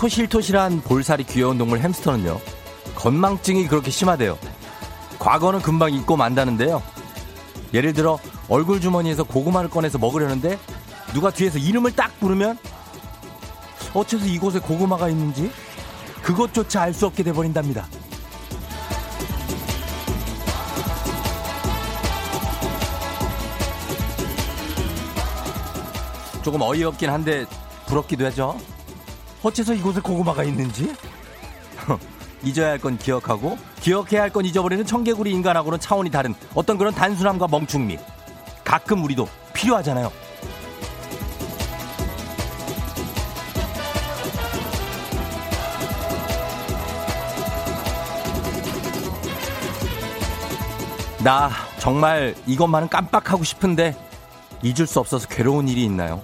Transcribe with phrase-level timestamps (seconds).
[0.00, 2.40] 토실토실한 볼살이 귀여운 동물 햄스터는요.
[2.94, 4.38] 건망증이 그렇게 심하대요.
[5.18, 6.82] 과거는 금방 잊고 만다는데요.
[7.74, 8.18] 예를 들어
[8.48, 10.58] 얼굴 주머니에서 고구마를 꺼내서 먹으려는데
[11.12, 12.56] 누가 뒤에서 이름을 딱 부르면
[13.92, 15.52] 어째서 이곳에 고구마가 있는지
[16.22, 17.86] 그것조차 알 수 없게 돼버린답니다.
[26.42, 27.44] 조금 어이없긴 한데
[27.84, 28.56] 부럽기도 하죠.
[29.42, 30.94] 어째서 이곳에 고구마가 있는지
[32.42, 37.48] 잊어야 할 건 기억하고 기억해야 할 건 잊어버리는 청개구리 인간하고는 차원이 다른 어떤 그런 단순함과
[37.48, 37.98] 멍충미
[38.64, 40.10] 가끔 우리도 필요하잖아요.
[51.22, 53.94] 나 정말 이것만은 깜빡하고 싶은데
[54.62, 56.22] 잊을 수 없어서 괴로운 일이 있나요?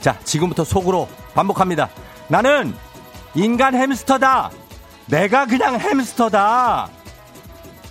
[0.00, 1.88] 자, 지금부터 속으로 반복합니다.
[2.28, 2.74] 나는
[3.34, 4.50] 인간 햄스터다.
[5.06, 6.88] 내가 그냥 햄스터다.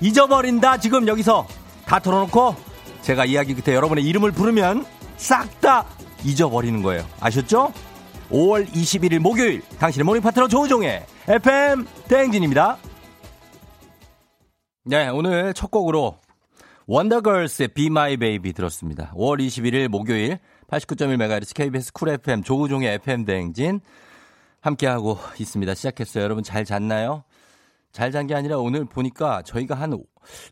[0.02, 0.78] 잊어버린다.
[0.78, 1.48] 지금 여기서
[1.86, 2.56] 다 털어놓고
[3.02, 4.86] 제가 이야기 끝에 여러분의 이름을 부르면
[5.18, 5.86] 싹 다
[6.24, 7.06] 잊어버리는 거예요.
[7.20, 7.72] 아셨죠?
[8.30, 12.78] 5월 21일 목요일 당신의 morning 파트너 조우종의 FM 대행진입니다.
[14.86, 16.18] 네, 오늘 첫 곡으로
[16.88, 19.12] 원더걸스의 Be My Baby 들었습니다.
[19.16, 23.82] 5월 21일 목요일 89.1MHz KBS 쿨 FM 조우종의 FM 대행진
[24.66, 25.76] 함께하고 있습니다.
[25.76, 26.24] 시작했어요.
[26.24, 27.24] 여러분 잘 잤나요?
[27.92, 30.04] 잘 잔 게 아니라 오늘 보니까 저희가 한,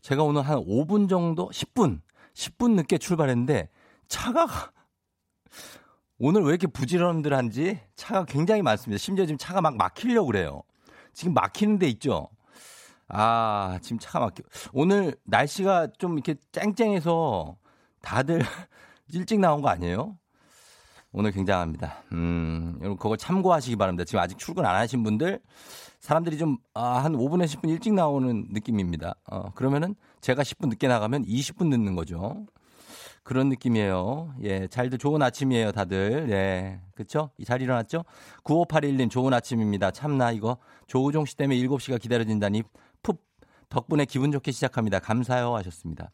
[0.02, 1.48] 제가 오늘 한 5분 정도?
[1.50, 2.00] 10분?
[2.32, 3.68] 10분 늦게 출발했는데
[4.08, 4.46] 차가,
[6.18, 8.98] 오늘 왜 이렇게 부지런들한지 차가 굉장히 많습니다.
[8.98, 10.62] 심지어 지금 차가 막 막히려고 그래요.
[11.12, 12.28] 지금 막히는 데 있죠?
[13.08, 14.42] 아, 지금 차가 막혀.
[14.72, 17.56] 오늘 날씨가 좀 이렇게 쨍쨍해서
[18.00, 18.40] 다들
[19.12, 20.16] 일찍 나온 거 아니에요?
[21.16, 22.02] 오늘 굉장합니다.
[22.12, 24.04] 음, 여러분 그걸 참고하시기 바랍니다.
[24.04, 25.40] 지금 아직 출근 안 하신 분들
[26.00, 29.14] 사람들이 좀, 아, 한 5분에 10분 일찍 나오는 느낌입니다.
[29.30, 32.44] 어, 그러면은 제가 10분 늦게 나가면 20분 늦는 거죠.
[33.22, 34.34] 그런 느낌이에요.
[34.42, 36.30] 예, 잘들 좋은 아침이에요, 다들.
[36.30, 37.30] 예, 그쵸?
[37.46, 38.04] 잘 일어났죠?
[38.42, 39.92] 9581님 좋은 아침입니다.
[39.92, 40.58] 참나, 이거.
[40.88, 42.64] 조우종 씨 때문에 7시가 기다려진다니
[43.02, 43.24] 푹
[43.70, 44.98] 덕분에 기분 좋게 시작합니다.
[44.98, 46.10] 감사요 하셨습니다.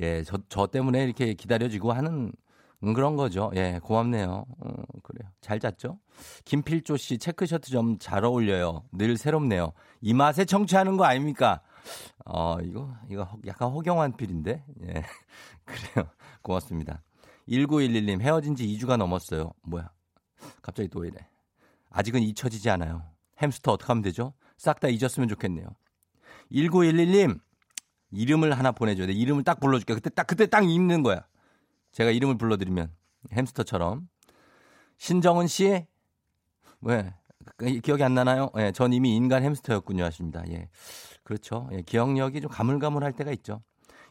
[0.00, 2.32] 예, 저, 저 때문에 이렇게 기다려지고 하는
[2.84, 3.50] 음, 그런 거죠.
[3.56, 4.44] 예, 고맙네요.
[4.60, 4.72] 어,
[5.02, 5.30] 그래요.
[5.40, 5.98] 잘 잤죠?
[6.44, 8.84] 김필조 씨 체크 셔츠 좀 잘 어울려요.
[8.92, 9.72] 늘 새롭네요.
[10.00, 11.60] 이 맛에 청취하는 거 아닙니까?
[12.24, 14.64] 어, 이거, 이거 약간 허경환 필인데?
[14.82, 15.02] 예.
[15.64, 16.08] 그래요.
[16.42, 17.02] 고맙습니다.
[17.48, 19.52] 1911님 헤어진 지 2주가 넘었어요.
[19.62, 19.90] 뭐야?
[20.62, 21.26] 갑자기 또 이래.
[21.90, 23.02] 아직은 잊혀지지 않아요.
[23.40, 24.34] 햄스터 어떻게 하면 되죠?
[24.56, 25.66] 싹 다 잊었으면 좋겠네요.
[26.52, 27.38] 1911님
[28.12, 29.12] 이름을 하나 보내줘야 돼.
[29.12, 29.94] 이름을 딱 불러줄게.
[29.94, 31.26] 그때 딱 그때 딱 읽는 거야.
[31.94, 32.90] 제가 이름을 불러드리면
[33.32, 34.08] 햄스터처럼
[34.98, 35.86] 신정은 씨
[36.84, 37.12] 왜
[37.82, 38.50] 기억이 안 나나요?
[38.58, 40.42] 예, 전 이미 인간 햄스터였군요 하십니다.
[40.50, 40.68] 예,
[41.22, 41.68] 그렇죠.
[41.72, 43.62] 예, 기억력이 좀 가물가물할 때가 있죠.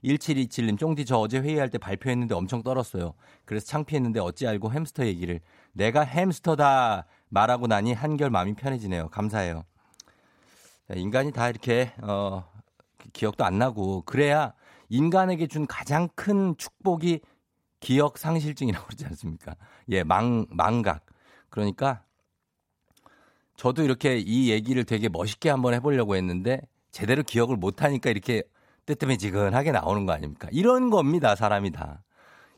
[0.03, 3.13] 1727님, 쫑디 저 어제 회의할 때 발표했는데 엄청 떨었어요.
[3.45, 5.39] 그래서 창피했는데 어찌 알고 햄스터 얘기를
[5.71, 9.09] 내가 햄스터다 말하고 나니 한결 마음이 편해지네요.
[9.09, 9.63] 감사해요.
[10.95, 12.43] 인간이 다 이렇게 어
[13.13, 14.53] 기억도 안 나고 그래야
[14.89, 17.21] 인간에게 준 가장 큰 축복이
[17.83, 19.55] 기억 상실증이라고 그러지 않습니까?
[19.89, 21.05] 예, 망 망각.
[21.49, 22.03] 그러니까
[23.57, 26.61] 저도 이렇게 이 얘기를 되게 멋있게 한번 해보려고 했는데
[26.91, 28.43] 제대로 기억을 못하니까 이렇게
[28.85, 30.47] 뜨뜻해지근하게 나오는 거 아닙니까?
[30.51, 32.03] 이런 겁니다, 사람이 다.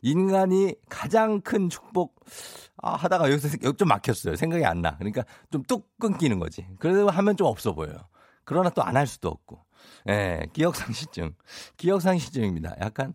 [0.02, 2.14] 인간이 가장 큰 축복,
[2.82, 4.36] 아, 하다가 여기서 여기 좀 막혔어요.
[4.36, 4.96] 생각이 안 나.
[4.98, 6.66] 그러니까 좀 뚝 끊기는 거지.
[6.78, 7.96] 그래도 하면 좀 없어 보여요.
[8.44, 9.64] 그러나 또 안 할 수도 없고.
[10.08, 11.34] 예, 기억상실증.
[11.76, 12.76] 기억상실증입니다.
[12.80, 13.14] 약간,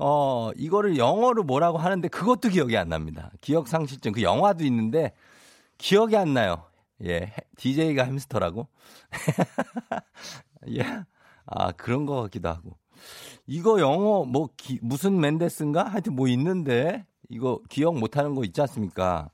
[0.00, 3.32] 어, 이거를 영어로 뭐라고 하는데 그것도 기억이 안 납니다.
[3.40, 4.12] 기억상실증.
[4.12, 5.12] 그 영화도 있는데
[5.76, 6.62] 기억이 안 나요.
[7.04, 8.68] 예, DJ가 햄스터라고?
[10.70, 10.84] 예.
[11.46, 12.76] 아, 그런 것 같기도 하고.
[13.46, 15.84] 이거 영어 뭐 기, 무슨 맨데스인가?
[15.84, 19.30] 하여튼 뭐 있는데 이거 기억 못 하는 거 있지 않습니까?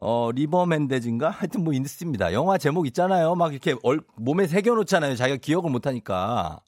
[0.00, 1.28] 어, 리버 맨데즈인가?
[1.28, 2.32] 하여튼 뭐 있습니다.
[2.32, 3.34] 영화 제목 있잖아요.
[3.34, 5.16] 막 이렇게 얼, 몸에 새겨 놓잖아요.
[5.16, 6.60] 자기가 기억을 못 하니까.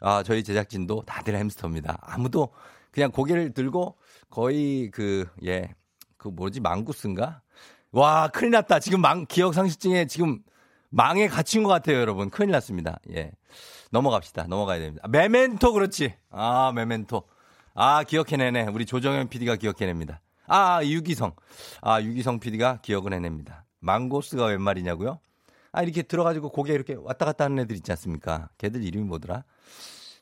[0.00, 0.08] 어?
[0.08, 1.98] 아, 저희 제작진도 다들 햄스터입니다.
[2.02, 2.50] 아무도
[2.90, 3.96] 그냥 고개를 들고
[4.28, 5.74] 거의 그, 예,
[6.16, 7.42] 그 뭐지, 망구스인가?
[7.92, 8.78] 와, 큰일 났다.
[8.78, 10.40] 지금 망, 기억 상실증에 지금
[10.90, 12.30] 망에 갇힌 것 같아요, 여러분.
[12.30, 12.98] 큰일 났습니다.
[13.12, 13.32] 예.
[13.90, 14.44] 넘어갑시다.
[14.44, 15.06] 넘어가야 됩니다.
[15.08, 16.14] 메멘토, 그렇지.
[16.30, 17.22] 아, 메멘토.
[17.74, 18.68] 아, 기억해내네.
[18.72, 20.20] 우리 조정현 PD가 기억해냅니다.
[20.46, 21.32] 아, 유기성.
[21.80, 23.64] 아, 유기성 PD가 기억을 해냅니다.
[23.80, 25.18] 망고스가 웬 말이냐고요?
[25.72, 28.48] 아, 이렇게 들어가지고 고개 이렇게 왔다 갔다 하는 애들 있지 않습니까?
[28.58, 29.44] 걔들 이름이 뭐더라?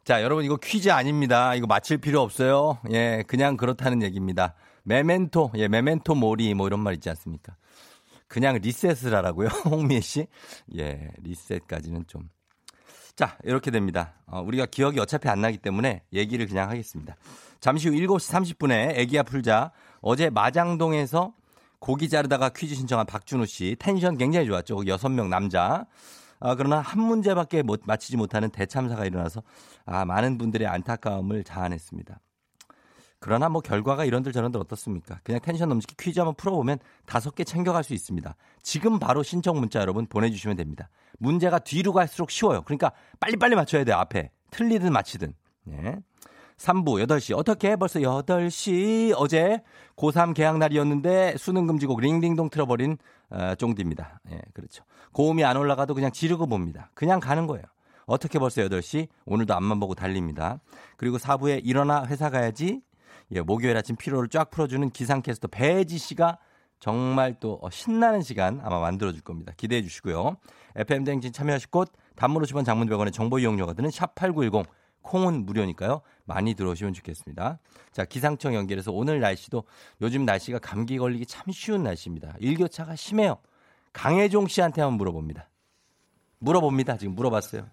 [0.05, 1.55] 자, 여러분 이거 퀴즈 아닙니다.
[1.55, 2.79] 이거 맞힐 필요 없어요.
[2.91, 4.55] 예, 그냥 그렇다는 얘기입니다.
[4.85, 7.57] 메멘토, 예, memento mori 뭐 이런 말 있지 않습니까?
[8.27, 10.27] 그냥 리셋을 하라고요, 홍미애 씨?
[10.77, 12.29] 예, 리셋까지는 좀.
[13.17, 14.15] 자, 이렇게 됩니다.
[14.27, 17.17] 어, 우리가 기억이 어차피 안 나기 때문에 얘기를 그냥 하겠습니다.
[17.61, 19.73] 잠시 후 7시 30분에 애기야 풀자.
[20.01, 21.35] 어제 마장동에서
[21.81, 23.77] 고기 자르다가 퀴즈 신청한 박준호 씨.
[23.79, 24.77] 텐션 굉장히 좋았죠.
[24.77, 25.87] 거기 6명 남자.
[26.41, 29.43] 아, 그러나 한 문제밖에 못, 맞히지 못하는 대참사가 일어나서
[29.85, 32.21] 아, 많은 분들의 안타까움을 자아냈습니다.
[33.21, 35.19] 그러나 뭐 결과가 이런들 저런들 어떻습니까?
[35.25, 38.35] 그냥 텐션 넘치게 퀴즈 한번 풀어보면 다섯 개 챙겨갈 수 있습니다.
[38.63, 40.89] 지금 바로 신청 문자 여러분 보내주시면 됩니다.
[41.19, 42.63] 문제가 뒤로 갈수록 쉬워요.
[42.63, 43.97] 그러니까 빨리빨리 맞춰야 돼요.
[43.97, 44.31] 앞에.
[44.51, 45.35] 틀리든 맞히든.
[45.65, 45.99] 네.
[46.59, 47.37] 3부 8시.
[47.37, 49.63] 어떻게 벌써 8시 어제
[49.97, 52.99] 고3 개학 날이었는데 수능 금지곡 링딩동 틀어버린
[53.31, 54.21] 어, 쫑디입니다.
[54.33, 54.85] 예, 그렇죠.
[55.13, 56.91] 고음이 안 올라가도 그냥 지르고 봅니다.
[56.95, 57.65] 그냥 가는 거예요.
[58.07, 59.09] 어떻게 벌써 8시?
[59.27, 60.61] 오늘도 앞만 보고 달립니다.
[60.97, 62.81] 그리고 4부에 일어나 회사 가야지.
[63.33, 66.39] 예, 목요일 아침 피로를 쫙 풀어주는 기상캐스터 배지 씨가
[66.81, 69.53] 정말 또 어, 신나는 시간 아마 만들어줄 겁니다.
[69.57, 70.37] 기대해 주시고요.
[70.77, 74.65] FM 댕진 참여하실 곳 단문 50원 장문 100원의 정보 이용료가 드는 샵8910
[75.03, 76.01] 콩은 무료니까요.
[76.29, 77.59] 많이 들어오시면 좋겠습니다.
[77.91, 79.65] 자, 기상청 연결해서 오늘 날씨도
[80.03, 82.35] 요즘 날씨가 감기 걸리기 참 쉬운 날씨입니다.
[82.39, 83.39] 일교차가 심해요.
[83.95, 85.49] 강혜종 씨한테 한번 물어봅니다.
[86.39, 86.99] 물어봅니다.
[86.99, 87.67] 지금 물어봤어요.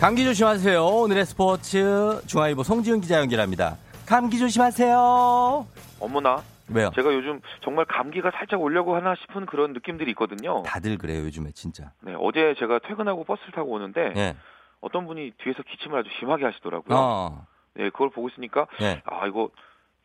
[0.00, 0.84] 감기 조심하세요.
[0.84, 3.76] 오늘의 스포츠 중앙일보 송지훈 기자 연결합니다.
[4.04, 5.66] 감기 조심하세요.
[6.00, 6.42] 어머나.
[6.72, 6.90] 왜요?
[6.94, 10.62] 제가 요즘 정말 감기가 살짝 오려고 하나 싶은 그런 느낌들이 있거든요.
[10.62, 11.92] 다들 그래요, 요즘에 진짜.
[12.02, 14.36] 네, 어제 제가 퇴근하고 버스를 타고 오는데 예.
[14.80, 16.96] 어떤 분이 뒤에서 기침을 아주 심하게 하시더라고요.
[16.96, 17.46] 어.
[17.74, 19.02] 네, 그걸 보고 있으니까 예.
[19.04, 19.50] 아, 이거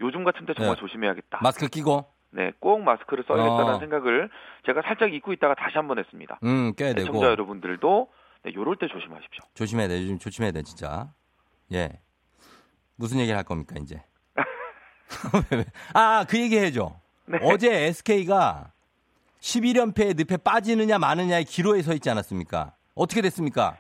[0.02, 0.80] 요즘 같은데 정말 네.
[0.82, 1.40] 조심해야겠다.
[1.42, 3.80] 마스크 끼고 네, 꼭 마스크를 써야겠다는 어.
[3.80, 4.30] 생각을
[4.66, 6.40] 제가 살짝 잊고 있다가 다시 한번 했습니다.
[6.44, 7.12] 음, 껴야 되고.
[7.14, 8.10] 청자 여러분들도
[8.44, 9.40] 네, 요럴 때 조심하십시오.
[9.54, 10.02] 조심해야 돼.
[10.02, 11.12] 요즘 조심해야 돼, 진짜.
[11.72, 12.00] 예.
[12.98, 14.04] 무슨 얘기를 할 겁니까, 이제?
[15.94, 16.94] 아, 그 얘기 해줘.
[17.26, 17.40] 네.
[17.42, 18.72] 어제 SK가
[19.42, 22.74] 11연패의 늪에 빠지느냐 마느냐의 기로에 서 있지 않았습니까?
[22.96, 23.78] 어떻게 됐습니까?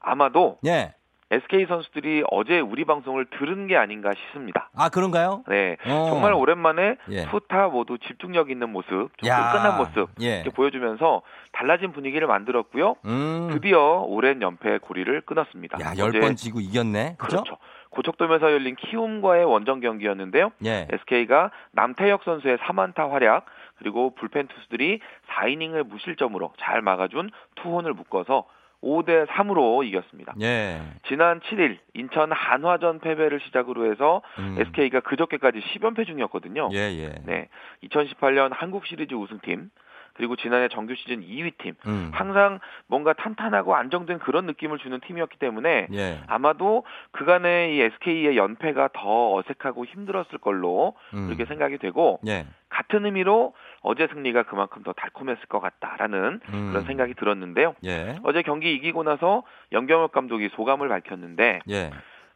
[0.00, 0.94] 아마도 예.
[1.28, 4.70] SK 선수들이 어제 우리 방송을 들은 게 아닌가 싶습니다.
[4.76, 5.42] 아, 그런가요?
[5.48, 6.06] 네, 어.
[6.10, 7.26] 정말 오랜만에 예.
[7.28, 9.50] 투타 모두 집중력 있는 모습, 좀 야.
[9.52, 10.36] 끈끈한 모습 예.
[10.36, 12.94] 이렇게 보여주면서 달라진 분위기를 만들었고요.
[13.06, 13.48] 음.
[13.52, 15.80] 드디어 오랜 연패 고리를 끊었습니다.
[15.80, 17.16] 야, 어제- 열번 지고 이겼네.
[17.18, 17.42] 그죠?
[17.42, 17.56] 그렇죠.
[17.90, 20.50] 고척돔에서 열린 키움과의 원정 경기였는데요.
[20.64, 20.88] 예.
[20.90, 23.46] SK가 남태혁 선수의 3안타 활약
[23.78, 28.44] 그리고 불펜 투수들이 4이닝을 무실점으로 잘 막아준 투혼을 묶어서
[28.82, 30.34] 5대 3으로 이겼습니다.
[30.40, 30.80] 예.
[31.08, 34.56] 지난 7일 인천 한화전 패배를 시작으로 해서 음.
[34.58, 36.70] SK가 그저께까지 10연패 중이었거든요.
[36.72, 37.14] 예, 예.
[37.24, 37.48] 네.
[37.84, 39.70] 2018년 한국 시리즈 우승팀
[40.16, 41.74] 그리고 지난해 정규 시즌 2위 팀.
[41.86, 42.10] 음.
[42.12, 46.20] 항상 뭔가 탄탄하고 안정된 그런 느낌을 주는 팀이었기 때문에 예.
[46.26, 51.26] 아마도 그간의 이 SK의 연패가 더 어색하고 힘들었을 걸로 음.
[51.26, 52.46] 그렇게 생각이 되고 예.
[52.68, 56.68] 같은 의미로 어제 승리가 그만큼 더 달콤했을 것 같다라는 음.
[56.70, 57.74] 그런 생각이 들었는데요.
[57.84, 58.16] 예.
[58.24, 61.90] 어제 경기 이기고 나서 연경엽 감독이 소감을 밝혔는데 예.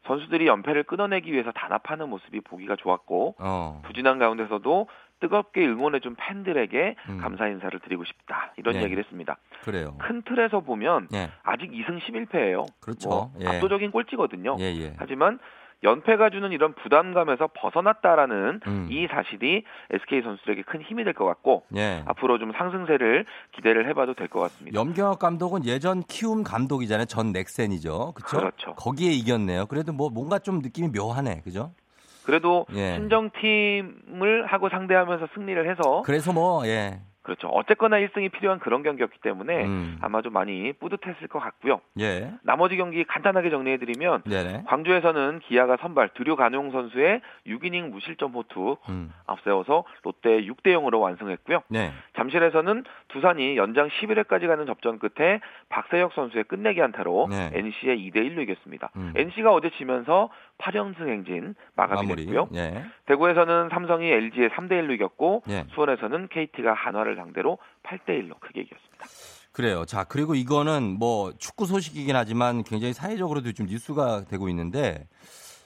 [0.07, 3.83] 선수들이 연패를 끊어내기 위해서 단합하는 모습이 보기가 좋았고 어.
[3.85, 4.88] 부진한 가운데서도
[5.21, 7.19] 뜨겁게 응원해준 팬들에게 음.
[7.19, 8.85] 감사 인사를 드리고 싶다 이런 네.
[8.85, 9.37] 얘기를 했습니다.
[9.62, 9.95] 그래요.
[9.99, 11.30] 큰 틀에서 보면 예.
[11.42, 12.66] 아직 2승 11패예요.
[12.80, 13.30] 그렇죠.
[13.40, 13.47] 예.
[13.47, 14.57] 압도적인 꼴찌거든요.
[14.61, 14.95] 예, 예.
[14.97, 15.38] 하지만
[15.82, 18.87] 연패가 주는 이런 부담감에서 벗어났다라는 음.
[18.90, 22.02] 이 사실이 SK 선수들에게 큰 힘이 될 것 같고 예.
[22.06, 24.78] 앞으로 좀 상승세를 기대를 해봐도 될 것 같습니다.
[24.78, 27.06] 염경엽 감독은 예전 키움 감독이잖아요.
[27.06, 28.12] 전 넥센이죠.
[28.14, 28.37] 그렇죠?
[28.38, 28.75] 그렇죠.
[28.75, 29.66] 거기에 이겼네요.
[29.66, 31.40] 그래도 뭐 뭔가 좀 느낌이 묘하네.
[31.42, 31.72] 그죠?
[32.25, 32.96] 그래도 예.
[32.96, 37.00] 친정팀을 하고 상대하면서 승리를 해서 그래서 뭐 예.
[37.23, 37.49] 그렇죠.
[37.49, 39.99] 어쨌거나 1승이 필요한 그런 경기였기 때문에 음.
[40.00, 41.81] 아마 좀 많이 뿌듯했을 것 같고요.
[41.99, 42.33] 예.
[42.43, 44.65] 나머지 경기 간단하게 정리해드리면 네네.
[44.67, 49.12] 광주에서는 기아가 선발 드류 간용 선수의 6이닝 무실점 호투 음.
[49.27, 51.62] 앞세워서 롯데 6대 0으로 완승했고요.
[51.69, 51.93] 네.
[52.17, 57.50] 잠실에서는 두산이 연장 11회까지 가는 접전 끝에 박세혁 선수의 끝내기 안타로 네.
[57.53, 58.91] NC의 2대 1로 이겼습니다.
[58.97, 59.12] 음.
[59.15, 61.55] NC가 어제 지면서 8연승 행진.
[61.76, 62.49] 마감이됐고요.
[62.55, 62.85] 예.
[63.07, 65.64] 대구에서는 삼성이 LG의 3대 1로 이겼고 예.
[65.75, 69.07] 수원에서는 KT가 한화를 상대로 8대 1로 크게 이겼습니다.
[69.52, 69.85] 그래요.
[69.85, 75.07] 자, 그리고 이거는 뭐 축구 소식이긴 하지만 굉장히 사회적으로도 좀 뉴스가 되고 있는데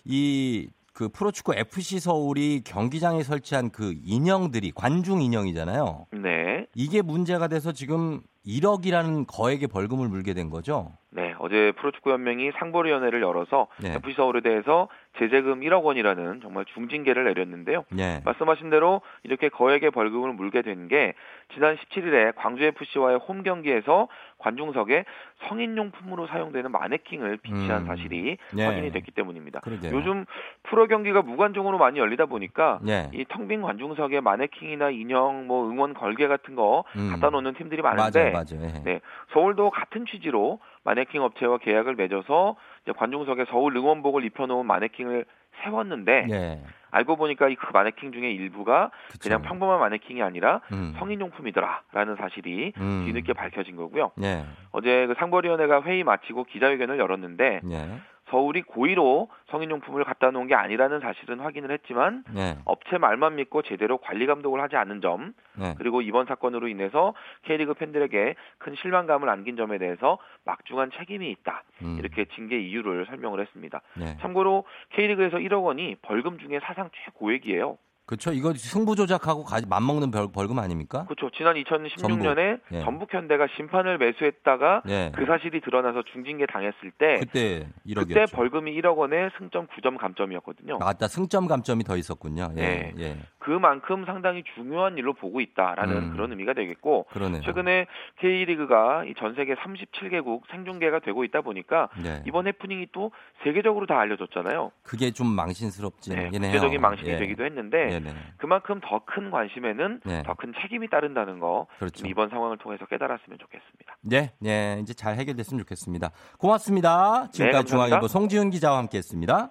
[0.04, 6.06] 이 그 프로축구 FC 서울이 경기장에 설치한 그 인형들이 관중 인형이잖아요.
[6.12, 6.66] 네.
[6.76, 10.92] 이게 문제가 돼서 지금 1억이라는 거액의 벌금을 물게 된 거죠.
[11.10, 13.92] 네, 어제 프로축구연맹이 상보위원회를 열어서 네.
[13.94, 17.84] FC 서울에 대해서 제재금 1억 원이라는 정말 중징계를 내렸는데요.
[17.98, 18.20] 예.
[18.24, 21.14] 말씀하신 대로 이렇게 거액의 벌금을 물게 된 게
[21.54, 24.08] 지난 17일에 광주 FC와의 홈 경기에서
[24.38, 25.04] 관중석에
[25.48, 27.86] 성인용품으로 사용되는 마네킹을 비치한 음.
[27.86, 28.64] 사실이 예.
[28.64, 29.60] 확인이 됐기 때문입니다.
[29.60, 29.94] 그러게요.
[29.94, 30.24] 요즘
[30.64, 33.08] 프로 경기가 무관중으로 많이 열리다 보니까 예.
[33.14, 37.10] 이텅 빈 관중석에 마네킹이나 인형, 뭐 응원 걸개 같은 거 음.
[37.12, 38.62] 갖다 놓는 팀들이 많은데 맞아요, 맞아요.
[38.62, 38.82] 예.
[38.84, 39.00] 네,
[39.32, 45.24] 서울도 같은 취지로 마네킹 업체와 계약을 맺어서 이제 관중석에 서울 응원복을 입혀놓은 마네킹을
[45.62, 46.60] 세웠는데 예.
[46.90, 49.20] 알고 보니까 이 그 마네킹 중에 일부가 그쵸.
[49.28, 50.94] 그냥 평범한 마네킹이 아니라 음.
[50.98, 53.02] 성인용품이더라라는 사실이 음.
[53.06, 54.12] 뒤늦게 밝혀진 거고요.
[54.22, 54.44] 예.
[54.72, 57.88] 어제 그 상벌위원회가 회의 마치고 기자회견을 열었는데 예.
[58.30, 62.56] 서울이 고의로 성인용품을 갖다 놓은 게 아니라는 사실은 확인을 했지만 예.
[62.64, 65.74] 업체 말만 믿고 제대로 관리 감독을 하지 않은 점 예.
[65.76, 71.64] 그리고 이번 사건으로 인해서 K리그 팬들에게 큰 실망감을 안긴 점에 대해서 막중한 책임이 있다.
[71.82, 71.96] 음.
[71.98, 73.80] 이렇게 징계 이유를 설명을 했습니다.
[74.00, 74.16] 예.
[74.20, 77.76] 참고로 K리그에서 1억 원이 벌금 중에 사상 최고액이에요.
[78.06, 78.32] 그렇죠.
[78.32, 81.06] 이거 승부 조작하고 가 맞먹는 벌, 벌금 아닙니까?
[81.06, 81.30] 그렇죠.
[81.36, 82.80] 지난 2016년에 예.
[82.80, 85.12] 전북 현대가 심판을 매수했다가 예.
[85.14, 88.08] 그 사실이 드러나서 중징계 당했을 때 그때 1억이었죠.
[88.08, 90.78] 그때 벌금이 1억 원에 승점 9점 감점이었거든요.
[90.78, 91.08] 맞다.
[91.08, 92.50] 승점 감점이 더 있었군요.
[92.58, 92.60] 예.
[92.60, 92.94] 네.
[92.98, 93.18] 예.
[93.38, 96.12] 그만큼 상당히 중요한 일로 보고 있다라는 음.
[96.12, 97.42] 그런 의미가 되겠고 그러네요.
[97.42, 97.86] 최근에
[98.20, 102.22] K리그가 이전 세계 37개국 생중계가 되고 있다 보니까 네.
[102.26, 103.12] 이번 해프닝이 또
[103.44, 104.72] 세계적으로 다 알려졌잖아요.
[104.82, 106.38] 그게 좀 망신스럽지는 네.
[106.38, 107.16] 국제적인 망신이 예.
[107.16, 108.14] 되기도 했는데 네네.
[108.38, 110.22] 그만큼 더 큰 관심에는 네.
[110.24, 112.00] 더큰 책임이 따른다는 거 그렇죠.
[112.02, 113.96] 좀 이번 상황을 통해서 깨달았으면 좋겠습니다.
[114.02, 116.10] 네, 네, 이제 잘 해결됐으면 좋겠습니다.
[116.38, 117.28] 고맙습니다.
[117.30, 117.70] 지금까지 네.
[117.70, 119.50] 중앙일보 송지훈 기자와 함께했습니다.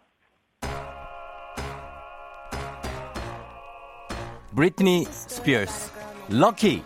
[4.55, 5.91] 브리트니 스피어스,
[6.29, 6.83] 럭키.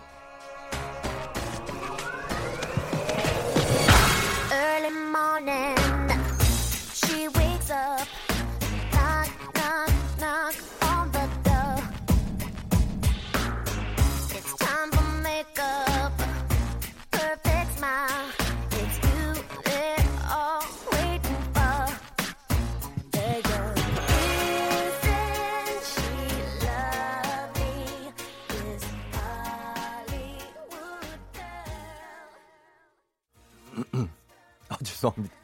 [34.98, 35.36] 죄송합니다.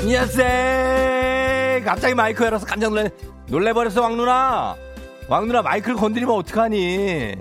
[0.00, 1.84] 안녕하세요.
[1.84, 3.08] 갑자기 마이크 열어서 깜짝 놀래,
[3.48, 4.76] 놀래버렸어, 왕 누나.
[5.28, 7.34] 왕 누나 마이크를 건드리면 어떡하니?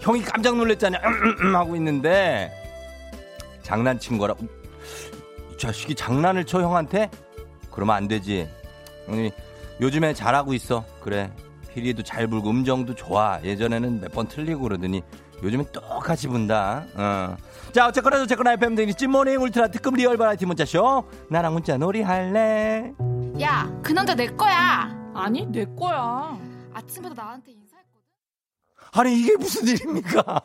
[0.00, 0.98] 형이 깜짝 놀랐잖아.
[1.54, 2.52] 하고 있는데.
[3.62, 4.34] 장난친 거라.
[5.52, 7.10] 이 자식이 장난을 쳐, 형한테?
[7.70, 8.46] 그러면 안 되지.
[9.06, 9.30] 형님,
[9.80, 10.84] 요즘에 잘하고 있어.
[11.00, 11.30] 그래.
[11.74, 13.40] 피리도 잘 불고 음정도 좋아.
[13.42, 15.02] 예전에는 몇 번 틀리고 그러더니
[15.42, 16.84] 요즘엔 똑같이 분다.
[16.94, 17.36] 어.
[17.72, 21.04] 자, 어쨌거나 저쨌거나 FM 등이 찐모닝 울트라 특급 real variety 문자쇼.
[21.30, 22.92] 나랑 문자 놀이 할래?
[23.40, 24.88] 야, 그 남자 내 거야.
[25.14, 26.38] 아니 내 거야.
[26.72, 28.00] 아침부터 나한테 인사했거든.
[28.92, 30.42] 아니 이게 무슨 일입니까?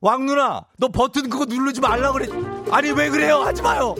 [0.00, 2.26] 왕 누나, 너 버튼 그거 누르지 말라 그래.
[2.72, 3.36] 아니 왜 그래요?
[3.42, 3.94] 하지 마요.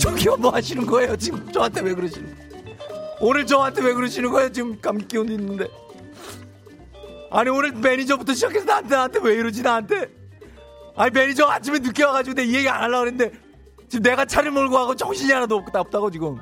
[0.00, 1.16] 저기요 뭐 하시는 거예요?
[1.16, 2.34] 지금 저한테 왜 그러시는?
[3.20, 4.50] 오늘 저한테 왜 그러시는 거예요?
[4.50, 5.68] 지금 감기 기운 있는데.
[7.30, 10.08] 아니 오늘 매니저부터 시작해서 나한테 나한테 왜 이러지 나한테?
[10.96, 13.38] 아니 매니저 아침에 늦게 와가지고 내이 얘기 안 하려고 그랬는데
[13.88, 16.38] 지금 내가 차를 몰고 가고 정신이 하나도 없고 없다고 지금.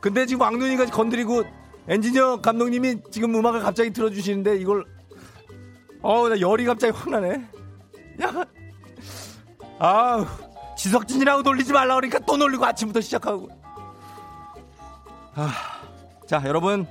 [0.00, 1.42] 근데 지금 왕눈이가 건드리고
[1.88, 4.84] 엔지니어 감독님이 지금 음악을 갑자기 틀어주시는데 이걸
[6.00, 7.48] 어우 나 열이 갑자기 확 나네.
[8.22, 8.44] 야,
[9.78, 10.26] 아우
[10.82, 13.48] 지석진이라고 놀리지 말라 그러니까 또 놀리고 아침부터 시작하고.
[15.36, 15.52] 아,
[16.26, 16.88] 자 여러분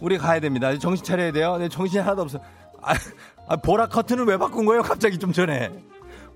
[0.00, 0.76] 우리 가야 됩니다.
[0.76, 1.56] 정신 차려야 돼요.
[1.56, 2.38] 네, 정신이 하나도 없어.
[2.82, 2.92] 아,
[3.48, 4.82] 아, 보라 커튼을 왜 바꾼 거예요?
[4.82, 5.72] 갑자기 좀 전에.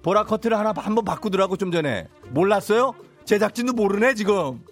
[0.02, 2.08] 보라 커튼을 하나 한번 바꾸더라고 좀 전에.
[2.30, 2.94] 몰랐어요?
[3.26, 4.64] 제작진도 모르네 지금.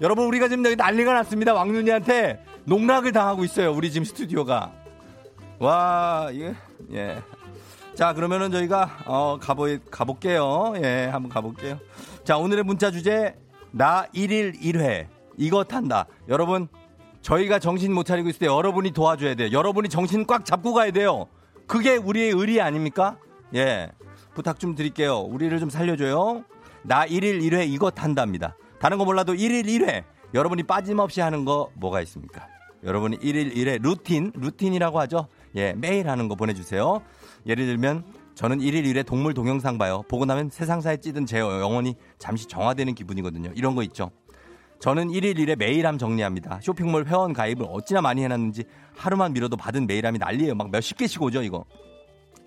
[0.00, 1.52] 여러분 우리가 지금 여기 난리가 났습니다.
[1.52, 3.72] 왕눈이한테 농락을 당하고 있어요.
[3.72, 4.72] 우리 지금 스튜디오가.
[5.58, 6.54] 와 이게
[6.92, 7.20] 예.
[7.96, 10.74] 자 그러면은 저희가 어 가보 가볼게요.
[10.84, 11.78] 예 한번 가볼게요.
[12.24, 13.34] 자 오늘의 문자 주제
[13.70, 15.06] 나 1일 1회
[15.38, 16.06] 이거 탄다.
[16.28, 16.68] 여러분
[17.22, 19.48] 저희가 정신 못 차리고 있을 때 여러분이 도와줘야 돼요.
[19.50, 21.26] 여러분이 정신 꽉 잡고 가야 돼요.
[21.66, 23.16] 그게 우리의 의리 아닙니까?
[23.54, 23.90] 예.
[24.34, 25.20] 부탁 좀 드릴게요.
[25.20, 26.44] 우리를 좀 살려줘요.
[26.82, 28.58] 나 1일 1회 이거 탄답니다.
[28.78, 32.46] 다른 거 몰라도 1일 1회 여러분이 빠짐없이 하는 거 뭐가 있습니까?
[32.84, 35.28] 여러분이 1일 1회 루틴, 루틴이라고 하죠.
[35.56, 37.00] 예, 매일 하는 거 보내주세요.
[37.46, 40.02] 예를 들면 저는 1일 1회 동물 동영상 봐요.
[40.08, 43.50] 보고 나면 세상사에 찌든 제 영혼이 잠시 정화되는 기분이거든요.
[43.54, 44.10] 이런 거 있죠.
[44.78, 46.60] 저는 1일 1회 메일함 정리합니다.
[46.60, 50.54] 쇼핑몰 회원 가입을 어찌나 많이 해놨는지 하루만 미뤄도 받은 메일함이 난리예요.
[50.54, 51.64] 막 몇십 개씩 오죠, 이거.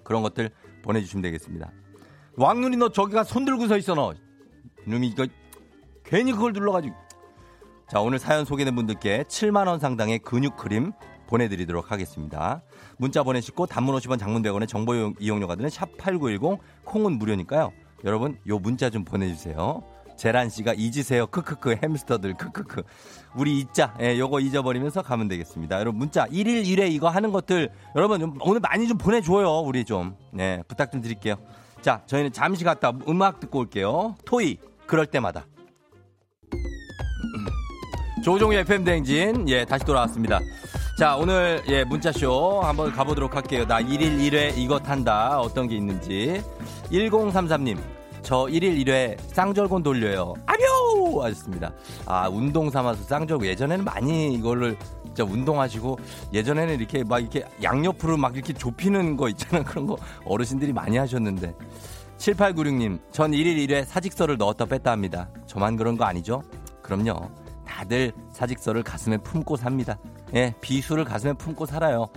[0.04, 0.52] 그런 것들
[0.84, 1.72] 보내주시면 되겠습니다.
[2.36, 4.14] 왕눈이 너 저기 가 손 들고 서 있어, 너.
[4.86, 5.26] 이놈이 이거
[6.04, 6.96] 괜히 그걸 눌러가지고.
[7.90, 10.92] 자, 오늘 사연 소개된 분들께 7만 원 상당의 근육 크림
[11.30, 12.62] 보내드리도록 하겠습니다.
[12.98, 17.72] 문자 보내시고 단문 50원 장문 100원의 정보 이용- 이용료가 드는 샵8910 콩은 무료니까요.
[18.04, 19.84] 여러분 요 문자 좀 보내주세요.
[20.18, 21.28] 재란 씨가 잊으세요.
[21.28, 22.84] 크크크 햄스터들 크크크.
[23.36, 23.96] 우리 잊자.
[24.02, 25.80] 예, 요거 잊어버리면서 가면 되겠습니다.
[25.80, 29.60] 여러분 문자 1일 1회 이거 하는 것들 여러분 좀 오늘 많이 좀 보내줘요.
[29.62, 30.16] 우리 좀.
[30.34, 31.36] 네, 부탁 좀 드릴게요.
[31.82, 34.16] 자, 저희는 잠시 갔다 음악 듣고 올게요.
[34.26, 34.58] 토이
[34.88, 35.46] 그럴 때마다.
[38.24, 40.40] 조종의 FM 대행진 예 다시 돌아왔습니다.
[40.98, 43.66] 자 오늘 예 문자쇼 한번 가보도록 할게요.
[43.66, 46.42] 나 1일 1회 이거 탄다 어떤 게 있는지
[46.92, 47.78] 1033님
[48.22, 50.34] 저 1일 1회 쌍절곤 돌려요.
[50.46, 51.72] 아뇨 하셨습니다.
[52.06, 55.98] 아 운동 삼아서 쌍절곤 예전에는 많이 이거를 진짜 운동하시고
[56.34, 61.56] 예전에는 이렇게 막 이렇게 양옆으로 막 이렇게 좁히는 거 있잖아 그런 거 어르신들이 많이 하셨는데
[62.18, 65.30] 7896님, 전 1일 1회 사직서를 넣었다 뺐다 합니다.
[65.46, 66.44] 저만 그런 거 아니죠?
[66.82, 67.30] 그럼요.
[67.74, 69.98] 다들 사직서를 가슴에 품고 삽니다.
[70.34, 72.08] 예, 비수를 가슴에 품고 살아요.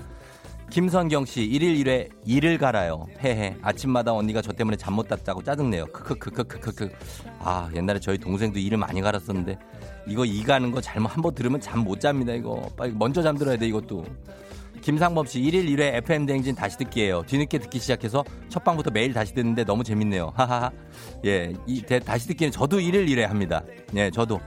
[0.71, 3.07] 김선경 씨, 1일 1회 일을 갈아요.
[3.23, 3.57] 헤헤.
[3.61, 5.85] 아침마다 언니가 저 때문에 잠 못 잤다고 짜증내요.
[5.93, 6.91] 크크크크크크크.
[7.41, 9.59] 아, 옛날에 저희 동생도 일을 많이 갈았었는데
[10.07, 12.71] 이거 이 가는 거 잘못 한 번 들으면 잠 못 잡니다, 이거.
[12.77, 14.05] 빨리 먼저 잠들어야 돼, 이것도.
[14.81, 17.23] 김상범 씨 1일 1회 FM 대행진 다시 듣기예요.
[17.27, 20.33] 뒤늦게 듣기 시작해서 첫 방부터 매일 다시 듣는데 너무 재밌네요.
[20.35, 20.71] 하하하.
[21.27, 23.63] 예, 이 대- 다시 듣기는 저도 1일 1회 합니다.
[23.95, 24.41] 예, 저도.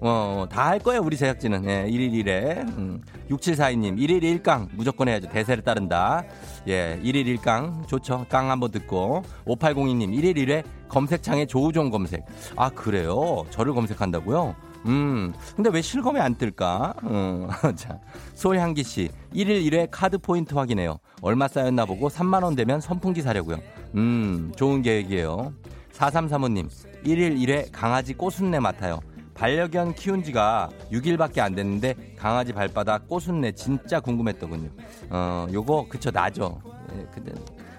[0.00, 1.64] 어, 다 할 거예요, 우리 제작진은.
[1.64, 2.58] 예, 1일 1회.
[2.76, 3.00] 음,
[3.30, 5.28] 6742님, 1일 1강 무조건 해야죠.
[5.28, 6.22] 대세를 따른다.
[6.68, 7.86] 예, 1일 1강.
[7.88, 8.26] 좋죠.
[8.28, 9.22] 깡 한번 듣고.
[9.46, 12.24] 5802님, 1일 1회 검색창에 조우종 검색.
[12.56, 13.44] 아, 그래요?
[13.50, 14.54] 저를 검색한다고요?
[14.86, 16.94] 음, 근데 왜 실검에 안 뜰까?
[17.04, 17.98] 음, 자,
[18.34, 20.98] 소향기 씨, 1일 1회 카드 포인트 확인해요.
[21.22, 23.56] 얼마 쌓였나 보고 3만원 되면 선풍기 사려고요.
[23.94, 25.52] 음, 좋은 계획이에요.
[25.92, 26.68] 4335님,
[27.04, 29.00] 1일 1회 강아지 꼬순내 맡아요.
[29.36, 34.70] 반려견 키운 지가 6일밖에 안 됐는데 강아지 발바닥 꼬순내 진짜 궁금했더군요.
[35.10, 36.60] 어, 요거 그쵸 나죠.
[36.94, 37.32] 예, 근데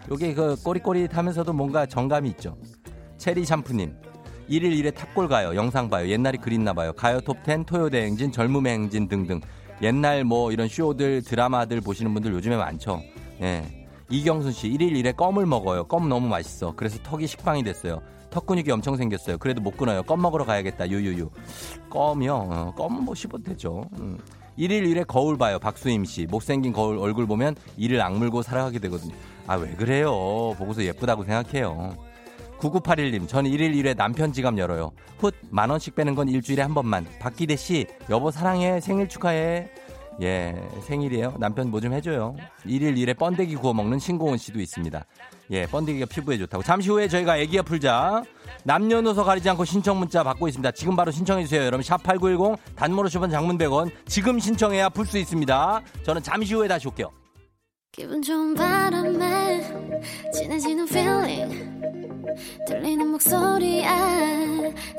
[0.10, 2.56] 요게 그 꼬리꼬리하면서도 뭔가 정감이 있죠.
[3.18, 3.96] 체리 샴푸님.
[4.50, 5.56] 1일 1회 탑골 가요.
[5.56, 6.08] 영상 봐요.
[6.08, 6.94] 옛날이 그립나 봐요.
[6.94, 9.42] 가요 톱10, 토요대 행진, 젊음의 행진 등등.
[9.82, 13.02] 옛날 뭐 이런 쇼들, 드라마들 보시는 분들 요즘에 많죠.
[13.42, 13.88] 예.
[14.10, 15.84] 이경순 씨, 1일 1회 껌을 먹어요.
[15.86, 16.74] 껌 너무 맛있어.
[16.78, 18.02] 그래서 턱이 식빵이 됐어요.
[18.38, 19.40] 턱 근육이 엄청 생겼어요.
[19.40, 20.04] 그래도 못 끊어요.
[20.04, 20.88] 껌 먹으러 가야겠다.
[20.92, 21.32] 유유유.
[21.90, 22.36] 껌이요?
[22.36, 23.90] 어, 껌은 뭐 씹어도 되죠.
[24.00, 24.20] 음.
[24.60, 25.58] 1일 1회 거울 봐요.
[25.58, 26.28] 박수임 씨.
[26.28, 29.16] 못생긴 거울 얼굴 보면 이를 악물고 살아가게 되거든요.
[29.48, 30.12] 아, 왜 그래요?
[30.56, 31.98] 보고서 예쁘다고 생각해요.
[32.60, 34.92] 9981님, 전 1일 1회 남편 지갑 열어요.
[35.18, 37.08] 훗, 만 원씩 빼는 건 일주일에 한 번만.
[37.20, 38.80] 박기대 씨, 여보 사랑해.
[38.80, 39.68] 생일 축하해.
[40.22, 41.34] 예, 생일이에요.
[41.40, 42.36] 남편 뭐 좀 해줘요.
[42.68, 45.04] 1일 1회 번데기 구워 먹는 신고은 씨도 있습니다.
[45.52, 46.64] 예, 번데기가 피부에 좋다고.
[46.64, 48.24] 잠시 후에 저희가 애기야 풀자.
[48.64, 50.72] 남녀노소 가리지 않고 신청 문자 받고 있습니다.
[50.72, 51.64] 지금 바로 신청해주세요.
[51.64, 53.90] 여러분, 샵8910, 단문 50원 장문 100원.
[54.06, 55.82] 지금 신청해야 풀 수 있습니다.
[56.04, 57.10] 저는 잠시 후에 다시 올게요.
[57.94, 59.64] 기분 좋은 바람에
[60.34, 61.82] 진해지는 feeling
[62.68, 63.88] 들리는 목소리에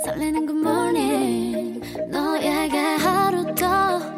[0.05, 4.18] 설레는 good morning 너에게 하루 더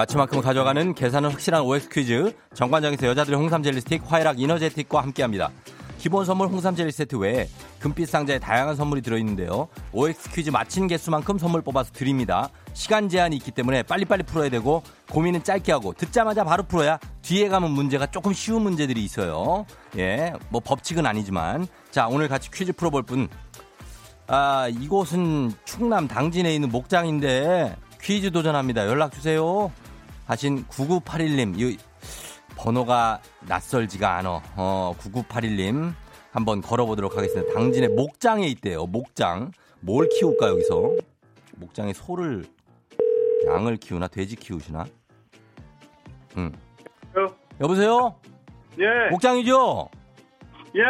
[0.00, 2.34] 마치만큼 가져가는 계산은 확실한 OX 퀴즈.
[2.54, 5.50] 정관장에서 여자들의 홍삼 젤리 스틱, 화해락 이너제틱과 함께합니다.
[5.98, 7.46] 기본 선물 홍삼 젤리 세트 외에
[7.80, 9.68] 금빛 상자에 다양한 선물이 들어있는데요.
[9.92, 12.48] OX 퀴즈 마친 개수만큼 선물 뽑아서 드립니다.
[12.72, 17.70] 시간 제한이 있기 때문에 빨리빨리 풀어야 되고 고민은 짧게 하고 듣자마자 바로 풀어야 뒤에 가면
[17.70, 19.66] 문제가 조금 쉬운 문제들이 있어요.
[19.98, 23.28] 예, 뭐 법칙은 아니지만 자 오늘 같이 퀴즈 풀어볼 분.
[24.28, 28.86] 아 이곳은 충남 당진에 있는 목장인데 퀴즈 도전합니다.
[28.86, 29.70] 연락 주세요.
[30.30, 31.76] 하신 9981님 이
[32.56, 34.40] 번호가 낯설지가 않어.
[34.54, 35.92] 어 9981님
[36.30, 37.52] 한번 걸어보도록 하겠습니다.
[37.52, 38.86] 당진에 목장에 있대요.
[38.86, 40.92] 목장 뭘 키울까 여기서?
[41.56, 42.44] 목장에 소를
[43.48, 44.84] 양을 키우나 돼지 키우시나?
[46.36, 46.52] 응.
[47.16, 48.14] 여- 여보세요?
[48.78, 49.88] 예, 목장이죠?
[50.76, 50.80] 예.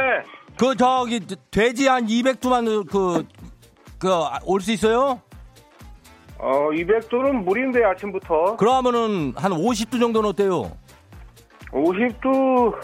[0.59, 3.25] 그 저기 돼지 한 200두만 그
[3.99, 4.09] 그
[4.45, 5.23] 올 수 있어요?
[6.43, 8.57] 어, 200도는 무리인데 아침부터.
[8.57, 10.73] 그러면은 한 50두 정도는 어때요?
[11.73, 12.75] 50도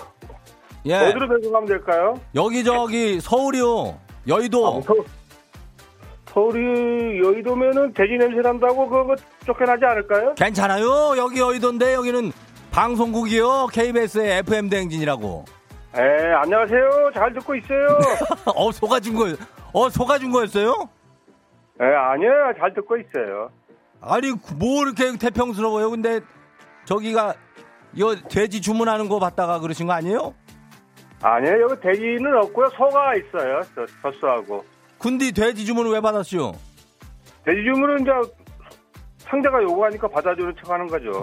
[0.87, 0.95] 예.
[0.95, 2.14] 어디로 배송하면 될까요?
[2.35, 3.99] 여기 저기 서울이요.
[4.29, 4.66] 여의도.
[4.66, 4.95] 아, 서,
[6.33, 9.16] 서울이 여의도면은 돼지 냄새 난다고 그거
[9.47, 10.35] 쫓겨나지 않을까요?
[10.35, 11.16] 괜찮아요.
[11.16, 12.31] 여기 여의도인데 여기는
[12.71, 13.69] 방송국이요.
[13.73, 15.45] KBS의 FM 대행진이라고.
[15.97, 16.01] 에,
[16.42, 17.11] 안녕하세요.
[17.14, 17.87] 잘 듣고 있어요.
[18.55, 19.35] 어 속아준 거.
[19.73, 20.88] 어 속아준 거였어요?
[21.80, 22.52] 에, 아니에요.
[22.58, 23.50] 잘 듣고 있어요.
[24.00, 25.90] 아니 뭐 이렇게 태평스러워요.
[25.90, 26.20] 근데
[26.84, 27.34] 저기가
[27.94, 30.34] 이거 돼지 주문하는 거 봤다가 그러신 거 아니에요?
[31.22, 31.62] 아니에요.
[31.62, 32.68] 여기 돼지는 없고요.
[32.76, 33.60] 소가 있어요.
[33.74, 34.64] 저, 젖소하고.
[34.98, 36.52] 근데 돼지 주문을 왜 받았어요?
[37.44, 38.10] 돼지 주문은 이제
[39.18, 41.10] 상대가 요구하니까 받아주는 척 하는 거죠.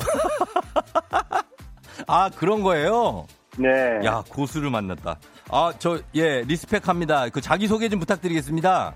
[2.07, 3.25] 아 그런 거예요.
[3.57, 3.99] 네.
[4.03, 5.17] 야 고수를 만났다.
[5.51, 7.29] 아 저 예 respect 합니다.
[7.29, 8.95] 그 자기 소개 좀 부탁드리겠습니다.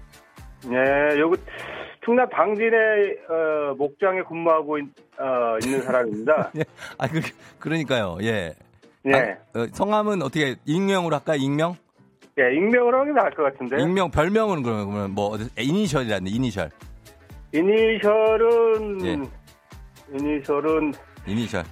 [0.65, 1.39] 네, 여기
[2.03, 4.83] 충남 당진의 어, 목장에 근무하고 있,
[5.19, 6.51] 어, 있는 사람입니다.
[6.57, 6.63] 예.
[6.97, 7.21] 아 그,
[7.59, 8.17] 그러니까요.
[8.21, 8.53] 예.
[9.03, 9.37] 네.
[9.53, 11.37] 아, 어, 성함은 어떻게 익명으로 할까요?
[11.39, 11.75] 익명?
[12.39, 13.81] 예, 익명으로 하는 게 나을 것 같은데.
[13.81, 16.69] 익명 별명은 그러면 그러면 뭐 어디- 이니셜이라는 이니셜.
[17.53, 19.17] 이니셜은 예.
[20.13, 20.93] 이니셜은
[21.25, 21.63] 이니셜.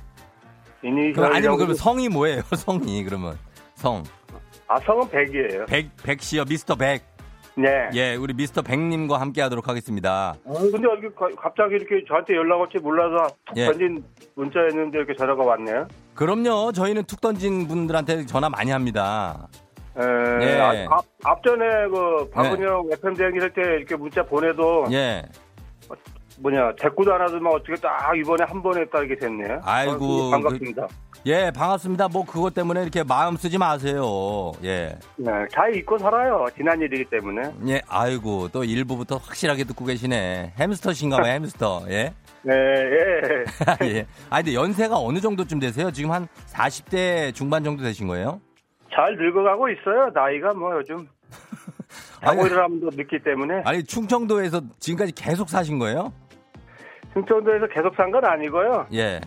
[0.84, 2.42] 이니셜 그럼 아니면 그러면 성이 뭐예요?
[2.58, 3.38] 성이 그러면
[3.76, 4.04] 성.
[4.68, 5.66] 아 성은 백이에요.
[5.68, 7.04] 백 백씨요 미스터 백.
[7.58, 7.90] 네.
[7.94, 10.36] 예, 우리 미스터 백님과 함께 하도록 하겠습니다.
[10.44, 13.66] 어, 근데 여기 가- 갑자기 이렇게 저한테 연락 올지 몰라서 툭 예.
[13.68, 14.04] 던진
[14.36, 15.88] 문자였는데 이렇게 전화가 왔네요.
[16.16, 16.74] 그럼요.
[16.74, 19.48] 저희는 툭 던진 분들한테 전화 많이 합니다.
[19.98, 20.02] 에,
[20.42, 20.60] 예.
[20.60, 25.24] 아, 앞, 앞전에 그 박은영 FM 대행진 할때 이렇게 문자 보내도 예.
[26.40, 29.60] 뭐냐 대꾸도 안 하더만 어떻게 딱 이번에 한 번에 딱 이렇게 됐네요.
[29.64, 30.88] 아이고, 어, 반갑습니다.
[31.28, 32.08] 예, 반갑습니다.
[32.10, 34.52] 뭐 그것 때문에 이렇게 마음 쓰지 마세요.
[34.64, 34.98] 예.
[35.18, 36.46] 네, 잘 잊고 살아요.
[36.56, 37.52] 지난 일이기 때문에.
[37.68, 40.54] 예, 아이고, 또 일부부터 확실하게 듣고 계시네.
[40.60, 41.86] 햄스터신가 봐요, 햄스터.
[41.90, 42.14] 예.
[42.44, 43.46] 네, 예.
[43.98, 44.06] 예.
[44.30, 45.90] 아, 근데 연세가 어느 정도쯤 되세요?
[45.92, 48.40] 지금 한 40대 중반 정도 되신 거예요?
[48.94, 50.10] 잘 늙어가고 있어요.
[50.14, 51.08] 나이가 뭐 요즘
[52.24, 56.14] 일어나면 더 늦기 때문에 아니, 충청도에서 지금까지 계속 사신 거예요?
[57.26, 58.86] 충청도에서 계속 산 건 아니고요.
[58.94, 59.20] 예.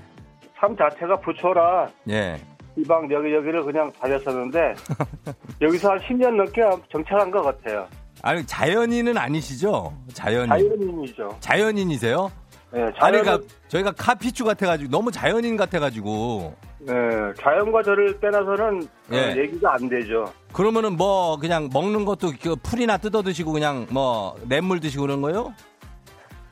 [0.61, 2.37] 삶 자체가 부초라 예.
[2.77, 4.75] 이방 여기저기를 그냥 다녔었는데
[5.61, 7.87] 여기서 한 10년 넘게 정착한 것 같아요.
[8.23, 9.93] 아니, 자연인은 아니시죠?
[10.13, 10.49] 자연인.
[10.49, 11.37] 자연인이죠.
[11.41, 12.31] 자연인이세요?
[12.73, 16.93] 네, 아니, 자연, 그러니까 저희가 카피추 같아가지고 너무 자연인 같아가지고 네,
[17.41, 19.35] 자연과 저를 빼놔서는 어, 예.
[19.39, 20.33] 얘기가 안 되죠.
[20.53, 25.53] 그러면은 뭐 그냥 먹는 것도 그 풀이나 뜯어 드시고 그냥 뭐 냇물 드시고 그런 거요?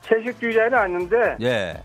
[0.08, 1.82] 채식주의자는 아닌데 예.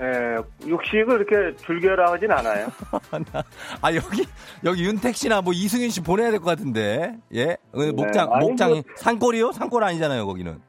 [0.00, 2.66] 예, 육식을 이렇게 즐겨라 하진 않아요.
[3.80, 4.26] 아 여기
[4.64, 8.34] 여기 윤택 씨나 뭐 이승윤 씨 보내야 될 것 같은데 예 어, 목장 네.
[8.34, 9.52] 아니, 목장이 뭐- 산골이요?
[9.52, 10.60] 산골 아니잖아요 거기는.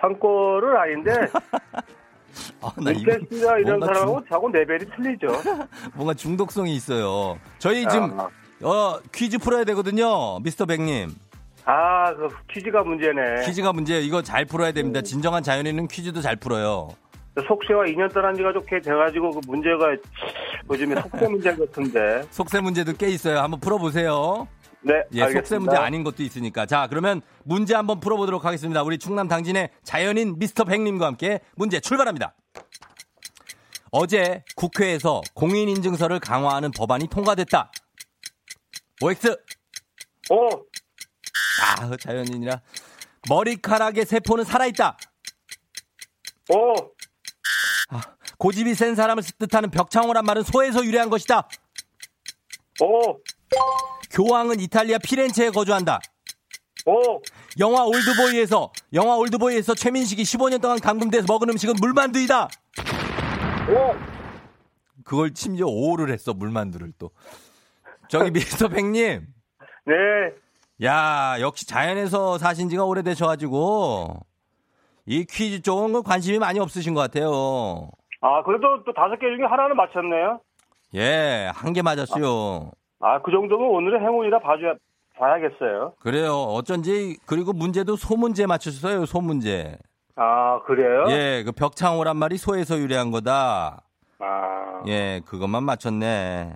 [0.00, 1.10] 산골은 아닌데
[2.62, 5.26] 아, 나 이거 윤택 씨나 이런 사람하고 자고 레벨이 틀리죠.
[5.94, 7.38] 뭔가 중독성이 있어요.
[7.58, 8.28] 저희 지금 아,
[8.62, 11.10] 어 퀴즈 풀어야 되거든요, 미스터 백님.
[11.64, 13.44] 아, 그 퀴즈가 문제네.
[13.46, 15.00] 퀴즈가 문제 이거 잘 풀어야 됩니다.
[15.00, 15.04] 음.
[15.04, 16.88] 진정한 자연인은 퀴즈도 잘 풀어요.
[17.36, 19.96] 속세와 2년 떠난 지가 좋게 돼가지고 그 문제가
[20.70, 22.22] 요즘에 속세 문제 같은데.
[22.30, 23.38] 속세 문제도 꽤 있어요.
[23.38, 24.46] 한번 풀어보세요.
[24.82, 25.40] 네, 예, 알겠습니다.
[25.40, 26.66] 속세 문제 아닌 것도 있으니까.
[26.66, 28.82] 자, 그러면 문제 한번 풀어보도록 하겠습니다.
[28.82, 32.34] 우리 충남 당진의 자연인 미스터 백님과 함께 문제 출발합니다.
[33.92, 37.70] 어제 국회에서 공인인증서를 강화하는 법안이 통과됐다.
[39.02, 39.36] OX.
[40.30, 40.48] 오,
[41.60, 42.60] 아, 자연인이라.
[43.28, 44.96] 머리카락의 세포는 살아있다.
[46.50, 46.74] 오,
[48.38, 51.48] 고집이 센 사람을 뜻하는 벽창호란 말은 소에서 유래한 것이다.
[52.80, 53.18] 오,
[54.10, 56.00] 교황은 이탈리아 피렌체에 거주한다.
[56.86, 57.20] 오,
[57.60, 62.48] 영화 올드보이에서 영화 올드보이에서 최민식이 15년 동안 감금돼서 먹은 음식은 물만두이다.
[63.68, 64.12] 오.
[65.04, 67.10] 그걸 심지어 오를 했어 물만두를 또.
[68.08, 69.26] 저기 미스터 백님,
[69.86, 69.94] 네,
[70.82, 74.16] 야 역시 자연에서 사신 지가 오래되셔가지고
[75.06, 77.90] 이 퀴즈 쪽은 그 관심이 많이 없으신 것 같아요.
[78.20, 80.40] 아, 그래도 또 다섯 개 중에 하나는 맞췄네요.
[80.94, 82.70] 예, 한 개 맞았어요.
[83.00, 84.74] 아, 그 정도면 오늘의 행운이라 봐줘야,
[85.18, 85.94] 봐야겠어요.
[86.00, 86.34] 그래요.
[86.34, 89.06] 어쩐지 그리고 문제도 소문제 맞추셨어요.
[89.06, 89.76] 소문제.
[90.16, 91.06] 아, 그래요?
[91.10, 93.82] 예, 그 벽창호란 말이 소에서 유래한 거다.
[94.20, 96.54] 아, 예, 그것만 맞췄네.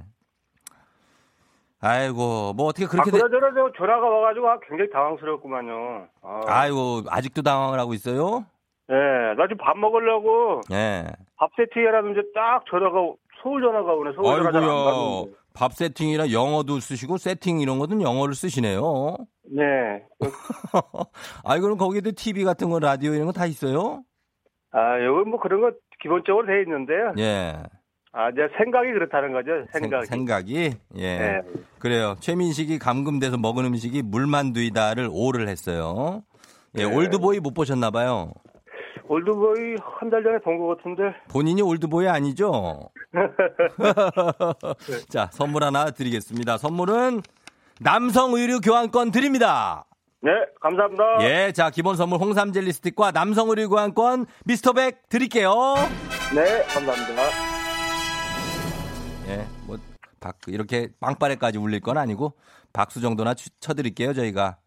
[1.86, 3.18] 아이고, 뭐 어떻게 아, 그렇게 돼?
[3.18, 6.06] 그러저러 저 전화가 와가지고 아, 굉장히 당황스럽구만요.
[6.22, 8.44] 아, 아이고, 아직도 당황을 하고 있어요?
[8.90, 8.94] 예,
[9.36, 11.04] 나 지금 밥 먹으려고 예.
[11.36, 12.94] 밥 세팅해라는데 딱 전화가,
[13.42, 14.50] 서울 전화가 오네, 서울 아이고야.
[14.52, 15.36] 받는데.
[15.54, 19.16] 밥 세팅이라 영어도 쓰시고 세팅 이런 것은 영어를 쓰시네요.
[19.50, 20.02] 네.
[21.44, 24.02] 아이 그럼 거기도 TV 같은 거 라디오 이런 거 다 있어요?
[24.72, 27.12] 아, 여기 뭐 그런 거 기본적으로 돼 있는데요.
[27.18, 27.54] 예.
[28.18, 29.50] 아, 이제 생각이 그렇다는 거죠.
[29.72, 30.06] 생각이.
[30.06, 31.18] 생 각, 이 예.
[31.18, 31.40] 네.
[31.78, 32.16] 그래요.
[32.20, 36.22] 최민식이 감금돼서 먹은 음식이 물만두이다를 O를 했어요.
[36.78, 36.94] 예, 네.
[36.94, 38.32] 올드보이 못 보셨나 봐요.
[39.08, 41.02] 올드보이 한 달 전에 본 것 같은데.
[41.28, 42.88] 본인이 올드보이 아니죠?
[45.10, 46.56] 자, 선물 하나 드리겠습니다.
[46.58, 47.20] 선물은
[47.80, 49.84] 남성 의류 교환권 드립니다.
[50.22, 51.04] 네, 감사합니다.
[51.20, 55.52] 예, 자, 기본 선물 홍삼 젤리 스틱과 남성 의류 교환권 미스터 백 드릴게요.
[56.34, 57.55] 네, 감사합니다.
[59.28, 59.76] 예, 뭐,
[60.20, 62.32] 박, 이렇게 빵빠레까지 울릴 건 아니고
[62.72, 64.58] 박수 정도나 치- 쳐드릴게요, 저희가.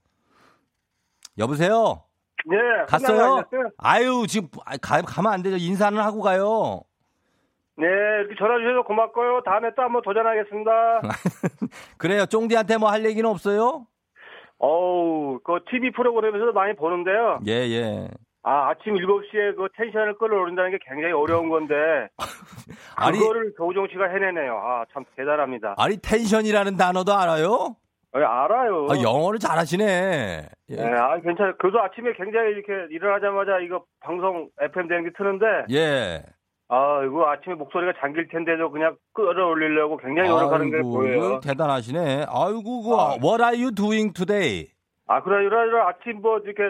[1.38, 2.04] 여보세요?
[2.45, 2.56] 네,
[2.88, 3.43] 갔어요?
[3.78, 5.58] 아유, 지금 아, 가, 가면 안 되죠.
[5.58, 6.82] 인사는 하고 가요.
[7.78, 9.41] 네, 이렇게 전화 주셔서 고맙고요.
[9.45, 10.72] 다음에 또 한번 도전하겠습니다.
[11.98, 12.26] 그래요.
[12.26, 13.86] 쫑디한테 뭐 할 얘기는 없어요?
[14.58, 17.39] 어우, 그 TV 프로그램에서도 많이 보는데요.
[17.48, 18.10] 예, 예.
[18.43, 21.75] 아, 아침 7시에 그 텐션을 끌어올린다는 게 굉장히 어려운 건데,
[22.95, 24.54] 아니, 그거를 조우종 씨가 해내네요.
[24.54, 25.75] 아, 참 대단합니다.
[25.78, 27.75] 아니, 텐션이라는 단어도 알아요?
[28.13, 28.88] 아, 알아요.
[28.89, 30.49] 아, 영어를 잘하시네.
[30.69, 30.75] 예.
[30.75, 31.54] 네, 아, 괜찮아요.
[31.60, 36.23] 그래도 아침에 굉장히 이렇게 일어나자마자 이거 방송 FM 대행기 트는데, 예.
[36.69, 41.39] 아, 이거 아침에 목소리가 잠길 텐데도 그냥 끌어올리려고 굉장히 노력하는 게 보여요.
[41.41, 42.25] 대단하시네.
[42.30, 43.17] 아이고, 그, 아.
[43.21, 44.69] what are you doing today?
[45.12, 46.69] 아, 그래, 이래, 아침 뭐, 이렇게,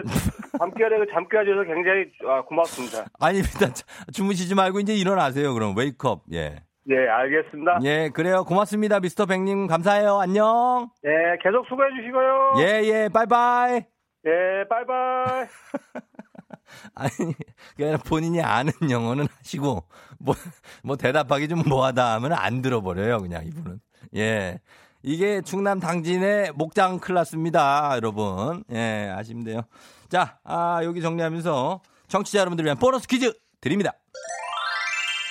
[0.58, 3.04] 잠결에 잠 깨 줘서 굉장히, 아, 고맙습니다.
[3.20, 3.70] 아닙니다.
[3.72, 5.52] 자, 주무시지 말고 이제 일어나세요.
[5.52, 6.22] 그럼 wake up.
[6.32, 6.62] 예.
[6.84, 7.80] 네, 알겠습니다.
[7.84, 8.44] 예, 그래요.
[8.44, 8.98] 고맙습니다.
[8.98, 10.18] 미스터 백님 감사해요.
[10.20, 10.88] 안녕.
[11.02, 11.10] 네,
[11.42, 12.54] 계속 수고해 주시고요.
[12.60, 13.08] 예, 예.
[13.12, 13.82] 바이바이.
[14.26, 15.46] 예, 바이바이.
[16.94, 17.34] 아니,
[17.76, 19.84] 그냥 본인이 아는 영어는 하시고,
[20.18, 20.34] 뭐,
[20.82, 23.80] 뭐 대답하기 좀 뭐하다 하면 안 들어버려요, 그냥 이분은.
[24.16, 24.60] 예.
[25.02, 28.64] 이게 충남 당진의 목장 클라스입니다, 여러분.
[28.70, 29.62] 예, 아시면 돼요.
[30.08, 33.92] 자, 아, 여기 정리하면서 청취자 여러분들 위한 보너스 퀴즈 드립니다.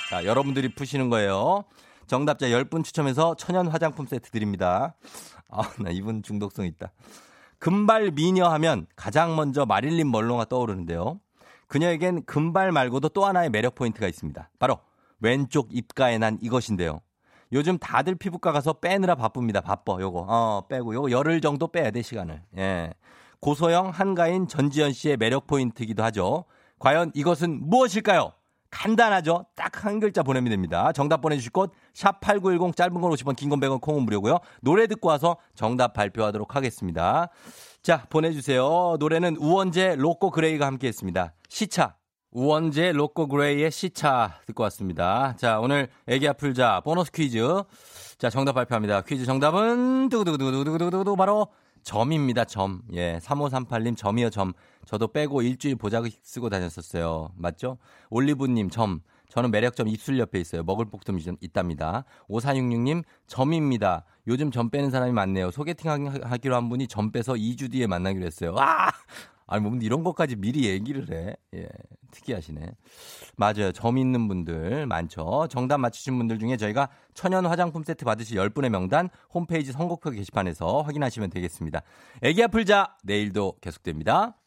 [0.10, 1.66] 자, 여러분들이 푸시는 거예요.
[2.08, 4.96] 정답자 10분 추첨해서 천연 화장품 세트 드립니다.
[5.50, 6.92] 아, 나 이분 중독성 있다.
[7.60, 11.20] 금발 미녀 하면 가장 먼저 마릴린 멀로가 떠오르는데요.
[11.68, 14.50] 그녀에겐 금발 말고도 또 하나의 매력 포인트가 있습니다.
[14.58, 14.80] 바로
[15.20, 17.02] 왼쪽 입가에 난 이것인데요.
[17.52, 19.62] 요즘 다들 피부과 가서 빼느라 바쁩니다.
[19.62, 20.26] 바빠, 요거.
[20.28, 20.94] 어, 빼고.
[20.94, 22.44] 요거 열흘 정도 빼야 돼, 시간을.
[22.58, 22.94] 예.
[23.40, 26.46] 고소영, 한가인, 전지현 씨의 매력 포인트이기도 하죠.
[26.80, 28.34] 과연 이것은 무엇일까요?
[28.72, 29.46] 간단하죠?
[29.56, 30.92] 딱 한 글자 보내면 됩니다.
[30.92, 34.38] 정답 보내주실 곳, 샵8910 짧은 건 50원, 긴 건 100원, 콩은 무료고요.
[34.62, 37.30] 노래 듣고 와서 정답 발표하도록 하겠습니다.
[37.82, 38.98] 자, 보내주세요.
[39.00, 41.34] 노래는 우원재, 로꼬 그레이가 함께 했습니다.
[41.48, 41.96] 시차.
[42.32, 45.36] 우원재, 로꼬 그레이의 시차 듣고 왔습니다.
[45.36, 47.40] 자, 오늘 애기 아플자 보너스 퀴즈.
[48.20, 49.02] 자, 정답 발표합니다.
[49.02, 51.48] 퀴즈 정답은 두구두구두구두구두구 바로
[51.82, 52.46] 점입니다.
[52.46, 52.82] 점.
[52.94, 54.54] 예, 3538님 점이요 점.
[54.86, 57.32] 저도 빼고 일주일 보자기 쓰고 다녔었어요.
[57.36, 57.78] 맞죠?
[58.12, 59.02] 올리브 님 점.
[59.30, 60.64] 저는 매력점 입술 옆에 있어요.
[60.64, 62.04] 먹을 복tum이 좀 있답니다.
[62.30, 64.04] 5466님 점입니다.
[64.28, 65.50] 요즘 점 빼는 사람이 많네요.
[65.52, 68.56] 소개팅 하- 하기로 한 분이 점 빼서 2주 뒤에 만나기로 했어요.
[68.58, 68.90] 아!
[69.50, 71.36] 아니, 뭐 이런 것까지 미리 얘기를 해.
[71.56, 71.68] 예,
[72.12, 72.72] 특이하시네.
[73.36, 73.72] 맞아요.
[73.72, 75.48] 점 있는 분들 많죠.
[75.50, 81.32] 정답 맞추신 분들 중에 저희가 천연 화장품 세트 받으실 10분의 명단 홈페이지 선곡표 게시판에서 확인하시면
[81.32, 81.82] 되겠습니다.
[82.22, 84.38] 애기 아플자 내일도 계속됩니다.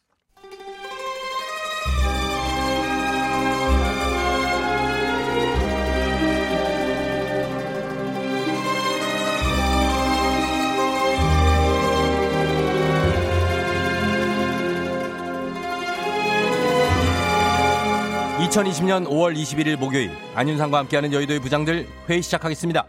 [18.53, 22.85] (2020년 5월 21일) 목요일 안윤상과 함께하는 여의도의 부장들 회의 시작하겠습니다.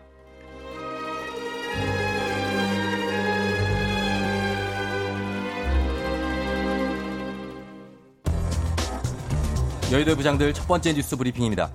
[9.90, 11.70] 여의도 부장들 첫 번째 뉴스 브리핑입니다.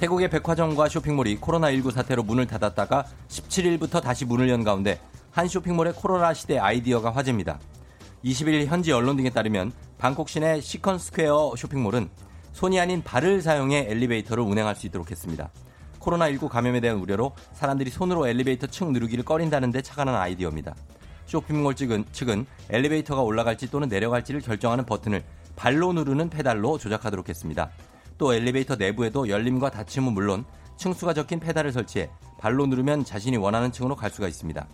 [0.00, 5.00] 태국의 백화점과 쇼핑몰이 코로나19 사태로 문을 닫았다가 17일부터 다시 문을 연 가운데
[5.30, 7.58] 한 쇼핑몰의 코로나 시대 아이디어가 화제입니다.
[8.22, 12.10] 21일 현지 언론 등에 따르면 방콕 시내 시컨 스퀘어 쇼핑몰은
[12.52, 15.50] 손이 아닌 발을 사용해 엘리베이터를 운행할 수 있도록 했습니다.
[16.00, 20.74] 코로나19 감염에 대한 우려로 사람들이 손으로 엘리베이터 층 누르기를 꺼린다는데 착안한 아이디어입니다.
[21.26, 25.22] 쇼핑몰 측은, 측은 엘리베이터가 올라갈지 또는 내려갈지를 결정하는 버튼을
[25.54, 27.70] 발로 누르는 페달로 조작하도록 했습니다.
[28.18, 30.44] 또 엘리베이터 내부에도 열림과 닫힘은 물론
[30.76, 34.66] 층수가 적힌 페달을 설치해 발로 누르면 자신이 원하는 층으로 갈 수가 있습니다.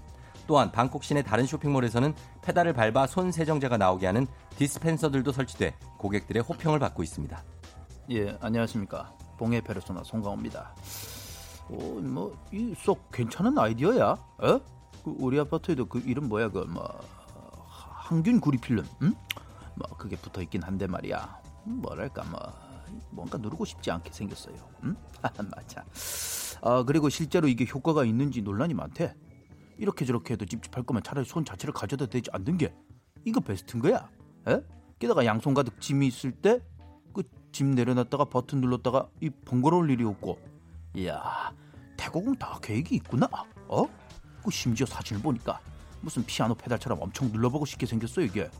[0.47, 6.79] 또한 방콕 시내 다른 쇼핑몰에서는 페달을 밟아 손 세정제가 나오게 하는 디스펜서들도 설치돼 고객들의 호평을
[6.79, 7.56] 받고 있습니다.
[8.11, 9.12] 예, 안녕하십니까.
[9.38, 10.75] 봉해 페르소나 송강호입니다.
[11.69, 14.11] 어, 뭐, 이 쏙 괜찮은 아이디어야.
[14.12, 14.61] 어?
[15.05, 16.83] 그 우리 아파트에도 그 이름 뭐야, 그, 뭐,
[17.66, 19.14] 항균 구리 필름, 응?
[19.75, 21.40] 뭐, 그게 붙어 있긴 한데 말이야.
[21.64, 22.40] 뭐랄까, 뭐,
[23.11, 24.55] 뭔가 누르고 싶지 않게 생겼어요.
[24.85, 24.97] 응?
[25.51, 25.85] 맞아.
[26.62, 29.14] 아, 그리고 실제로 이게 효과가 있는지 논란이 많대.
[29.79, 32.75] 이렇게 저렇게 해도 찝찝할 거면 차라리 손 자체를 가져다 대지 않는 게
[33.27, 34.09] 이거 베스트인 거야.
[34.49, 34.61] 에?
[34.99, 36.62] 게다가 양손 가득 짐이 있을 때그
[37.57, 40.38] 짐 내려놨다가 버튼 눌렀다가 이 번거로울 일이 없고
[40.95, 41.51] 이야
[41.97, 43.27] 태국은 다 계획이 있구나.
[43.69, 43.87] 어?
[44.45, 45.59] 그 심지어 사진을 보니까
[46.03, 48.51] 무슨 피아노 페달처럼 엄청 눌러보고 싶게 생겼어 이게.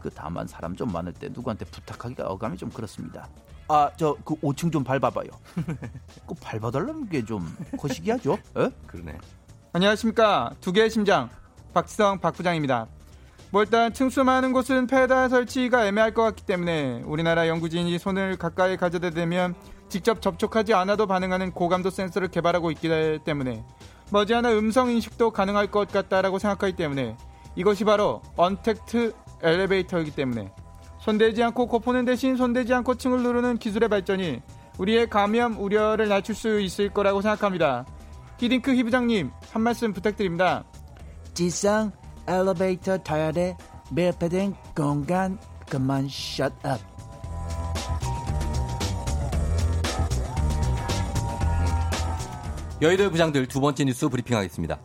[0.00, 3.28] 그 다만 사람 좀 많을 때 누구한테 부탁하기가 어감이 좀 그렇습니다.
[3.68, 5.28] 아 저 그 5층 좀 밟아봐요.
[6.26, 7.46] 그 밟아달라는 게 좀
[7.78, 8.38] 거시기하죠?
[8.56, 8.70] 에?
[8.88, 9.18] 그러네.
[9.72, 10.52] 안녕하십니까.
[10.60, 11.30] 두 개의 심장
[11.72, 12.88] 박지성 박 부장입니다.
[13.52, 18.76] 뭐 일단 층수 많은 곳은 페달 설치가 애매할 것 같기 때문에 우리나라 연구진이 손을 가까이
[18.76, 19.54] 가져다 대면
[19.88, 23.64] 직접 접촉하지 않아도 반응하는 고감도 센서를 개발하고 있기 때문에
[24.12, 27.16] 머지않아 음성 인식도 가능할 것 같다라고 생각하기 때문에
[27.56, 30.52] 이것이 바로 언택트 엘리베이터이기 때문에
[31.00, 34.42] 손대지 않고 코포는 대신 손대지 않고 층을 누르는 기술의 발전이
[34.78, 37.84] 우리의 감염 우려를 낮출 수 있을 거라고 생각합니다.
[38.38, 40.64] 히딩크 히부장님 한 말씀 부탁드립니다.
[41.34, 41.92] 지상
[42.30, 43.56] 엘리베이터 타야 돼.
[43.90, 45.36] 밀폐된 공간
[45.68, 46.78] 그만 셧업.
[52.80, 54.78] 여의도 부장들 두 번째 뉴스 브리핑하겠습니다.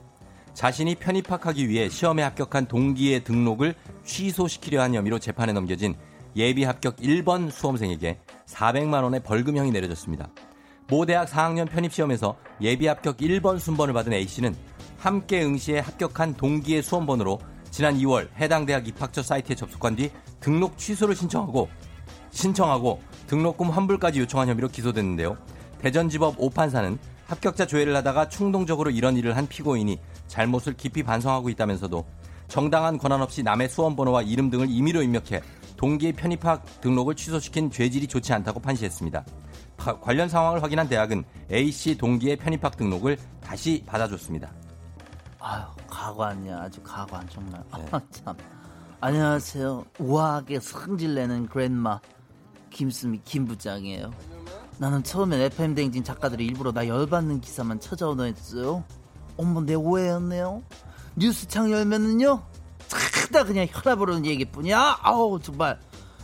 [0.53, 5.95] 자신이 편입학하기 위해 시험에 합격한 동기의 등록을 취소시키려 한 혐의로 재판에 넘겨진
[6.35, 10.29] 예비 합격 1번 수험생에게 400만 원의 벌금형이 내려졌습니다.
[10.87, 14.55] 모 대학 4학년 편입 시험에서 예비 합격 1번 순번을 받은 A씨는
[15.05, 17.39] 함께 응시에 합격한 동기의 수험번호로
[17.69, 21.69] 지난 2월 해당 대학 입학처 사이트에 접속한 뒤 등록 취소를 신청하고
[22.31, 25.37] 신청하고 등록금 환불까지 요청한 혐의로 기소됐는데요.
[25.77, 32.03] 대전지법 오판사는 합격자 조회를 하다가 충동적으로 이런 일을 한 피고인이 잘못을 깊이 반성하고 있다면서도
[32.47, 35.39] 정당한 권한 없이 남의 수험번호와 이름 등을 임의로 입력해
[35.77, 39.23] 동기의 편입학 등록을 취소시킨 죄질이 좋지 않다고 판시했습니다.
[39.77, 44.64] 파- 관련 상황을 확인한 대학은 A씨 동기의 편입학 등록을 다시 받아줬습니다.
[45.47, 47.63] 아유 가관이야 아주 가관 정말.
[47.77, 47.85] 네.
[47.93, 48.35] 아, 참.
[48.99, 49.85] 안녕하세요.
[49.99, 51.99] 우아하게 성질내는 그랜마
[52.71, 54.11] 김수미 김 부장이에요.
[54.79, 58.83] 나는 처음엔 FM 댕진 작가들이 일부러 나 열받는 기사만 찾아오려 했어요.
[59.37, 60.63] 어머 내 오해였네요.
[61.15, 62.41] 뉴스창 열면은요
[63.31, 64.97] 다 그냥 혈압 오르는 얘기뿐이야.
[65.03, 65.79] 아우 정말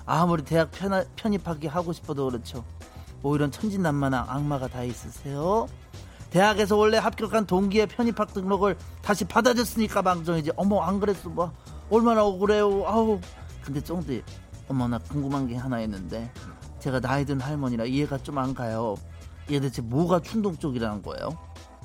[0.07, 2.65] 아무리 대학 편, 편입하기 하고 싶어도 그렇죠.
[3.21, 5.67] 뭐 이런 천진난만한 악마가 다 있으세요?
[6.31, 10.51] 대학에서 원래 합격한 동기의 편입학 등록을 다시 받아줬으니까 망정이지.
[10.55, 11.51] 어머 안 그랬어 뭐
[11.89, 12.87] 얼마나 억울해요.
[12.87, 13.19] 아우
[13.63, 14.23] 근데 쫑디
[14.69, 16.31] 어머 나 궁금한 게 하나 있는데
[16.79, 18.95] 제가 나이 든 할머니라 이해가 좀 안 가요.
[19.51, 21.37] 얘 대체 뭐가 충동적이라는 거예요?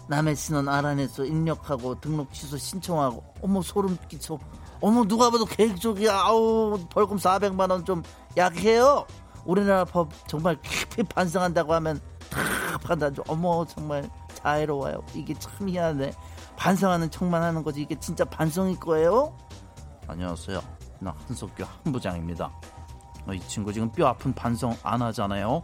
[0.08, 4.38] 남의 신원 알아내서 입력하고 등록 취소 신청하고 어머 소름 끼쳐.
[4.80, 6.14] 어머 누가 봐도 계획적이야.
[6.14, 8.02] 아우 벌금 400만 원 좀
[8.36, 9.04] 약해요.
[9.44, 12.40] 우리나라 법 정말 깊이 반성한다고 하면 다
[12.84, 15.02] 판단 좀 어머 정말 자애로워요.
[15.14, 16.12] 이게 참 희한해.
[16.56, 19.36] 반성하는 척만 하는 거지 이게 진짜 반성일 거예요?
[20.06, 20.60] 안녕하세요.
[21.00, 22.50] 나 한석규 한부장입니다.
[23.26, 25.62] 어, 이 친구 지금 뼈 아픈 반성 안 하잖아요.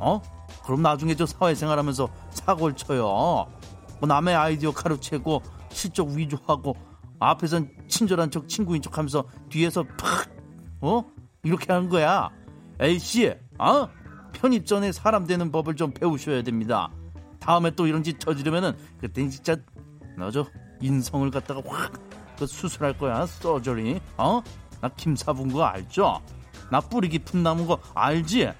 [0.00, 0.20] 어?
[0.64, 3.04] 그럼 나중에 저 사회생활하면서 사고를 쳐요.
[3.04, 3.48] 뭐
[4.06, 6.74] 남의 아이디어 가로채고 실적 위조하고
[7.18, 10.30] 앞에선 친절한 척 친구인 척하면서 뒤에서 팍
[10.80, 11.04] 어?
[11.42, 12.30] 이렇게 하는 거야.
[12.80, 13.88] 에이씨, 어?
[14.32, 16.90] 편입 전에 사람 되는 법을 좀 배우셔야 됩니다.
[17.46, 19.56] 다음에 또 이런 짓 저지르면은 그땐 진짜
[20.18, 20.46] 너저
[20.80, 24.00] 인성을 갖다가 확 그 수술할 거야 서저리.
[24.18, 24.42] 어?
[24.80, 26.20] 나 김사분 거 알죠?
[26.70, 28.52] 나 뿌리 깊은 나무 거 알지?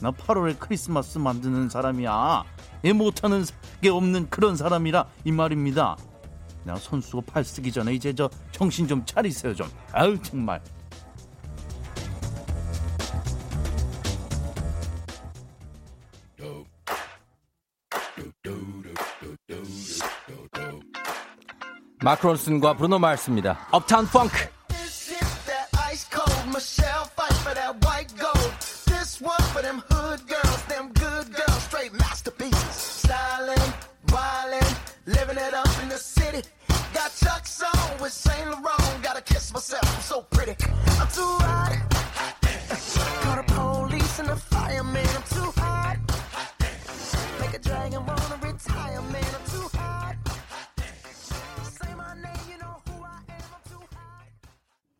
[0.00, 2.44] 나 8월에 크리스마스 만드는 사람이야.
[2.86, 3.44] 얘 못하는
[3.82, 5.96] 게 없는 그런 사람이라 이 말입니다.
[6.64, 9.68] 나 손수고 팔 쓰기 전에 이제 저 정신 좀 차리세요 좀.
[9.92, 10.62] 아유 정말.
[22.02, 23.66] 마크 론슨과 브루노 마르스입니다.
[23.70, 24.60] 업타운 펑크.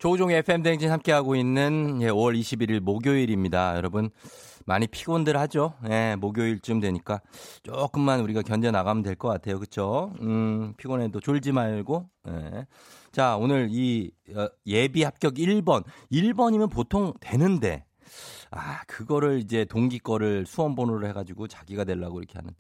[0.01, 3.76] 조우종의 FM 대행진 함께하고 있는 예, 5월 21일 목요일입니다.
[3.76, 4.09] 여러분,
[4.64, 5.74] 많이 피곤들 하죠.
[5.90, 7.20] 예, 목요일쯤 되니까
[7.62, 9.59] 조금만 우리가 견뎌 나가면 될 것 같아요.
[9.61, 10.14] 그쵸?
[10.22, 12.66] 음, 피곤해도 졸지 말고, 예.
[13.12, 15.84] 자, 오늘 이 어, 예비 합격 1번.
[16.11, 17.84] 1번이면 보통 되는데,
[18.51, 22.53] 아, 그거를 이제 동기 거를 수험 번호를 해가지고 자기가 되려고 이렇게 하는.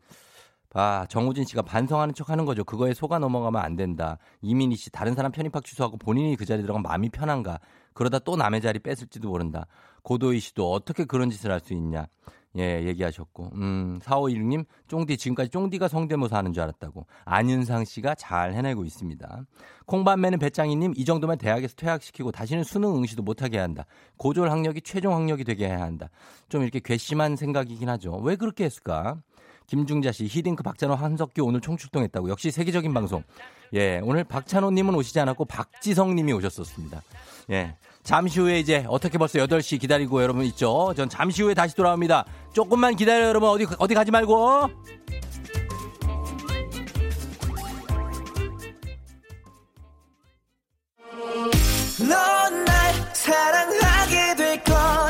[0.72, 2.62] 아, 정우진 씨가 반성하는 척 하는 거죠.
[2.64, 4.18] 그거에 속아 넘어가면 안 된다.
[4.42, 7.58] 이민희 씨, 다른 사람 편입학 취소하고 본인이 그 자리에 들어가면 마음이 편한가.
[7.92, 9.66] 그러다 또 남의 자리 뺏을지도 모른다.
[10.02, 12.06] 고도희 씨도 어떻게 그런 짓을 할 수 있냐.
[12.58, 13.50] 예, 얘기하셨고.
[13.54, 17.06] 음, 4516님, 쫑디, 지금까지 쫑디가 성대모사 하는 줄 알았다고.
[17.24, 19.44] 안윤상 씨가 잘 해내고 있습니다.
[19.86, 23.84] 콩밤매는 배짱이님, 이 정도면 대학에서 퇴학시키고 다시는 수능 응시도 못하게 해야 한다.
[24.16, 26.10] 고졸 학력이 최종 학력이 되게 해야 한다.
[26.48, 28.16] 좀 이렇게 괘씸한 생각이긴 하죠.
[28.16, 29.22] 왜 그렇게 했을까?
[29.70, 32.28] 김중자 씨, 히딩크 박찬호 한석규 오늘 총출동했다고.
[32.28, 33.22] 역시 세계적인 방송.
[33.72, 37.00] 예, 오늘 박찬호님은 오시지 않았고 박지성님이 오셨었습니다.
[37.52, 37.76] 예.
[38.02, 40.92] 잠시 후에 이제 어떻게 벌써 8시 기다리고 여러분 있죠?
[40.96, 42.24] 전 잠시 후에 다시 돌아옵니다.
[42.52, 43.48] 조금만 기다려요, 여러분.
[43.48, 44.70] 어디, 어디 가지 말고.
[52.08, 55.09] 넌 날 사랑하게 될 거야.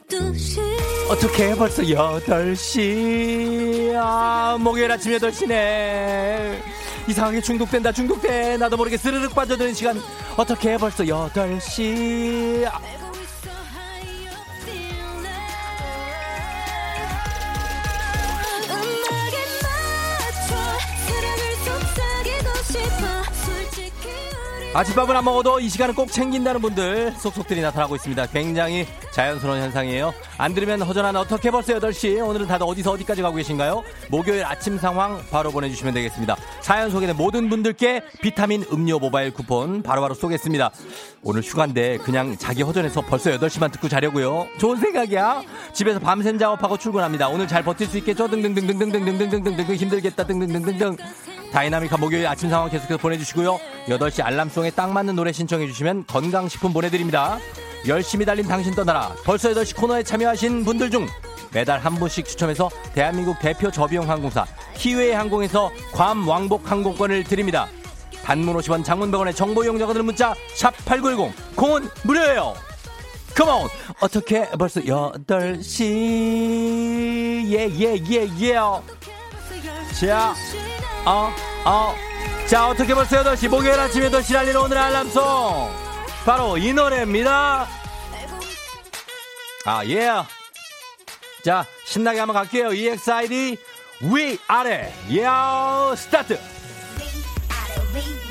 [1.09, 3.93] 어떻게 벌써 8시.
[3.95, 6.59] 아, 목요일 아침 8시네.
[7.07, 8.57] 이상하게 중독된다, 중독돼.
[8.57, 9.99] 나도 모르게 스르륵 빠져드는 시간.
[10.37, 12.65] 어떻게 벌써 8시.
[12.67, 12.79] 아,
[24.73, 28.27] 아침밥을 안 먹어도 이 시간은 꼭 챙긴다는 분들 속속들이 나타나고 있습니다.
[28.27, 30.13] 굉장히 자연스러운 현상이에요.
[30.37, 32.25] 안 들으면 허전한 어떻게 벌써 8시.
[32.25, 33.83] 오늘은 다들 어디서 어디까지 가고 계신가요?
[34.09, 36.37] 목요일 아침 상황 바로 보내주시면 되겠습니다.
[36.61, 40.71] 사연 소개된 모든 분들께 비타민 음료 모바일 쿠폰 바로바로 쏘겠습니다.
[41.21, 44.47] 오늘 휴가인데 그냥 자기 허전해서 벌써 8시만 듣고 자려고요.
[44.57, 45.43] 좋은 생각이야.
[45.73, 47.27] 집에서 밤샘 작업하고 출근합니다.
[47.27, 48.29] 오늘 잘 버틸 수 있겠죠?
[48.29, 50.25] 등등등등등등등등등등등 힘들겠다.
[50.25, 50.95] 등등등등등.
[51.51, 53.59] dynamic한 목요일 아침 상황 계속해서 보내주시고요.
[53.87, 57.39] 8시 알람song에 딱 맞는 노래 신청해주시면 건강식품 보내드립니다.
[57.87, 59.13] 열심히 달린 당신 떠나라.
[59.25, 61.07] 벌써 8시 코너에 참여하신 분들 중
[61.53, 64.45] 매달 한 분씩 추첨해서 대한민국 대표 저비용 항공사
[64.75, 67.67] 키웨이 항공에서 괌 왕복 항공권을 드립니다.
[68.23, 72.53] 단문 50원 장문 100원의 정보 이용자들 문자 샵 8910 공은 무료예요.
[73.35, 73.67] 컴온
[73.99, 75.83] 어떻게 벌써 8시
[77.47, 78.61] 예예예예
[79.99, 80.33] 자
[81.05, 81.33] 어,
[81.65, 81.95] 어.
[82.47, 85.71] 자, 어떻게 벌써 8시, 목요일 아침 8시 날리는 오늘 알람송.
[86.25, 87.67] 바로 이 노래입니다.
[89.65, 90.09] 아, 예.
[91.43, 92.73] 자, 신나게 한번 갈게요.
[92.73, 93.57] EXID,
[94.01, 94.93] 위, 아래.
[95.09, 95.25] 예,
[95.95, 96.39] 스타트.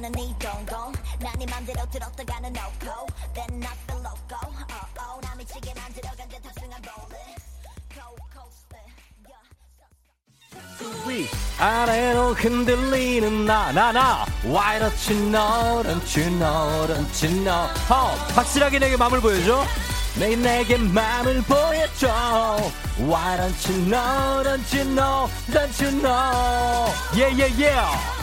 [0.00, 4.64] 척하는 이 동공 난네 맘대로 들었다 가는 no go Then not the loco oh,
[4.98, 6.80] oh, 나 미치게 만들어간 듯 탑승한.
[11.06, 11.28] 위,
[11.58, 14.24] 아래로 흔들리는 나, 나, 나.
[14.44, 17.68] Why don't you know, don't you know, don't you know.
[17.90, 19.64] 어, 확실하게 내게 마음을 보여줘.
[20.18, 22.56] 내 내게 마음을 보여줘.
[22.98, 26.92] You know, don't you know.
[27.14, 28.20] Yeah, yeah, yeah.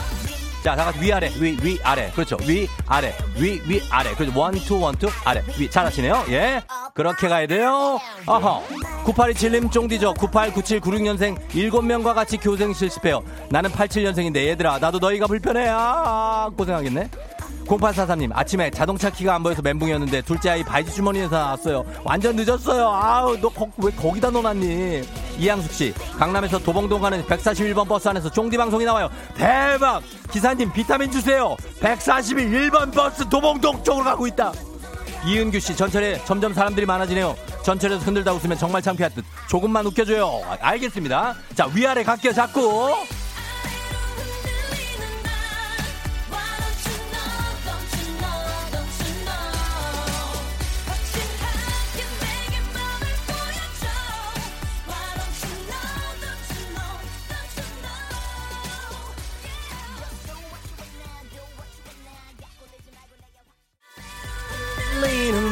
[0.68, 2.10] 자, 다 같이 위아래, 위, 위, 아래.
[2.10, 2.36] 그렇죠.
[2.42, 4.14] 위, 아래, 위, 위, 아래.
[4.14, 4.38] 그렇죠.
[4.38, 5.42] one, two, one, two, 아래.
[5.58, 5.70] 위.
[5.70, 6.26] 잘하시네요.
[6.28, 6.60] 예.
[6.92, 7.98] 그렇게 가야 돼요.
[8.26, 8.64] 어허.
[9.06, 10.12] 9827님 쫑디죠.
[10.12, 13.22] 98, 97, 96년생 7명과 같이 교생 실습해요.
[13.48, 15.68] 나는 87년생인데 얘들아, 나도 너희가 불편해.
[15.70, 17.08] 아, 고생하겠네.
[17.68, 21.84] 0843님, 아침에 자동차 키가 안 보여서 멘붕이었는데 둘째 아이 바지 주머니에서 나왔어요.
[22.02, 22.88] 완전 늦었어요.
[22.88, 25.02] 아우, 너 왜 거기다 넣어놨니?
[25.38, 29.08] 이양숙 씨, 강남에서 도봉동 가는 141번 버스 안에서 쫑디 방송이 나와요.
[29.36, 30.02] 대박!
[30.32, 31.56] 기사님, 비타민 주세요.
[31.80, 34.52] 141번 버스 도봉동 쪽으로 가고 있다.
[35.26, 37.36] 이은규 씨, 전철에 점점 사람들이 많아지네요.
[37.64, 39.24] 전철에서 흔들다 웃으면 정말 창피할 듯.
[39.48, 40.42] 조금만 웃겨줘요.
[40.48, 41.34] 아, 알겠습니다.
[41.54, 42.94] 자, 위아래 갈게요, 자꾸.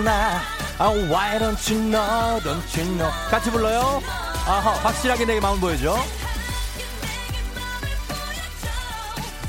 [0.07, 0.41] 나
[0.79, 3.11] 아, why don't you know, don't you know.
[3.29, 4.01] 같이 불러요.
[4.47, 5.97] 아하, 확실하게 내게 마음 보여줘.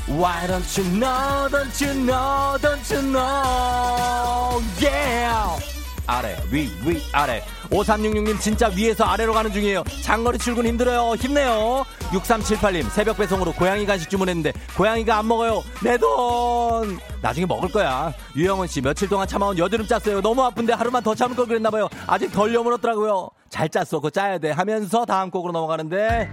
[0.08, 5.64] Why don't you know, don't you know, don't you know, yeah.
[6.08, 7.44] 아래, 위, 위, 아래.
[7.70, 9.84] 5366님 진짜 위에서 아래로 가는 중이에요.
[10.02, 11.14] 장거리 출근 힘들어요.
[11.16, 11.84] 힘내요.
[12.10, 15.62] 6378님 새벽 배송으로 고양이 간식 주문했는데 고양이가 안 먹어요.
[15.82, 16.98] 내 돈.
[17.20, 18.12] 나중에 먹을 거야.
[18.36, 20.20] 유영원 씨 며칠 동안 참아온 여드름 짰어요.
[20.20, 21.88] 너무 아픈데 하루만 더 참을 걸 그랬나 봐요.
[22.06, 23.28] 아직 덜 여물었더라고요.
[23.50, 23.84] 잘 짰어.
[23.90, 24.50] 그거 짜야 돼.
[24.50, 26.30] 하면서 다음 곡으로 넘어가는데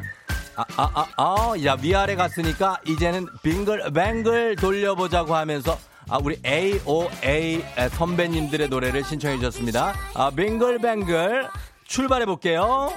[0.57, 5.77] 아, 아, 아, 아, 야, 위아래 갔으니까 이제는 빙글뱅글 돌려보자고 하면서
[6.09, 9.93] 아, 우리 AOA 선배님들의 노래를 신청해 주셨습니다.
[10.13, 11.47] 아, 빙글뱅글
[11.85, 12.89] 출발해 볼게요.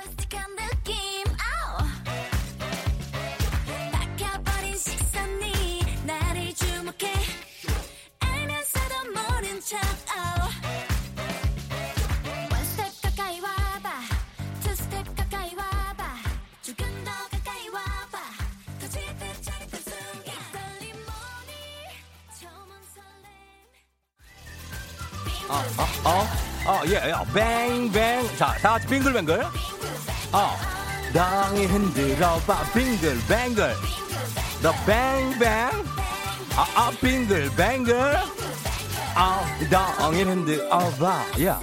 [25.78, 26.26] 어, 어,
[26.66, 28.36] 어, 예, 예, 뱅뱅.
[28.36, 29.42] 자, 다 같이 빙글뱅글.
[30.32, 30.56] 어,
[31.14, 33.74] 땅이 흔들어봐, 빙글뱅글.
[34.60, 35.48] 더 뱅뱅.
[36.56, 38.16] 아, 아, 빙글뱅글.
[39.14, 41.60] 아, 땅이 흔들어봐, 야.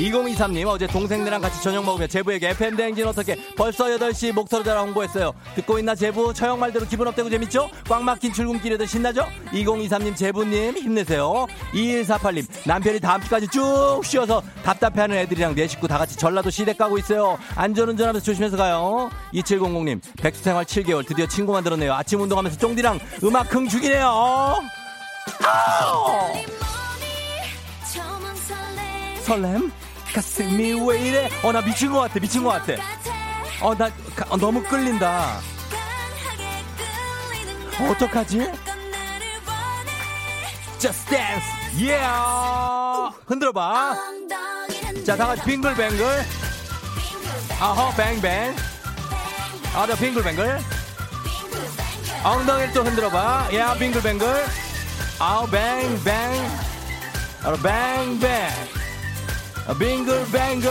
[0.00, 5.32] 2023님 어제 동생들이랑 같이 저녁 먹으며 제부에게 FM 대행진 어떻게 벌써 8시 목소리 자라 홍보했어요.
[5.56, 7.70] 듣고 있나 제부 처형 말대로 기분 업되고 재밌죠?
[7.86, 9.26] 꽉 막힌 출근길에도 신나죠?
[9.52, 11.46] 2023님 제부님 힘내세요.
[11.74, 16.96] 2148님 남편이 다음 주까지 쭉 쉬어서 답답해하는 애들이랑 내 식구 다 같이 전라도 시댁 가고
[16.96, 17.38] 있어요.
[17.56, 19.10] 안전운전하면서 조심해서 가요.
[19.34, 21.92] 2700님 백수생활 7개월 드디어 친구 만들었네요.
[21.92, 24.06] 아침 운동하면서 쫑디랑 음악 흥 죽이네요.
[25.44, 26.50] 아우!
[29.30, 29.70] 설렘?
[30.14, 31.30] 가슴이 왜 이래?
[31.42, 32.82] 어, 나 미친 것 같아, 미친 것 같아.
[33.60, 35.40] 어, 나 가- 어, 너무 끌린다.
[37.78, 38.50] 어, 어떡하지?
[40.78, 41.46] Just dance,
[41.76, 43.14] yeah.
[43.26, 43.94] 흔들어봐.
[45.06, 46.24] 자, 다 같이 빙글뱅글.
[47.60, 48.56] 아허, 뱅뱅.
[49.74, 50.60] 아, 저 빙글뱅글.
[52.24, 53.48] 엉덩이를 또 흔들어봐.
[53.54, 54.46] 야, 빙글뱅글.
[55.18, 56.14] 아우, 뱅뱅.
[57.44, 58.79] 아, 뱅뱅.
[59.70, 60.68] 아, 빙글뱅글.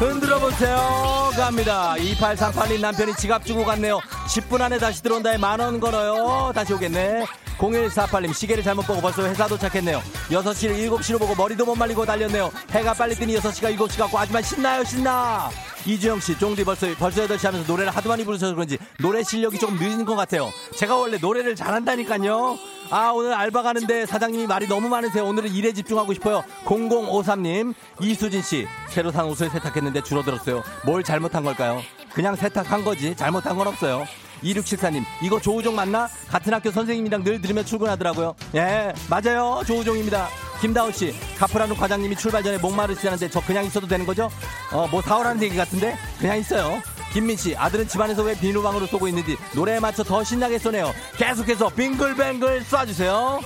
[0.00, 1.30] 흔들어 보세요.
[1.36, 1.94] 갑니다.
[1.98, 4.00] 2838님 남편이 지갑 주고 갔네요.
[4.26, 6.50] 10분 안에 다시 들어온다에 만원 걸어요.
[6.52, 7.24] 다시 오겠네.
[7.58, 10.02] 0148님 시계를 잘못 보고 벌써 회사 도착했네요.
[10.30, 12.50] 6시를 7시로 보고 머리도 못 말리고 달렸네요.
[12.72, 15.50] 해가 빨리 뜨니 6시가 7시 같고 하지만 신나요 신나.
[15.86, 20.04] 이주영씨 쫑디 벌써 벌써 8시 하면서 노래를 하도 많이 부르셔서 그런지 노래 실력이 조금 늦은
[20.04, 20.50] 것 같아요.
[20.76, 22.58] 제가 원래 노래를 잘한다니까요.
[22.90, 25.24] 아 오늘 알바 가는데 사장님이 말이 너무 많으세요.
[25.24, 26.42] 오늘은 일에 집중하고 싶어요.
[26.64, 30.62] 0053님 이수진 씨 새로 산 옷을 세탁했는데 줄어들었어요.
[30.84, 31.82] 뭘 잘못한 걸까요?
[32.12, 34.04] 그냥 세탁한 거지 잘못한 건 없어요.
[34.42, 36.08] 2674님, 이거 조우종 맞나?
[36.28, 38.34] 같은 학교 선생님이랑 늘 들으며 출근하더라고요.
[38.54, 39.62] 예, 맞아요.
[39.66, 40.28] 조우종입니다.
[40.62, 44.30] 김다운 씨, 카프라는 과장님이 출발 전에 목마르시다는데 저 그냥 있어도 되는 거죠?
[44.72, 45.94] 어, 뭐 사오라는 얘기 같은데?
[46.18, 46.80] 그냥 있어요.
[47.12, 50.92] 김민 씨, 아들은 집안에서 왜 비누방으로 쏘고 있는지 노래에 맞춰 더 신나게 쏘네요.
[51.16, 53.40] 계속해서 빙글뱅글 쏴주세요.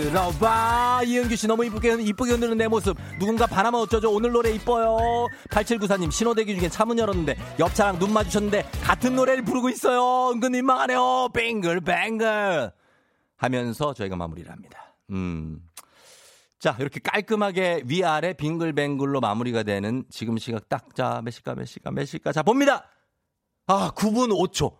[0.00, 5.26] 들어봐 이은규 씨 너무 이쁘게 이쁘게 흔드는 내 모습 누군가 반하면 어쩌죠 오늘 노래 이뻐요
[5.50, 11.28] 8794님 신호대기 중에 차문 열었는데 옆 차랑 눈 마주쳤는데 같은 노래를 부르고 있어요 은근 민망하네요
[11.34, 12.72] 뱅글뱅글
[13.36, 15.60] 하면서 저희가 마무리를 합니다 음.
[16.58, 21.90] 자 이렇게 깔끔하게 위아래 빙글뱅글로 마무리가 되는 지금 시각 딱 자 몇 시까 몇 시까
[21.90, 22.84] 몇 시까 자 봅니다
[23.66, 24.76] 아 9분 5초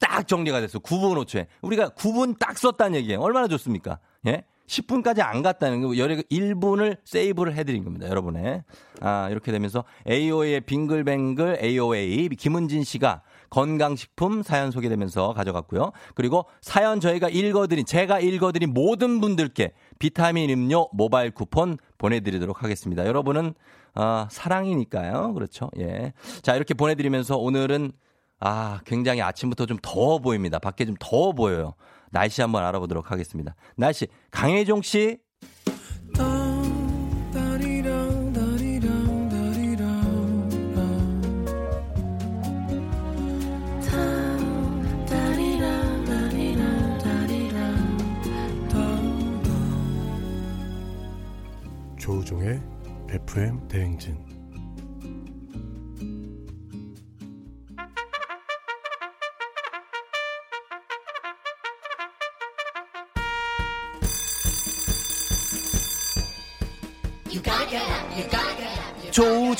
[0.00, 0.78] 딱 정리가 됐어.
[0.78, 1.46] 9분 5초에.
[1.60, 3.20] 우리가 9분 딱 썼다는 얘기예요.
[3.20, 3.98] 얼마나 좋습니까?
[4.26, 4.44] 예?
[4.70, 8.08] 10분까지 안 갔다는 거, 1분을 세이브를 해드린 겁니다.
[8.08, 8.62] 여러분의.
[9.00, 15.90] 아, 이렇게 되면서 AOA의 빙글뱅글 AOA 김은진 씨가 건강식품 사연 소개되면서 가져갔고요.
[16.14, 23.04] 그리고 사연 저희가 읽어드린, 제가 읽어드린 모든 분들께 비타민 음료 모바일 쿠폰 보내드리도록 하겠습니다.
[23.06, 23.54] 여러분은,
[23.94, 25.34] 아, 사랑이니까요.
[25.34, 25.68] 그렇죠.
[25.78, 26.12] 예.
[26.42, 27.90] 자, 이렇게 보내드리면서 오늘은
[28.40, 30.58] 아, 굉장히 아침부터 좀 더워 보입니다.
[30.58, 31.74] 밖에 좀 더워 보여요.
[32.10, 33.54] 날씨 한번 알아보도록 하겠습니다.
[33.76, 35.18] 날씨, 강혜종 씨.
[51.98, 52.60] 조우종의
[53.10, 54.29] FM 대행진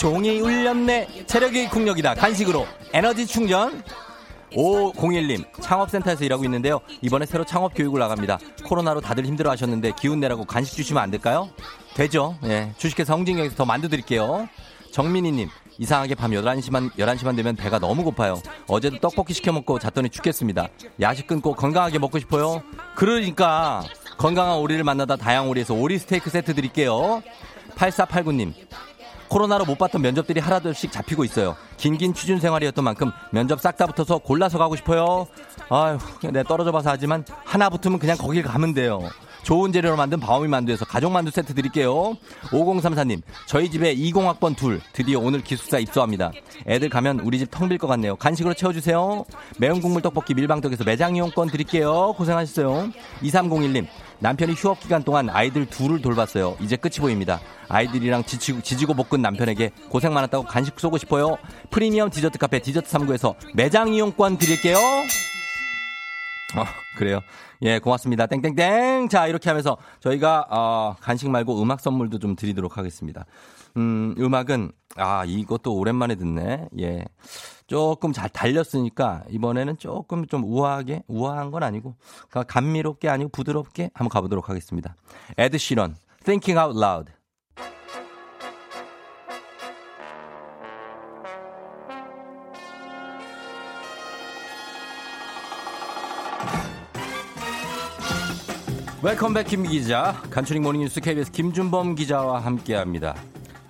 [0.00, 1.26] 종이 울렸네.
[1.26, 2.14] 체력의 국력이다.
[2.14, 3.82] 간식으로 에너지 충전.
[4.54, 6.80] 501님 창업센터에서 일하고 있는데요.
[7.02, 8.38] 이번에 새로 창업 교육을 나갑니다.
[8.64, 11.50] 코로나로 다들 힘들어 하셨는데 기운 내라고 간식 주시면 안 될까요?
[11.92, 12.34] 되죠.
[12.44, 12.72] 예.
[12.78, 14.48] 주식회사 홍진경에서 더 만두 드릴게요.
[14.90, 18.40] 정민희님 이상하게 밤 11시만 11시만 되면 배가 너무 고파요.
[18.68, 20.68] 어제도 떡볶이 시켜 먹고 잤더니 죽겠습니다.
[21.02, 22.62] 야식 끊고 건강하게 먹고 싶어요.
[22.94, 23.84] 그러니까
[24.16, 27.22] 건강한 오리를 만나다 다양오리에서 오리 스테이크 세트 드릴게요.
[27.76, 28.54] 8489님
[29.30, 31.56] 코로나로 못 봤던 면접들이 하나둘씩 잡히고 있어요.
[31.78, 35.26] 긴긴 취준 생활이었던 만큼 면접 싹 다 붙어서 골라서 가고 싶어요.
[35.70, 39.08] 아휴, 내가 떨어져 봐서 하지만 하나 붙으면 그냥 거길 가면 돼요.
[39.42, 42.14] 좋은 재료로 만든 바오미 만두에서 가족 만두 세트 드릴게요.
[42.50, 46.30] 5034님, 저희 집에 20학번 둘 드디어 오늘 기숙사 입소합니다.
[46.66, 48.16] 애들 가면 우리 집 텅 빌 것 같네요.
[48.16, 49.24] 간식으로 채워주세요.
[49.56, 52.12] 매운 국물 떡볶이 밀방떡에서 매장 이용권 드릴게요.
[52.18, 52.90] 고생하셨어요.
[53.22, 53.86] 2301님,
[54.20, 56.56] 남편이 휴업 기간 동안 아이들 둘을 돌봤어요.
[56.60, 57.40] 이제 끝이 보입니다.
[57.68, 61.38] 아이들이랑 지치고, 지지고 볶은 남편에게 고생 많았다고 간식 쏘고 싶어요.
[61.70, 64.76] 프리미엄 디저트 카페 디저트 3구에서 매장 이용권 드릴게요.
[64.76, 66.64] 어,
[66.96, 67.20] 그래요.
[67.62, 68.26] 예, 고맙습니다.
[68.26, 69.08] 땡땡땡.
[69.08, 73.24] 자, 이렇게 하면서 저희가 어, 간식 말고 음악 선물도 좀 드리도록 하겠습니다.
[73.76, 76.68] 음, 음악은 아, 이것도 오랜만에 듣네.
[76.80, 77.04] 예.
[77.70, 81.94] 조금 잘 달렸으니까 이번에는 조금 좀 우아하게 우아한 건 아니고
[82.28, 84.96] 그러니까 감미롭게 아니고 부드럽게 한번 가보도록 하겠습니다.
[85.38, 85.94] 에드 시런
[86.24, 87.12] Thinking Out Loud.
[99.00, 103.14] welcome back 김 기자, 간추린 모닝뉴스 KBS 김준범 기자와 함께합니다.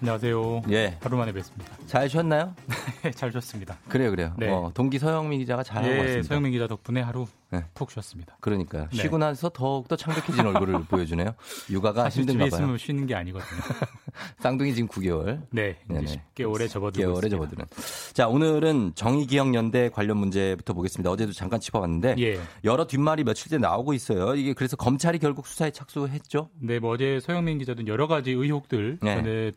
[0.01, 0.63] 안녕하세요.
[0.71, 1.80] 예, 하루 만에 뵙습니다.
[1.91, 2.55] 잘 쉬었나요?
[3.17, 3.77] 잘 쉬었습니다.
[3.89, 4.33] 그래요, 그래요.
[4.39, 4.49] 네.
[4.49, 6.29] 어, 동기 서영민 기자가 잘하고 예, 왔습니다.
[6.29, 7.65] 서영민 기자 덕분에 하루 네.
[7.75, 8.37] 푹 쉬었습니다.
[8.39, 8.87] 그러니까요.
[8.93, 8.97] 네.
[8.97, 11.35] 쉬고 나서 더욱더 창백해진 얼굴을 보여주네요.
[11.69, 12.47] 육아가 힘든가 봐요.
[12.47, 13.61] 있으면 쉬는 게 아니거든요.
[14.39, 15.43] 쌍둥이 지금 9개월.
[15.51, 15.79] 네.
[15.91, 17.29] 이제 10개월에 접어들고 개월에 있습니다.
[17.29, 17.67] 접어드는.
[18.13, 21.11] 자, 오늘은 정의기억연대 관련 문제부터 보겠습니다.
[21.11, 22.39] 어제도 잠깐 짚어봤는데 예.
[22.63, 24.37] 여러 뒷말이 며칠째 나오고 있어요.
[24.37, 26.51] 이게 그래서 검찰이 결국 수사에 착수했죠.
[26.61, 29.51] 네, 뭐 어제 서영민 기자도 여러 가지 의혹들 네.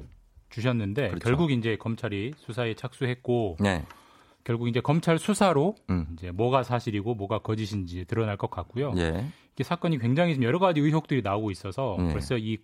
[0.53, 1.23] 주셨는데 그렇죠.
[1.23, 3.83] 결국 이제 검찰이 수사에 착수했고 네.
[4.43, 6.07] 결국 이제 검찰 수사로 음.
[6.13, 8.93] 이제 뭐가 사실이고 뭐가 거짓인지 드러날 것 같고요.
[8.97, 9.25] 예.
[9.53, 12.11] 이게 사건이 굉장히 여러 가지 의혹들이 나오고 있어서 네.
[12.11, 12.57] 벌써 이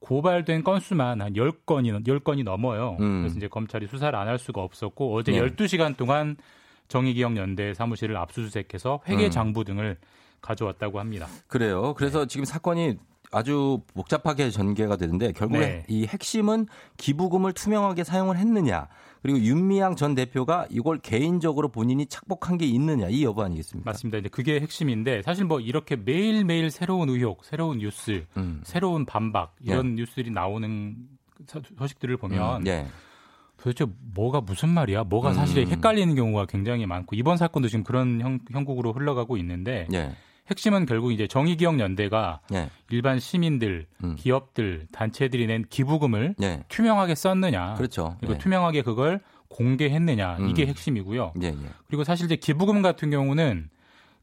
[0.00, 2.96] 고발된 건수만 한 10건이 10건이 넘어요.
[3.00, 3.22] 음.
[3.22, 5.40] 그래서 이제 검찰이 수사를 안 할 수가 없었고 어제 네.
[5.40, 6.36] 12시간 동안
[6.88, 9.30] 정의기억 연대 사무실을 압수수색해서 회계 음.
[9.30, 9.96] 장부 등을
[10.40, 11.26] 가져왔다고 합니다.
[11.48, 11.94] 그래요.
[11.94, 12.26] 그래서 네.
[12.28, 12.96] 지금 사건이
[13.32, 15.84] 아주 복잡하게 전개가 되는데 결국에 네.
[15.88, 16.66] 이 핵심은
[16.96, 18.86] 기부금을 투명하게 사용을 했느냐
[19.22, 23.90] 그리고 윤미향 전 대표가 이걸 개인적으로 본인이 착복한 게 있느냐 이 여부 아니겠습니까?
[23.90, 24.18] 맞습니다.
[24.18, 28.60] 이제 그게 핵심인데 사실 뭐 이렇게 매일 매일 새로운 의혹, 새로운 뉴스, 음.
[28.64, 30.96] 새로운 반박 이런 뉴스들이 나오는
[31.46, 32.86] 서- 소식들을 보면 음, 예.
[33.56, 35.04] 도대체 뭐가 무슨 말이야?
[35.04, 35.68] 뭐가 사실에 음.
[35.70, 40.14] 헷갈리는 경우가 굉장히 많고 이번 사건도 지금 그런 형, 형국으로 흘러가고 있는데 예.
[40.50, 42.70] 핵심은 결국 이제 정의기억연대가 예.
[42.90, 44.16] 일반 시민들, 음.
[44.16, 46.64] 기업들, 단체들이 낸 기부금을 예.
[46.68, 48.16] 투명하게 썼느냐, 그렇죠.
[48.20, 48.38] 그리고 예.
[48.38, 50.68] 투명하게 그걸 공개했느냐 이게 음.
[50.68, 51.32] 핵심이고요.
[51.42, 51.56] 예, 예.
[51.86, 53.68] 그리고 사실 이제 기부금 같은 경우는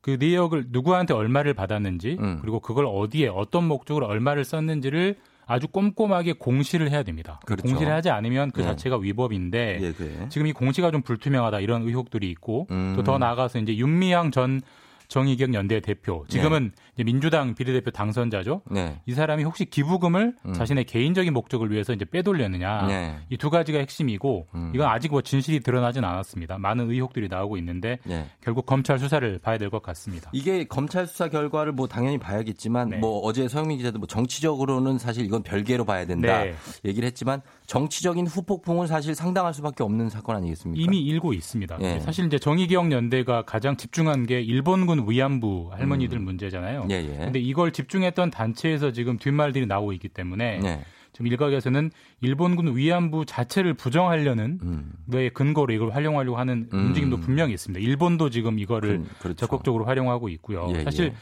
[0.02, 2.40] 그 내역을 누구한테 얼마를 받았는지 음.
[2.42, 5.16] 그리고 그걸 어디에 어떤 목적으로 얼마를 썼는지를
[5.46, 7.40] 아주 꼼꼼하게 공시를 해야 됩니다.
[7.46, 7.64] 그렇죠.
[7.64, 8.66] 공시를 하지 않으면 그 예.
[8.66, 10.30] 자체가 위법인데 예.
[10.30, 12.94] 지금 이 공시가 좀 불투명하다 이런 의혹들이 있고 음.
[12.96, 14.62] 또더 나아가서 이제 윤미향 전
[15.08, 16.26] 정의기억 연대 대표.
[16.30, 18.62] 지금은 민주당 비례대표 당선자죠.
[18.70, 19.00] 네.
[19.08, 20.54] 이 사람이 혹시 기부금을 음.
[20.54, 23.16] 자신의 개인적인 목적을 위해서 이제 빼돌렸느냐 네.
[23.30, 24.72] 이두 가지가 핵심이고 음.
[24.76, 26.60] 이건 아직 뭐 진실이 드러나진 않았습니다.
[26.60, 28.28] 많은 의혹들이 나오고 있는데 예.
[28.42, 30.30] 결국 검찰 수사를 봐야 될 것 같습니다.
[30.34, 32.98] 이게 검찰 수사 결과를 뭐 당연히 봐야겠지만 네.
[32.98, 36.54] 뭐 어제 서영민 기자도 뭐 정치적으로는 사실 이건 별개로 봐야 된다 네.
[36.86, 40.80] 얘기를 했지만 정치적인 후폭풍은 사실 상당할 수밖에 없는 사건 아니겠습니까?
[40.84, 41.78] 이미 일고 있습니다.
[41.82, 42.00] 예.
[42.02, 46.83] 사실 이제 정의기억 연대가 가장 집중한 게 일본군 위안부 할머니들 문제잖아요.
[46.86, 46.92] 음.
[46.92, 47.18] 예, 예.
[47.18, 50.84] 근데 이걸 집중했던 단체에서 지금 뒷말들이 나오고 있기 때문에 네.
[51.14, 54.92] 지금 일각에서는 일본군 위안부 자체를 부정하려는 음.
[55.08, 56.88] 왜 근거로 이걸 활용하려고 하는 음.
[56.88, 57.84] 움직임도 분명히 있습니다.
[57.86, 59.36] 일본도 지금 이거를 그, 그렇죠.
[59.36, 60.68] 적극적으로 활용하고 있고요.
[60.76, 61.14] 예, 사실 예.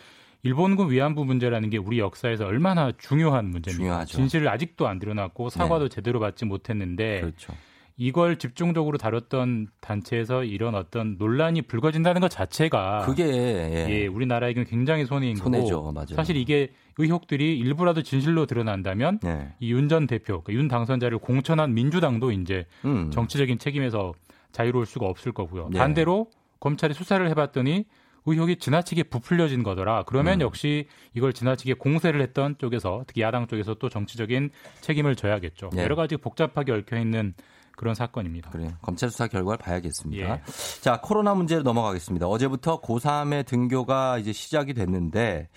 [0.43, 3.77] 일본군 위안부 문제라는 게 우리 역사에서 얼마나 중요한 문제입니다.
[3.77, 4.07] 중요하죠.
[4.07, 4.17] 네.
[4.17, 7.53] 진실을 아직도 안 드러났고 사과도 제대로 받지 못했는데 그렇죠.
[8.01, 13.87] 이걸 집중적으로 다뤘던 단체에서 이런 어떤 논란이 불거진다는 것 자체가 그게 예.
[13.91, 15.75] 예, 우리나라에게는 굉장히 손해인 손해죠.
[15.75, 16.15] 거고 맞아요.
[16.15, 19.53] 사실 이게 의혹들이 일부라도 진실로 드러난다면 예.
[19.59, 23.11] 이윤 전 대표, 그러니까 윤 당선자를 공천한 민주당도 이제 음.
[23.11, 24.15] 정치적인 책임에서
[24.51, 25.69] 자유로울 수가 없을 거고요.
[25.75, 25.77] 예.
[25.77, 26.25] 반대로
[26.59, 27.85] 검찰이 수사를 해봤더니
[28.25, 30.05] 의혹이 지나치게 부풀려진 거더라.
[30.07, 30.41] 그러면 음.
[30.41, 34.49] 역시 이걸 지나치게 공세를 했던 쪽에서 특히 야당 쪽에서 또 정치적인
[34.81, 35.69] 책임을 져야겠죠.
[35.77, 35.83] 예.
[35.83, 37.35] 여러 가지 복잡하게 얽혀 있는
[37.75, 38.51] 그런 사건입니다.
[38.51, 38.69] 그래요.
[38.81, 40.29] 검찰 수사 결과를 봐야겠습니다.
[40.29, 40.41] 예.
[40.81, 42.27] 자, 코로나 문제로 넘어가겠습니다.
[42.27, 45.49] 어제부터 고3의 등교가 이제 시작이 됐는데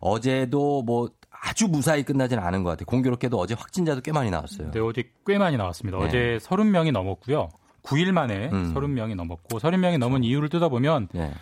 [0.00, 2.86] 어제도 뭐 아주 무사히 끝나진 않은 것 같아요.
[2.86, 4.70] 공교롭게도 어제 확진자도 꽤 많이 나왔어요.
[4.70, 5.98] 네, 어제 꽤 많이 나왔습니다.
[5.98, 6.04] 네.
[6.04, 7.48] 어제 30명이 넘었고요.
[7.82, 8.72] 9일 만에 음.
[8.74, 11.32] 30명이 넘었고 30명이 넘은 이유를 뜯어보면 예.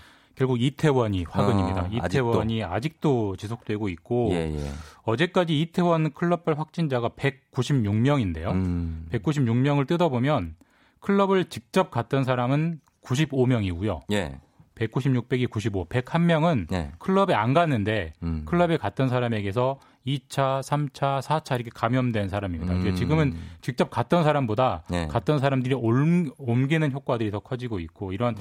[0.41, 1.83] 결국 이태원이 화근입니다.
[1.83, 3.37] 어, 이태원이 아직도.
[3.37, 4.71] 지속되고 있고 예, 예.
[5.03, 8.51] 어제까지 이태원 클럽별 확진자가 196명인데요.
[8.53, 9.07] 음.
[9.13, 10.55] 196명을 뜯어보면
[11.01, 14.01] 클럽을 직접 갔던 사람은 95명이고요.
[14.13, 14.41] 예.
[14.77, 16.93] 196 빼기 95, 101명은 예.
[16.99, 18.47] 클럽에 안 갔는데 음.
[18.47, 22.73] 클럽에 갔던 사람에게서 2차, 3차, 4차 이렇게 감염된 사람입니다.
[22.75, 22.95] 음.
[22.97, 25.07] 지금은 직접 갔던 사람보다 네.
[25.09, 28.35] 갔던 사람들이 옮, 옮기는 효과들이 더 커지고 있고 이런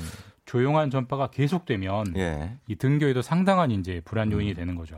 [0.46, 2.18] 조용한 전파가 계속되면 음.
[2.18, 2.58] 예.
[2.68, 4.98] 이 등교에도 상당한 이제 불안 요인이 되는 거죠.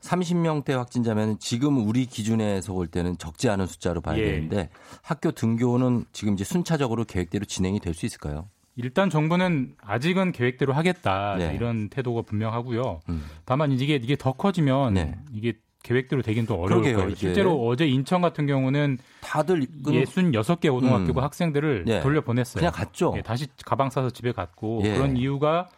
[0.00, 4.24] 30명대 확진자면 지금 우리 기준에서 볼 때는 적지 않은 숫자로 봐야 예.
[4.24, 4.70] 되는데
[5.02, 8.48] 학교 등교는 지금 이제 순차적으로 계획대로 진행이 될 수 있을까요?
[8.76, 11.52] 일단 정부는 아직은 계획대로 하겠다 네.
[11.54, 13.00] 이런 태도가 분명하고요.
[13.08, 13.24] 음.
[13.44, 15.16] 다만 이게 이게 더 커지면 네.
[15.32, 15.54] 이게
[15.88, 17.10] 계획대로 되긴 또 어려울 그러게요, 거예요.
[17.10, 17.18] 이게.
[17.18, 21.24] 실제로 어제 인천 같은 경우는 다들 그 66개 고등학교가 음.
[21.24, 22.00] 학생들을 네.
[22.00, 22.60] 돌려 보냈어요.
[22.60, 23.14] 그냥 갔죠.
[23.16, 24.94] 예, 다시 가방 싸서 집에 갔고 예.
[24.94, 25.68] 그런 이유가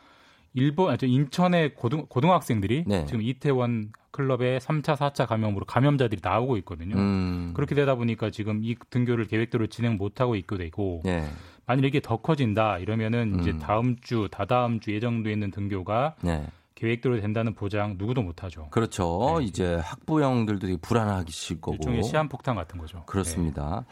[0.52, 3.06] 일본, 아, 저 인천의 고등, 고등학생들이 네.
[3.06, 6.96] 지금 이태원 클럽에 3차, 4차 감염으로 감염자들이 나오고 있거든요.
[6.96, 7.52] 음.
[7.54, 11.22] 그렇게 되다 보니까 지금 이 등교를 계획대로 진행 못 하고 있게 되고 예.
[11.66, 13.58] 만일 이게 더 커진다 이러면은 이제 음.
[13.61, 16.44] 다음 주, 다다음 주 예정돼 있는 등교가 네.
[16.81, 18.68] 계획대로 된다는 보장 누구도 못하죠.
[18.70, 19.39] 그렇죠.
[19.43, 21.74] 이제 학부형들도 되게 불안하실 거고.
[21.74, 23.05] 일종의 시한폭탄 같은 거죠.
[23.05, 23.85] 그렇습니다.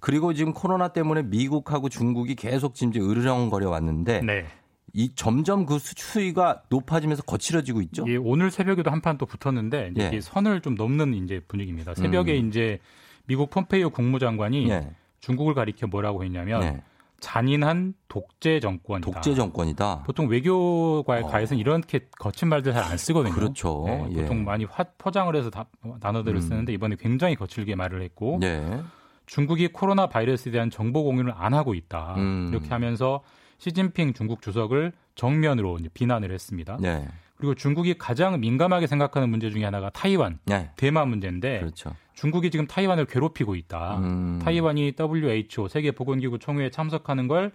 [0.00, 4.44] 그리고 지금 코로나 때문에 미국하고 중국이 계속 지금 으르렁거려 왔는데 네.
[4.92, 8.04] 이 점점 그 수위가 높아지면서 거칠어지고 있죠.
[8.08, 10.06] 예, 오늘 새벽에도 한 판 또 붙었는데 예.
[10.06, 11.94] 이게 선을 좀 넘는 이제 분위기입니다.
[11.94, 12.78] 새벽에 이제
[13.26, 14.70] 미국 폼페이오 국무장관이 음.
[14.70, 14.90] 예.
[15.20, 16.82] 중국을 가리켜 뭐라고 했냐면 네.
[17.24, 19.10] 잔인한 독재 정권이다.
[19.10, 20.02] 독재 정권이다.
[20.04, 21.60] 보통 외교가에서는 어.
[21.60, 23.34] 이렇게 거친 말들 잘 안 쓰거든요.
[23.34, 23.84] 그렇죠.
[23.86, 24.20] 네, 예.
[24.22, 25.66] 보통 많이 화- 포장을 해서 다-
[26.00, 26.40] 단어들을 음.
[26.40, 28.82] 쓰는데 이번에 굉장히 거칠게 말을 했고 네.
[29.24, 32.14] 중국이 코로나 바이러스에 대한 정보 공유를 안 하고 있다.
[32.18, 32.48] 음.
[32.52, 33.22] 이렇게 하면서
[33.56, 36.76] 시진핑 중국 주석을 정면으로 비난을 했습니다.
[36.78, 37.08] 네.
[37.36, 40.70] 그리고 중국이 가장 민감하게 생각하는 문제 중에 하나가 타이완, 네.
[40.76, 41.94] 대만 문제인데 그렇죠.
[42.14, 43.98] 중국이 지금 타이완을 괴롭히고 있다.
[43.98, 44.38] 음.
[44.42, 47.52] 타이완이 WHO 세계 보건기구 총회에 참석하는 걸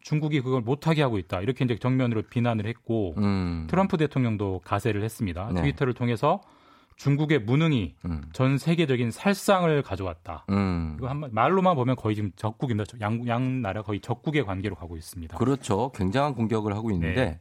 [0.00, 1.40] 중국이 그걸 못하게 하고 있다.
[1.40, 3.66] 이렇게 이제 정면으로 비난을 했고 음.
[3.70, 5.50] 트럼프 대통령도 가세를 했습니다.
[5.54, 5.62] 네.
[5.62, 6.40] 트위터를 통해서
[6.96, 8.22] 중국의 무능이 음.
[8.32, 10.44] 전 세계적인 살상을 가져왔다.
[10.50, 10.96] 음.
[10.98, 12.98] 이거 한 말로만 보면 거의 지금 적국입니다.
[13.00, 15.38] 양, 양 나라 거의 적국의 관계로 가고 있습니다.
[15.38, 15.90] 그렇죠.
[15.94, 17.40] 굉장한 공격을 하고 있는데 네.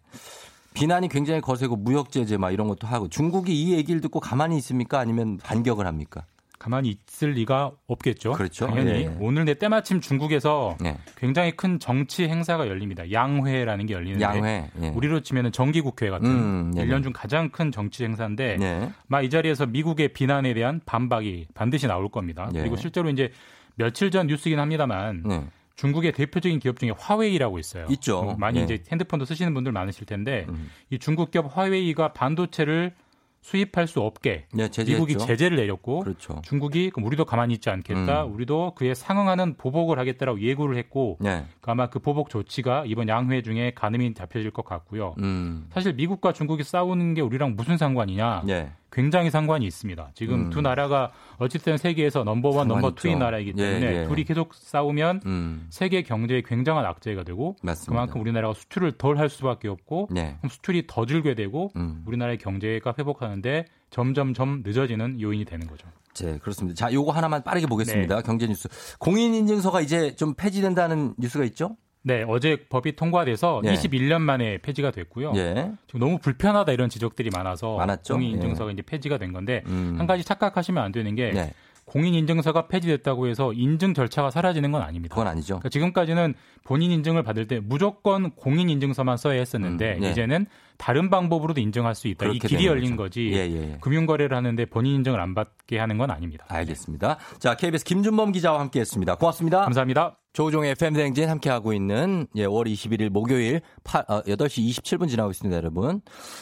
[0.74, 5.00] 비난이 굉장히 거세고 무역 제재 막 이런 것도 하고 중국이 이 얘기를 듣고 가만히 있습니까?
[5.00, 6.26] 아니면 반격을 합니까?
[6.62, 8.34] 가만히 있을 리가 없겠죠.
[8.34, 8.68] 그렇죠.
[8.68, 9.18] 당연히 예.
[9.20, 10.96] 오늘 내 때마침 중국에서 네.
[11.18, 13.12] 굉장히 큰 정치 행사가 열립니다.
[13.12, 14.70] 양회라는 게 열리는데 양회.
[14.80, 14.90] 예.
[14.90, 16.88] 우리로 치면은 정기국회 같은 음, 네네.
[16.88, 18.92] 1년 중 가장 큰 정치 행사인데 네.
[19.08, 22.48] 막이 자리에서 미국의 비난에 대한 반박이 반드시 나올 겁니다.
[22.54, 22.60] 예.
[22.60, 23.32] 그리고 실제로 이제
[23.74, 25.44] 며칠 전 뉴스긴 합니다만 네.
[25.82, 27.88] 중국의 대표적인 기업 중에 화웨이라고 있어요.
[27.90, 28.22] 있죠.
[28.22, 28.64] 뭐 많이 예.
[28.64, 30.70] 이제 핸드폰도 쓰시는 분들 많으실 텐데 음.
[30.92, 32.94] 이 중국 기업 화웨이가 반도체를
[33.42, 34.70] 수입할 수 없게 네.
[34.86, 36.40] 미국이 제재를 내렸고 그렇죠.
[36.44, 38.26] 중국이 그럼 우리도 가만히 있지 않겠다.
[38.26, 38.34] 음.
[38.36, 41.46] 우리도 그에 상응하는 보복을 하겠다라고 예고를 했고 네.
[41.64, 45.16] 아마 그 보복 조치가 이번 양회 중에 가늠이 잡혀질 것 같고요.
[45.18, 45.66] 음.
[45.72, 48.44] 사실 미국과 중국이 싸우는 게 우리랑 무슨 상관이냐?
[48.46, 48.72] 네.
[48.92, 50.12] 굉장히 상관이 있습니다.
[50.14, 50.50] 지금 음.
[50.50, 53.24] 두 나라가 어쨌든 세계에서 number one, 상관 number two인 있죠.
[53.24, 54.08] 나라이기 예, 때문에 예.
[54.08, 55.68] 둘이 계속 싸우면 음.
[55.70, 57.92] 세계 경제에 굉장한 악재가 되고 맞습니다.
[57.92, 60.36] 그만큼 우리나라가 수출을 덜 할 수밖에 없고 네.
[60.40, 62.04] 그럼 수출이 더 줄게 되고 음.
[62.06, 65.88] 우리나라의 경제가 회복하는데 점점점 늦어지는 요인이 되는 거죠.
[66.16, 66.76] 네, 그렇습니다.
[66.76, 68.16] 자, 요거 하나만 빠르게 보겠습니다.
[68.18, 68.22] 네.
[68.26, 68.68] 경제 뉴스.
[69.00, 71.78] 공인 인증서가 이제 좀 폐지된다는 뉴스가 있죠?
[72.04, 73.74] 네, 어제 법이 통과돼서 예.
[73.74, 75.34] 21년 만에 폐지가 됐고요.
[75.36, 75.72] 예.
[75.88, 78.16] 지금 너무 불편하다 이런 지적들이 많아서 많았죠?
[78.16, 79.96] 공인 인증서가 이제 폐지가 된 건데 음.
[79.98, 81.54] 한 가지 착각하시면 안 되는 게 네.
[81.86, 85.14] 공인 인증서가 폐지됐다고 해서 인증 절차가 사라지는 건 아닙니다.
[85.14, 85.56] 그건 아니죠.
[85.56, 90.12] 그러니까 지금까지는 본인 인증을 받을 때 무조건 공인 인증서만 써야 했었는데 음, 네.
[90.12, 90.46] 이제는
[90.78, 92.28] 다른 방법으로도 인증할 수 있다.
[92.28, 93.04] 이 길이 열린 거죠.
[93.04, 93.32] 거지.
[93.34, 93.78] 예, 예, 예.
[93.82, 96.46] 금융거래를 하는데 본인 인증을 안 받게 하는 건 아닙니다.
[96.48, 97.18] 알겠습니다.
[97.40, 99.16] 자, KBS 김준범 기자와 함께 했습니다.
[99.16, 99.62] 고맙습니다.
[99.62, 100.18] 감사합니다.
[100.34, 106.00] 조우종의 FM대행진 함께하고 있는, 예, 5월 21일 목요일 8, 어, 8시 27분 지나고 있습니다, 여러분.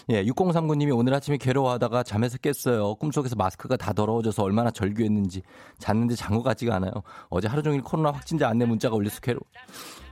[0.10, 2.96] 예, 6039님이 오늘 아침에 괴로워하다가 잠에서 깼어요.
[2.96, 5.42] 꿈속에서 마스크가 다 더러워져서 얼마나 절규했는지
[5.80, 6.92] 잤는데 잔 것 같지가 않아요.
[7.30, 9.40] 어제 하루 종일 코로나 확진자 안내 문자가 올려서 괴로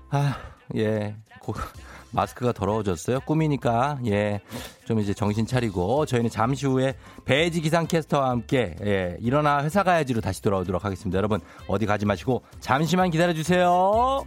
[0.10, 0.36] 아,
[0.76, 1.16] 예.
[1.42, 1.54] 고,
[2.18, 3.20] 마스크가 더러워졌어요.
[3.22, 4.42] 꿈이니까, 예.
[4.86, 6.96] 좀 이제 정신 차리고, 저희는 잠시 후에
[7.26, 9.18] 배지 기상캐스터와 함께, 예.
[9.20, 11.16] 일어나 회사 가야지로 다시 돌아오도록 하겠습니다.
[11.18, 14.26] 여러분, 어디 가지 마시고, 잠시만 기다려 주세요.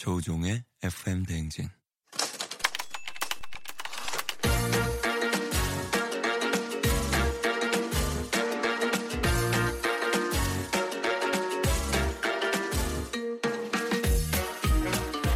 [0.00, 1.68] 조우종의 FM 대행진.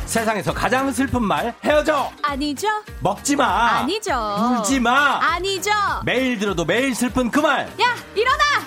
[0.06, 2.10] 세상에서 가장 슬픈 말, 헤어져!
[2.22, 2.68] 아니죠?
[3.00, 3.80] 먹지 마!
[3.80, 4.14] 아니죠.
[4.60, 5.18] 울지 마!
[5.20, 5.70] 아니죠.
[6.06, 7.66] 매일 들어도 매일 슬픈 그 말!
[7.82, 8.63] 야, 일어나!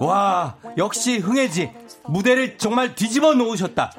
[0.00, 1.72] 와, 역시 흥해지.
[2.04, 3.92] 무대를 정말 뒤집어 놓으셨다.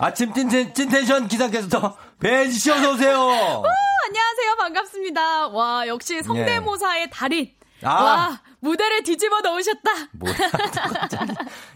[0.00, 3.16] 아침 찐텐, 찐텐션 기상캐스터 배지 씨 어서 오세요.
[3.18, 3.64] 오,
[4.06, 4.56] 안녕하세요.
[4.58, 5.48] 반갑습니다.
[5.48, 7.50] 와, 역시 성대모사의 달인.
[7.82, 7.90] 아.
[8.02, 9.90] 와, 무대를 뒤집어 놓으셨다.
[10.12, 10.34] 뭐야.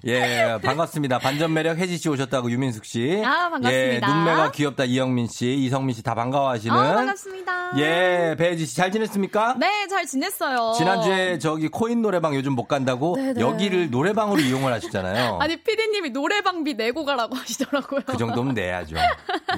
[0.06, 1.18] 예, 반갑습니다.
[1.20, 3.22] 반전 매력 혜지 씨 오셨다고 유민숙 씨.
[3.24, 3.72] 아, 반갑습니다.
[3.72, 6.74] 예, 눈매가 귀엽다 이영민 씨, 이성민 씨 다 반가워하시는.
[6.76, 7.72] 아, 반갑습니다.
[7.78, 9.54] 예, 배지 씨 잘 지냈습니까?
[9.58, 10.72] 네, 잘 지냈어요.
[10.76, 13.40] 지난주에 저기 코인 노래방 요즘 못 간다고 네네.
[13.40, 15.38] 여기를 노래방으로 이용을 하시잖아요.
[15.40, 18.00] 아니, 피디님이 노래방비 내고 가라고 하시더라고요.
[18.06, 18.96] 그 정도면 내야죠.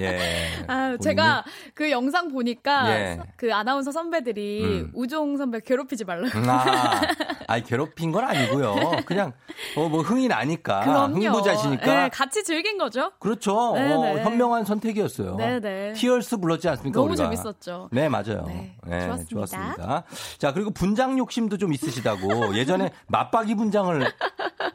[0.01, 0.18] 예.
[0.68, 1.45] 아, 제가
[1.75, 3.18] 그 영상 보니까 예.
[3.37, 4.91] 그 아나운서 선배들이 음.
[4.95, 6.39] 우종 선배 괴롭히지 말라고.
[6.39, 7.01] 음, 아,
[7.47, 8.75] 아니 괴롭힌 건 아니고요.
[9.07, 9.33] 그냥
[9.77, 11.15] 어, 뭐 흥이 나니까 그럼요.
[11.17, 13.12] 흥부자시니까 네, 같이 즐긴 거죠.
[13.19, 13.55] 그렇죠.
[13.71, 14.23] 어, 네네.
[14.23, 15.37] 현명한 선택이었어요.
[15.37, 15.93] 네네.
[15.95, 16.99] 티얼스 불렀지 않습니까?
[17.01, 17.25] 너무 우리가?
[17.25, 17.89] 재밌었죠.
[17.93, 18.45] 네, 맞아요.
[18.47, 19.29] 네, 네, 좋았습니다.
[19.31, 20.05] 좋았습니다.
[20.39, 24.12] 자, 그리고 분장 욕심도 좀 있으시다고 예전에 맞박이 분장을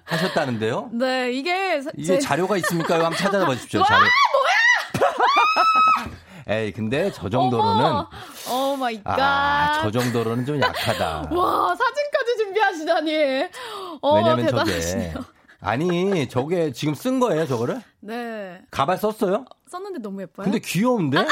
[0.06, 0.90] 하셨다는데요.
[0.94, 2.96] 네, 이게 사- 이게 제- 자료가 있습니까?
[2.96, 3.82] 한번 찾아보십시오.
[3.82, 4.00] 와, 자료.
[6.50, 8.04] 에이, 근데 저 정도로는
[8.52, 9.20] oh my god.
[9.20, 11.30] 아, 저 정도로는 좀 약하다.
[11.32, 13.50] 와, 사진까지 준비하시다니.
[14.02, 15.14] 어, 왜냐면 대단하시네요.
[15.14, 15.26] 저게
[15.62, 18.62] 아니 저게 지금 쓴 거예요 저거를 네.
[18.72, 19.46] 가발 썼어요?
[19.70, 20.46] 썼는데 너무 예뻐요.
[20.46, 21.28] 근데 귀여운데?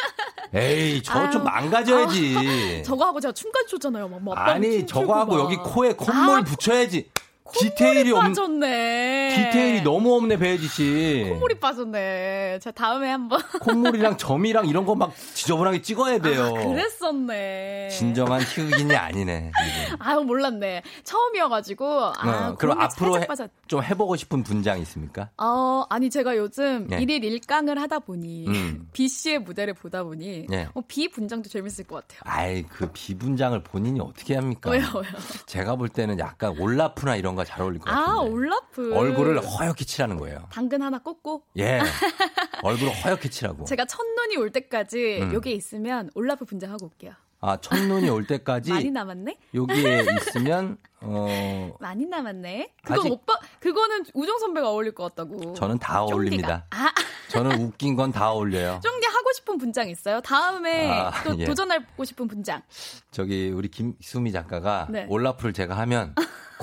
[0.54, 2.82] 에이 저거 좀 아유, 망가져야지.
[2.84, 4.08] 저거 하고 제가 춤까지 췄잖아요.
[4.08, 5.40] 막 막방 아니 춤추고 저거 하고 막.
[5.44, 7.10] 여기 코에 콧물 아, 붙여야지.
[7.52, 9.34] 디테일이 없 빠졌네.
[9.36, 11.26] 디테일이 너무 없네 배지 씨.
[11.28, 12.58] 콧물이 빠졌네.
[12.60, 13.40] 자 다음에 한번.
[13.60, 16.44] 콧물이랑 점이랑 이런 거 막 지저분하게 찍어야 돼요.
[16.44, 17.88] 아, 그랬었네.
[17.90, 19.50] 진정한 흑인이 아니네.
[19.98, 20.82] 아유 몰랐네.
[21.04, 21.86] 처음이어가지고.
[22.16, 23.26] 아, 어, 그럼 게 앞으로 해-.
[23.66, 25.30] 좀 해보고 싶은 분장 있습니까?
[25.38, 27.00] 어, 아니 제가 요즘 네.
[27.00, 28.88] 일일 일강을 하다 보니 음.
[28.92, 30.68] B 씨의 무대를 보다 보니 네.
[30.74, 32.20] 어, B 분장도 재밌을 것 같아요.
[32.24, 34.70] 아이 그 비분장을 본인이 어떻게 합니까?
[34.70, 35.12] 왜요, 왜요?
[35.46, 38.10] 제가 볼 때는 약간 올라프나 이런 거잘 어울릴 것 같은데.
[38.10, 38.94] 아 올라프.
[38.94, 40.46] 얼굴을 허옇게 칠하는 거예요.
[40.52, 41.42] 당근 하나 꽂고.
[41.58, 41.80] 예.
[42.62, 43.64] 얼굴을 허옇게 칠하고.
[43.64, 45.34] 제가 첫눈이 올 때까지 음.
[45.34, 47.12] 여기에 있으면 올라프 분장하고 올게요.
[47.44, 49.36] 아, 첫눈이 올 때까지 많이 남았네?
[49.52, 52.72] 여기에 있으면 어 많이 남았네?
[52.84, 55.52] 그거 아직- 오빠, 그거는 우정 선배가 어울릴 것 같다고.
[55.54, 56.02] 저는 다.
[56.04, 56.64] 어울립니다.
[56.70, 56.92] 아,
[57.28, 58.78] 저는 웃긴 건 다 어울려요.
[58.82, 60.20] 쫑디 하고 싶은 분장 있어요?
[60.20, 61.44] 다음에 아, 또 예.
[61.44, 62.62] 도전하고 싶은 분장.
[63.10, 65.06] 저기 우리 김수미 작가가 네.
[65.08, 66.14] 올라프를 제가 하면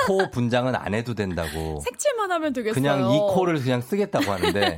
[0.07, 1.79] 코 분장은 안 해도 된다고.
[1.85, 2.73] 색칠만 하면 되겠어요.
[2.73, 4.77] 그냥 이 코를 그냥 쓰겠다고 하는데.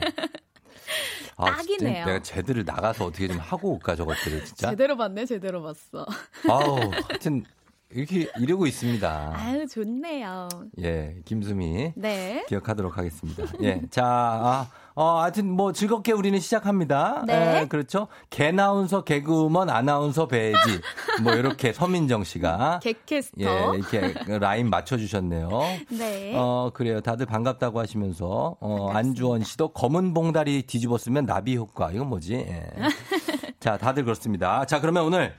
[1.38, 2.06] 아, 딱이네요.
[2.06, 4.70] 내가 제들을 나가서 어떻게 좀 하고 올까 저것들을 진짜.
[4.70, 6.06] 제대로 봤네, 제대로 봤어.
[6.48, 6.78] 아우,
[7.10, 7.44] 하여튼
[7.90, 9.34] 이렇게 이러고 있습니다.
[9.36, 10.48] 아유, 좋네요.
[10.82, 11.94] 예, 김수미.
[11.96, 12.46] 네.
[12.48, 13.44] 기억하도록 하겠습니다.
[13.64, 13.82] 예.
[13.90, 14.70] 자, 아,
[15.02, 17.24] 어, 하여튼 뭐 즐겁게 우리는 시작합니다.
[17.26, 17.62] 네.
[17.62, 18.08] 예, 그렇죠.
[18.30, 20.80] 개나운서, 개그우먼, 아나운서, 배지.
[21.24, 22.82] 뭐 이렇게 서민정 씨가.
[22.84, 23.42] 개캐스터.
[23.42, 25.50] 예, 이렇게 라인 맞춰주셨네요.
[25.90, 26.34] 네.
[26.36, 27.02] 어, 그래요.
[27.02, 31.90] 다들 반갑다고 하시면서, 어, 안주원 씨도 검은 봉다리 뒤집었으면 나비 효과.
[31.90, 32.36] 이건 뭐지?
[32.36, 32.68] 예.
[33.60, 34.66] 자, 다들 그렇습니다.
[34.66, 35.34] 자, 그러면 오늘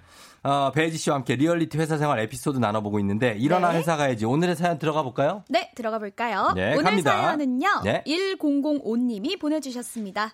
[0.45, 3.79] 어, 배지 씨와 함께 리얼리티 회사 생활 에피소드 나눠보고 있는데 일어나 네.
[3.79, 5.45] 회사 가야지 오늘의 사연 들어가 볼까요?
[5.49, 6.53] 네, 들어가 볼까요?
[6.57, 7.13] 네, 오늘 갑니다.
[7.13, 7.69] 사연은요.
[7.85, 8.03] 네.
[8.07, 10.33] 1005님이 보내주셨습니다.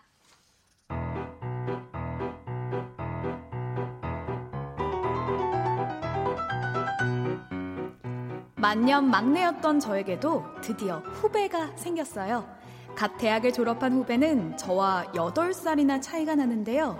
[8.57, 12.49] 만년 막내였던 저에게도 드디어 후배가 생겼어요.
[12.97, 16.99] 갓 대학을 졸업한 후배는 저와 8살이나 차이가 나는데요.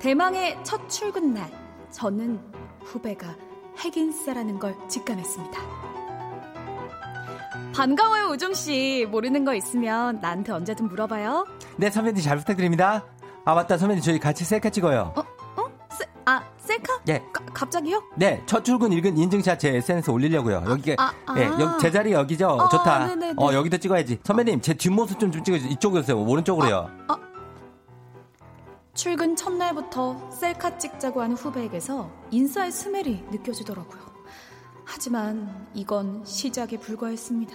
[0.00, 1.50] 대망의 첫 출근 날,
[1.92, 2.40] 저는
[2.84, 3.36] 후배가
[3.78, 5.60] 핵인싸라는 걸 직감했습니다.
[7.74, 9.06] 반가워요, 우종씨.
[9.10, 11.46] 모르는 거 있으면 나한테 언제든 물어봐요.
[11.76, 13.04] 네, 선배님 잘 부탁드립니다.
[13.44, 13.78] 아, 맞다.
[13.78, 15.14] 선배님 저희 같이 셀카 찍어요.
[15.16, 15.22] 어?
[15.90, 17.00] 세, 아, 셀카?
[17.04, 17.24] 네.
[17.32, 18.02] 가- 갑자기요?
[18.16, 20.64] 네, 첫 출근 읽은 인증샷 제 SNS 에 올리려고요.
[20.68, 21.34] 여기, 아, 아.
[21.38, 22.48] 예, 여기 제 자리 여기죠?
[22.48, 23.06] 어, 좋다.
[23.06, 23.34] 네네네.
[23.38, 24.20] 어, 여기도 찍어야지.
[24.22, 25.72] 선배님, 제 뒷모습 좀, 좀 찍어주세요.
[25.72, 26.20] 이쪽으로 오세요.
[26.22, 26.90] 오른쪽으로요.
[28.94, 34.02] 출근 첫날부터 셀카 찍자고 하는 후배에게서 인싸의 스멜이 느껴지더라고요.
[34.84, 37.54] 하지만 이건 시작에 불과했습니다.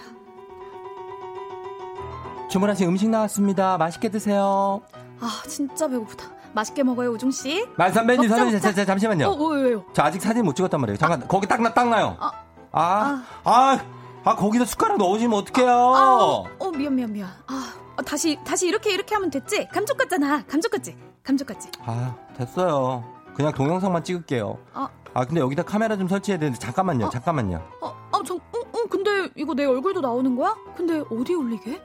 [2.50, 3.78] 주문하신 음식 나왔습니다.
[3.78, 4.82] 맛있게 드세요.
[5.20, 6.24] 아, 진짜 배고프다.
[6.54, 7.68] 맛있게 먹어요, 우종씨.
[7.76, 8.58] 만 선배님, 선배님.
[8.58, 9.26] 자, 자, 잠시만요.
[9.28, 9.84] 어, 왜요, 왜요?
[9.92, 10.96] 저 아직 사진 못 찍었단 말이에요.
[10.96, 12.16] 잠깐, 거기 딱, 나, 딱 나요.
[12.18, 12.32] 아,
[12.72, 13.78] 아, 아,
[14.24, 15.70] 아, 거기다 숟가락 넣어주면 어떡해요.
[15.70, 17.28] 아, 어, 미안, 미안, 미안.
[17.46, 19.68] 아, 어, 다시, 다시 이렇게, 이렇게 하면 됐지?
[19.68, 20.42] 감쪽 같잖아.
[20.46, 20.96] 감쪽 같지?
[21.22, 21.70] 감쪽 같지?
[21.84, 23.04] 아, 됐어요.
[23.34, 24.58] 그냥 동영상만 찍을게요.
[24.74, 27.62] 아, 아, 근데 여기다 카메라 좀 설치해야 되는데, 잠깐만요, 잠깐만요.
[27.80, 28.38] 어, 아, 저, 어,
[28.72, 30.56] 어, 근데 이거 내 얼굴도 나오는 거야?
[30.76, 31.80] 근데 어디 올리게?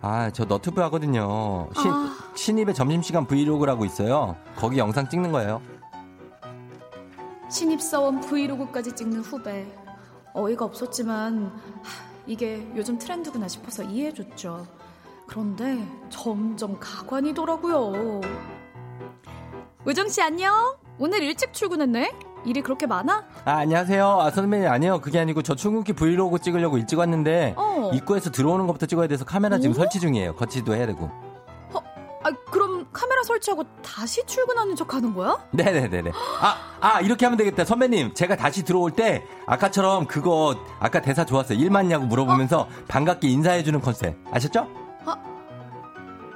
[0.00, 1.68] 아, 저 너튜브 하거든요.
[1.80, 2.10] 신, 아.
[2.34, 4.36] 신입의 점심시간 브이로그라고 있어요.
[4.56, 5.62] 거기 영상 찍는 거예요.
[7.48, 9.66] 신입사원 브이로그까지 찍는 후배.
[10.34, 11.52] 어이가 없었지만 하,
[12.26, 14.66] 이게 요즘 트렌드구나 싶어서 이해해줬죠.
[15.26, 18.20] 그런데 점점 가관이더라고요.
[19.84, 20.76] 우정씨 안녕?
[20.98, 22.12] 오늘 일찍 출근했네?
[22.44, 23.24] 일이 그렇게 많아?
[23.44, 24.06] 아, 안녕하세요.
[24.20, 25.00] 아, 선배님, 아니요.
[25.00, 27.90] 그게 아니고 저 출근길 브이로그 찍으려고 일찍 왔는데, 어.
[27.94, 29.74] 입구에서 들어오는 것부터 찍어야 돼서 카메라 지금 오?
[29.74, 30.34] 설치 중이에요.
[30.36, 31.10] 거치도 해야 되고.
[32.24, 35.38] 아, 그럼 카메라 설치하고 다시 출근하는 척 하는 거야?
[35.50, 36.12] 네네네네.
[36.40, 37.64] 아, 아, 이렇게 하면 되겠다.
[37.64, 41.58] 선배님, 제가 다시 들어올 때, 아까처럼 그거, 아까 대사 좋았어요.
[41.58, 44.16] 일 맞냐고 물어보면서 반갑게 인사해주는 컨셉.
[44.30, 44.68] 아셨죠?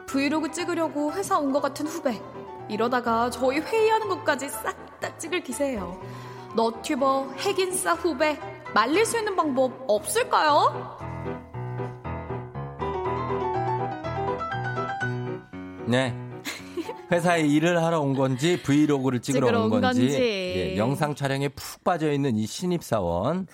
[0.07, 2.21] 브이로그 찍으려고 회사 온 것 같은 후배.
[2.69, 6.01] 이러다가 저희 회의하는 것까지 싹 다 찍을 기세예요.
[6.55, 8.39] 너튜버 핵인싸 후배
[8.73, 10.97] 말릴 수 있는 방법 없을까요?
[15.87, 16.15] 네.
[17.13, 20.17] 회사에 일을 하러 온 건지 브이로그를 찍으러 찍으러 온온 건지, 건지.
[20.19, 23.47] 예, 영상 촬영에 푹 빠져 있는 이 신입 사원.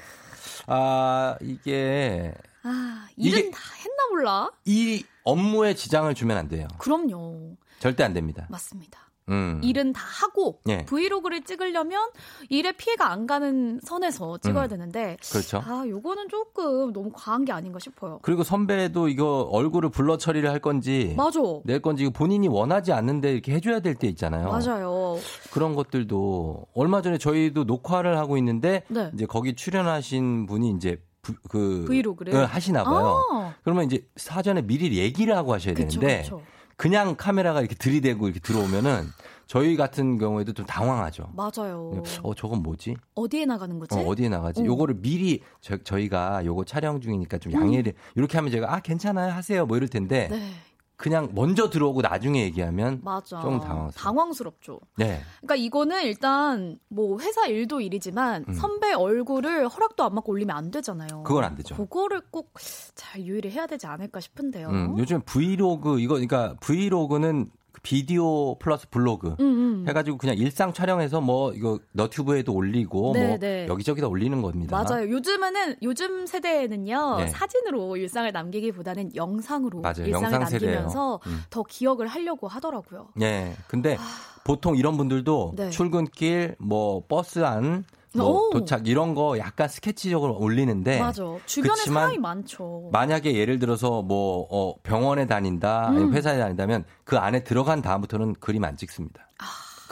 [0.67, 2.33] 아 이게
[2.63, 4.51] 아 일은 이게- 다 했나 몰라.
[4.65, 6.67] 이 업무에 지장을 주면 안 돼요.
[6.79, 7.57] 그럼요.
[7.81, 8.47] 절대 안 됩니다.
[8.49, 9.01] 맞습니다.
[9.29, 9.61] 음.
[9.63, 10.85] 일은 다 하고 예.
[10.85, 12.09] 브이로그를 찍으려면
[12.49, 14.69] 일에 피해가 안 가는 선에서 찍어야 음.
[14.69, 15.63] 되는데 그렇죠.
[15.65, 18.19] 아 요거는 조금 너무 과한 게 아닌가 싶어요.
[18.23, 21.41] 그리고 선배도 이거 얼굴을 블러 처리를 할 건지 맞아.
[21.65, 24.49] 낼 건지 본인이 원하지 않는데 이렇게 해줘야 될 때 있잖아요.
[24.51, 25.19] 맞아요.
[25.53, 29.11] 그런 것들도 얼마 전에 저희도 녹화를 하고 있는데 네.
[29.15, 32.35] 이제 거기 출연하신 분이 이제 부- 그 브이로그를?
[32.35, 33.23] 어, 하시나 봐요.
[33.31, 33.55] 아.
[33.63, 36.43] 그러면 이제 사전에 미리 얘기를 하고 하셔야 그쵸, 되는데 그쵸.
[36.77, 39.07] 그냥 카메라가 이렇게 들이대고 이렇게 들어오면은
[39.47, 41.29] 저희 같은 경우에도 좀 당황하죠.
[41.35, 42.03] 맞아요.
[42.23, 42.97] 어 저건 뭐지?
[43.15, 43.95] 어디에 나가는 거지?
[43.95, 44.63] 어, 어디에 나가지?
[44.63, 44.65] 어.
[44.65, 47.61] 요거를 미리 저, 저희가 요거 촬영 중이니까 좀 음.
[47.61, 50.53] 양해를 이렇게 하면 제가 아 괜찮아요 하세요 뭐 이럴 텐데 네,
[50.97, 53.41] 그냥 먼저 들어오고 나중에 얘기하면 맞아.
[53.41, 53.91] 좀 당황스러워.
[53.91, 54.81] 당황스럽죠.
[54.97, 58.55] 네 그러니까 이거는 일단 뭐 회사 일도 일이지만 음.
[58.55, 61.25] 선배 얼굴을 허락도 안 받고 올리면 안 되잖아요.
[61.25, 61.75] 그건 안 되죠.
[61.77, 62.53] 그거를 꼭
[62.95, 64.69] 잘 유의를 해야 되지 않을까 싶은데요.
[64.69, 67.51] 음, 요즘 브이로그 이거 그러니까 브이로그는
[67.83, 69.45] 비디오 플러스 블로그 음,
[69.83, 69.85] 음.
[69.89, 73.67] 해가지고 그냥 일상 촬영해서 뭐 이거 너튜브에도 올리고 네, 뭐 네.
[73.69, 74.85] 여기저기다 올리는 겁니다.
[74.85, 75.11] 맞아요.
[75.11, 77.27] 요즘에는 요즘 세대에는요 네.
[77.29, 80.07] 사진으로 일상을 남기기보다는 영상으로 맞아요.
[80.07, 80.41] 일상을 영상.
[80.41, 81.41] 남기면서 음.
[81.51, 83.09] 더 기억을 하려고 하더라고요.
[83.17, 83.55] 네.
[83.69, 83.97] 근데
[84.45, 85.71] 보통 이런 분들도 네.
[85.71, 87.85] 출근길 뭐 버스 안
[88.15, 88.51] 뭐 오.
[88.51, 91.25] 도착 이런 거 약간 스케치적으로 올리는데 맞아.
[91.47, 92.91] 주변에 사람이 많죠.
[92.93, 96.15] 만약에 예를 들어서 뭐 어, 병원에 다닌다 아니면 음.
[96.15, 99.29] 회사에 다닌다면 그 안에 들어간 다음부터는 그림 안 찍습니다.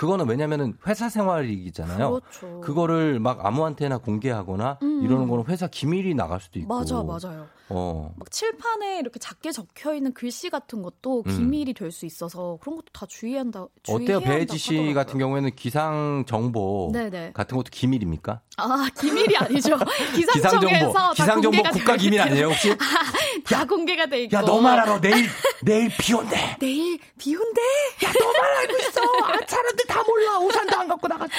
[0.01, 2.07] 그거는 왜냐면은 회사 생활이잖아요.
[2.07, 2.09] 아.
[2.09, 2.61] 그렇죠.
[2.63, 5.03] 그거를 막 아무한테나 공개하거나 음.
[5.05, 6.75] 이러는 거는 회사 기밀이 나갈 수도 있고.
[6.75, 7.47] 맞아, 맞아요.
[7.71, 8.13] 어.
[8.17, 11.37] 막 칠판에 이렇게 작게 적혀 있는 글씨 같은 것도 음.
[11.37, 13.63] 기밀이 될수 있어서 그런 것도 다 주의한다.
[13.89, 13.99] 어때요?
[13.99, 14.95] 주의해야 배지 씨 하더라고요.
[14.95, 17.33] 같은 경우에는 기상 정보 네네.
[17.33, 18.41] 같은 것도 기밀입니까?
[18.57, 19.79] 아 기밀이 아니죠.
[20.15, 22.21] 기상 기상청에서 정보, 다 기상 정보 공개가 국가 돼 기밀.
[22.21, 22.77] 아니에요, 혹시?
[23.47, 24.37] 다 공개가 돼 있고.
[24.37, 25.01] 야, 너만 알아.
[25.01, 25.29] 내일
[25.63, 26.57] 내일 비 온대.
[26.59, 27.61] 내일 비 온대.
[28.05, 29.01] 야, 너만 알고 있어.
[29.25, 30.39] 아, 사람들 다 몰라.
[30.41, 31.33] 우산도 안 갖고 나갔어.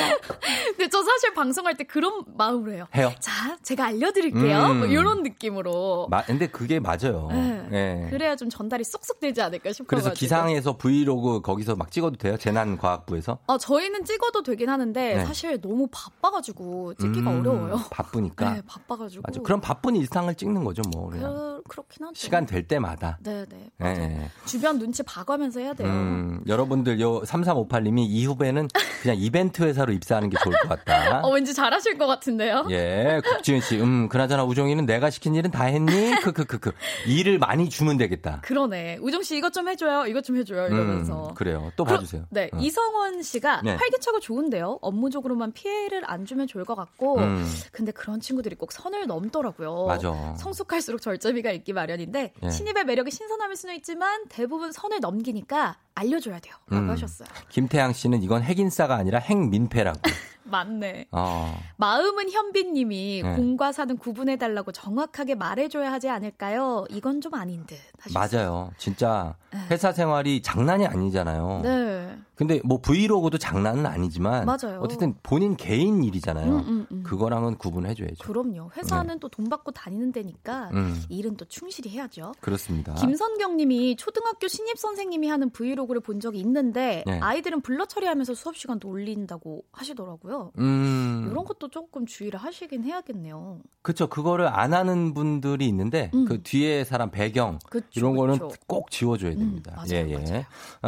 [0.67, 2.87] 근데 저 사실 방송할 때 그런 마음으로 해요.
[2.95, 3.11] 해요.
[3.19, 4.65] 자, 제가 알려드릴게요.
[4.65, 4.77] 음.
[4.79, 6.07] 뭐 이런 느낌으로.
[6.21, 7.27] 마, 근데 그게 맞아요.
[7.31, 7.67] 네.
[7.71, 8.09] 예.
[8.09, 9.87] 그래야 좀 전달이 쏙쏙 되지 않을까 싶어가지고.
[9.87, 12.37] 그래서 기상에서 브이로그 거기서 막 찍어도 돼요?
[12.37, 13.39] 재난과학부에서?
[13.47, 15.25] 어, 저희는 찍어도 되긴 하는데 네.
[15.25, 17.81] 사실 너무 바빠가지고 찍기가 음, 어려워요.
[17.91, 18.53] 바쁘니까.
[18.53, 19.23] 네, 바빠가지고.
[19.25, 19.41] 맞아.
[19.41, 21.09] 그럼 바쁜 일상을 찍는 거죠, 뭐.
[21.09, 21.33] 그냥.
[21.33, 22.13] 그, 그렇긴 하죠.
[22.15, 23.17] 시간 될 때마다.
[23.23, 23.71] 네네.
[23.83, 24.29] 예, 예.
[24.45, 25.87] 주변 눈치 봐가면서 해야 돼요.
[25.87, 28.67] 음, 여러분들 요 3358님이 이 후배는
[29.01, 31.21] 그냥 이벤트 회사로 입사하는 게 좋을 것 같다.
[31.25, 32.65] 어, 왠지 잘하실 것 같은데요?
[32.71, 36.10] 예, 국지은 씨, 음, 그나저나 우종이는 내가 시킨 일은 다 했니?
[36.19, 36.71] 크크크크.
[37.07, 38.41] 일을 많이 주면 되겠다.
[38.41, 38.97] 그러네.
[39.01, 40.05] 우정 씨 이것 좀 해줘요.
[40.07, 40.67] 이것 좀 해줘요.
[40.67, 41.29] 이러면서.
[41.29, 41.71] 음, 그래요.
[41.75, 42.25] 또 봐주세요.
[42.29, 42.57] 네, 어.
[42.59, 43.75] 이성원 씨가 네.
[43.75, 44.79] 활기차고 좋은데요.
[44.81, 47.45] 업무적으로만 피해를 안 주면 좋을 것 같고, 음.
[47.71, 49.85] 근데 그런 친구들이 꼭 선을 넘더라고요.
[49.87, 50.35] 맞아.
[50.37, 52.49] 성숙할수록 절제미가 있기 마련인데 예.
[52.49, 56.55] 신입의 매력이 신선함일 수는 있지만 대부분 선을 넘기니까 알려줘야 돼요.
[56.69, 56.89] 라고 음.
[56.89, 57.27] 하셨어요.
[57.49, 59.99] 김태양 씨는 이건 핵인싸가 아니라 핵민폐라고.
[60.51, 61.07] 맞네.
[61.11, 61.57] 어.
[61.77, 63.35] 마음은 현빈님이 네.
[63.35, 66.85] 공과 사는 구분해달라고 정확하게 말해줘야 하지 않을까요?
[66.89, 67.77] 이건 좀 아닌 듯.
[68.01, 68.49] 하셨어요.
[68.49, 68.71] 맞아요.
[68.77, 69.35] 진짜
[69.69, 71.61] 회사 생활이 장난이 아니잖아요.
[71.63, 72.17] 네.
[72.35, 74.79] 근데 뭐 브이로그도 장난은 아니지만 맞아요.
[74.81, 76.51] 어쨌든 본인 개인 일이잖아요.
[76.51, 77.03] 음, 음, 음.
[77.03, 78.23] 그거랑은 구분해줘야죠.
[78.25, 78.71] 그럼요.
[78.75, 80.79] 회사는 또돈 받고 다니는 데니까 네.
[80.79, 81.03] 음.
[81.09, 82.31] 일은 또 충실히 해야죠.
[82.41, 82.95] 그렇습니다.
[82.95, 87.19] 김선경 님이 초등학교 신입 선생님이 하는 브이로그를 본 적이 있는데 네.
[87.19, 90.40] 아이들은 블러 처리하면서 수업 시간도 올린다고 하시더라고요.
[90.57, 93.59] 음, 이런 것도 조금 주의를 하시긴 해야겠네요.
[93.81, 94.07] 그쵸.
[94.07, 96.25] 그거를 안 하는 분들이 있는데 음.
[96.25, 98.49] 그 뒤에 사람 배경 그쵸, 이런 거는 그쵸.
[98.67, 99.73] 꼭 지워줘야 됩니다.
[99.75, 100.17] 맞아요, 예, 예.
[100.17, 100.43] 맞아요.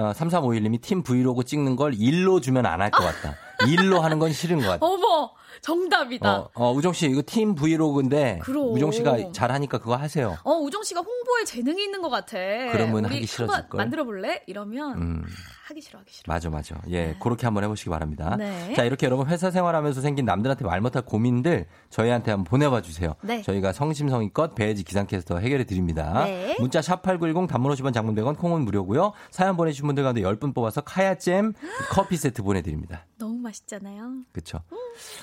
[0.10, 3.36] 어, 3351님이 팀 브이로그 찍는 걸 일로 주면 안 할 것 같다.
[3.68, 4.80] 일로 하는 건 싫은 것 같다.
[4.86, 5.32] 어머,
[5.62, 6.38] 정답이다.
[6.40, 8.74] 어, 어, 우정 씨, 이거 팀 브이로그인데 그럼.
[8.74, 10.38] 우정 씨가 잘하니까 그거 하세요.
[10.44, 12.38] 어, 우정 씨가 홍보에 재능이 있는 것 같아.
[12.72, 13.78] 그러면 하기 싫어질 걸.
[13.78, 14.42] 만들어 볼래?
[14.48, 15.24] 이러면 음.
[15.66, 16.24] 하기 싫어, 하기 싫어.
[16.34, 16.76] 맞아, 맞아.
[16.90, 18.36] 예, 그렇게 한번 해보시기 바랍니다.
[18.38, 18.74] 네.
[18.74, 23.16] 자, 이렇게 여러분 회사 생활하면서 생긴 남들한테 말 못할 고민들 저희한테 한번 보내봐 주세요.
[23.22, 23.42] 네.
[23.42, 26.26] 저희가 성심성의껏 배지 기상캐스터 해결해 드립니다.
[26.26, 26.56] 네.
[26.60, 29.14] 문자 샵 8910 단문 50원 장문 100원 콩은 무료고요.
[29.32, 31.54] 사연 보내주신 분들 가운데 10분 뽑아서 카야잼
[31.92, 33.06] 커피 세트 보내드립니다.
[33.18, 34.24] 너무 맛있잖아요.
[34.34, 34.60] 그쵸.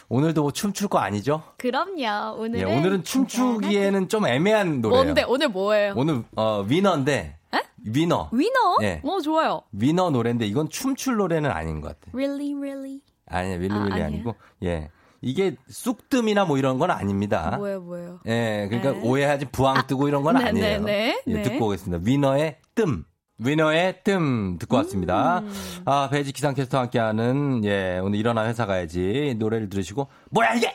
[0.08, 1.42] 오늘도 뭐 춤출 거 아니죠?
[1.58, 2.40] 그럼요.
[2.40, 5.02] 오늘은 예, 오늘은 춤추기에는 좀 애매한 노래예요.
[5.04, 5.22] 뭔데?
[5.28, 5.92] 오늘 뭐예요?
[5.96, 7.36] 오늘 어, 위너인데
[7.84, 8.28] 위너.
[8.32, 8.76] 위너?
[8.82, 9.00] 예.
[9.04, 9.62] 어, 좋아요.
[9.72, 12.10] 위너 노래인데 이건 춤출 노래는 아닌 것 같아.
[12.14, 13.00] Really, really.
[13.26, 14.06] 아니야, 윌리 아, 윌리 아니에요?
[14.06, 14.34] 아니고
[14.64, 14.90] 예.
[15.22, 17.54] 이게 쑥뜸이나 뭐 이런 건 아닙니다.
[17.58, 18.20] 뭐예요, 뭐예요?
[18.26, 19.00] 예, 그러니까 네.
[19.08, 20.80] 오해하지 부항 뜨고 이런 건 네, 아니에요.
[20.80, 21.42] 네, 네, 예, 네.
[21.42, 22.02] 듣고 오겠습니다.
[22.06, 23.04] 위너의 뜸.
[23.38, 25.38] 위너의 뜸 듣고 왔습니다.
[25.38, 25.52] 음.
[25.86, 30.74] 아, 배지 기상캐스터와 함께하는 예, 오늘 일어나 회사 가야지 노래를 들으시고 뭐야 이게?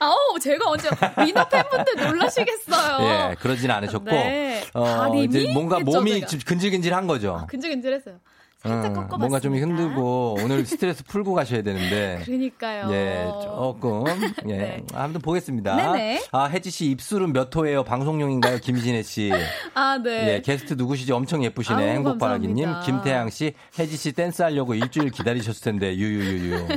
[0.00, 0.88] 아우, 제가 언제
[1.24, 2.98] 위너 팬분들 놀라시겠어요.
[3.32, 4.64] 예, 그러진 않으셨고 네.
[4.74, 5.24] 어, 다리미?
[5.24, 6.26] 이제 뭔가 했죠, 몸이.
[6.26, 7.46] 좀 근질근질한 거죠.
[7.48, 8.16] 근질근질했어요.
[8.58, 9.16] 살짝 음, 꺾어봤습니다.
[9.18, 12.92] 뭔가 좀 힘들고 오늘 스트레스 풀고 가셔야 되는데 그러니까요.
[12.92, 14.04] 예, 조금.
[14.48, 14.56] 예.
[14.56, 14.84] 네.
[14.94, 15.76] 아무튼 보겠습니다.
[15.92, 16.22] 네네.
[16.32, 17.84] 아, 혜지 씨 입술은 몇 호예요?
[17.84, 18.58] 방송용인가요?
[18.58, 19.30] 김진혜 씨.
[19.74, 20.34] 아, 네.
[20.34, 21.12] 예, 게스트 누구시지?
[21.12, 21.92] 엄청 예쁘시네.
[21.94, 22.64] 행복바라기님.
[22.64, 22.86] 감사합니다.
[22.86, 23.52] 김태양 씨.
[23.78, 26.68] 혜지 씨 댄스 하려고 일주일 기다리셨을 텐데, 유유유유.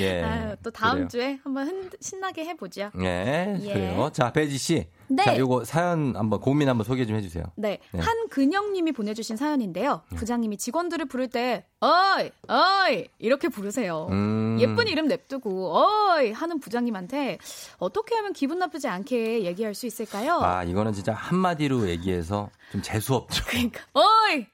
[0.00, 0.22] 예.
[0.22, 1.08] 아유, 또 다음 그래요.
[1.08, 2.90] 주에 한번 흔, 신나게 해 보죠.
[3.00, 3.72] 예, 예.
[3.72, 4.10] 그래요.
[4.12, 4.86] 자, 배지 씨.
[5.14, 5.24] 네.
[5.24, 7.44] 자, 요거 사연 한번, 고민 한번 소개 좀 해주세요.
[7.56, 7.78] 네.
[7.92, 8.00] 네.
[8.00, 10.02] 한근영님이 보내주신 사연인데요.
[10.16, 14.08] 부장님이 직원들을 부를 때, 어이, 어이, 이렇게 부르세요.
[14.10, 14.56] 음.
[14.60, 17.38] 예쁜 이름 냅두고, 어이, 하는 부장님한테
[17.78, 20.38] 어떻게 하면 기분 나쁘지 않게 얘기할 수 있을까요?
[20.40, 23.44] 아, 이거는 진짜 한마디로 얘기해서 좀 재수 없죠.
[23.46, 24.46] 그러니까, 어이!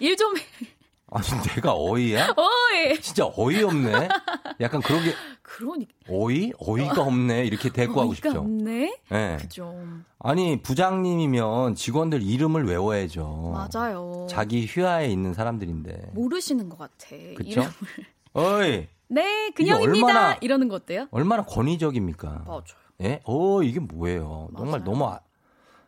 [0.00, 0.42] 일 좀, 해.
[1.08, 2.34] 아니, 내가 어이야?
[2.36, 3.00] 어이!
[3.00, 4.08] 진짜 어이없네?
[4.60, 5.12] 약간 그러게,
[5.42, 5.92] 그러니까.
[6.08, 6.52] 어이?
[6.58, 7.44] 어이가 없네.
[7.46, 8.40] 이렇게 대꾸하고 어이가 싶죠.
[8.40, 8.96] 없네?
[9.12, 9.36] 예.
[9.40, 9.74] 그죠.
[10.18, 13.52] 아니, 부장님이면 직원들 이름을 외워야죠.
[13.54, 14.26] 맞아요.
[14.28, 16.10] 자기 휘하에 있는 사람들인데.
[16.12, 17.16] 모르시는 것 같아.
[17.36, 17.44] 그쵸?
[17.50, 17.70] 이름을.
[18.32, 18.88] 어이!
[19.08, 20.06] 네, 근영입니다.
[20.08, 21.06] 얼마나- 이러는 거 어때요?
[21.12, 22.42] 얼마나 권위적입니까?
[22.46, 22.62] 맞아요.
[23.02, 23.20] 예?
[23.24, 24.48] 어, 이게 뭐예요?
[24.56, 24.84] 정말 맞아요.
[24.84, 25.20] 너무 아,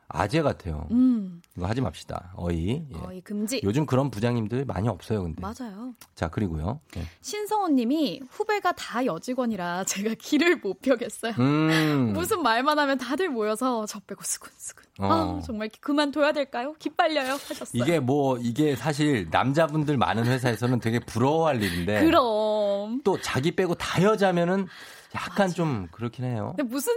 [0.08, 0.88] 아재 같아요.
[0.90, 2.32] 음, 이거 하지 맙시다.
[2.36, 2.86] 어이.
[2.92, 2.98] 예.
[3.04, 3.60] 어이 금지.
[3.62, 5.42] 요즘 그런 부장님들 많이 없어요, 근데.
[5.42, 5.94] 맞아요.
[6.14, 6.80] 자, 그리고요.
[6.96, 7.02] 예.
[7.20, 11.34] 신성원 님이 후배가 다 여직원이라 제가 길을 못 펴겠어요.
[11.38, 12.12] 음.
[12.16, 14.84] 무슨 말만 하면 다들 모여서 저 빼고 수근수근.
[15.00, 15.38] 어.
[15.38, 16.74] 아, 정말 그만둬야 될까요?
[16.78, 17.32] 기빨려요.
[17.32, 17.70] 하셨어요.
[17.74, 22.04] 이게 뭐, 이게 사실 남자분들 많은 회사에서는 되게 부러워할 일인데.
[22.08, 23.02] 그럼.
[23.04, 24.66] 또 자기 빼고 다 여자면은
[25.14, 26.54] 약간 좀 그렇긴 해요.
[26.56, 26.92] 근데 무슨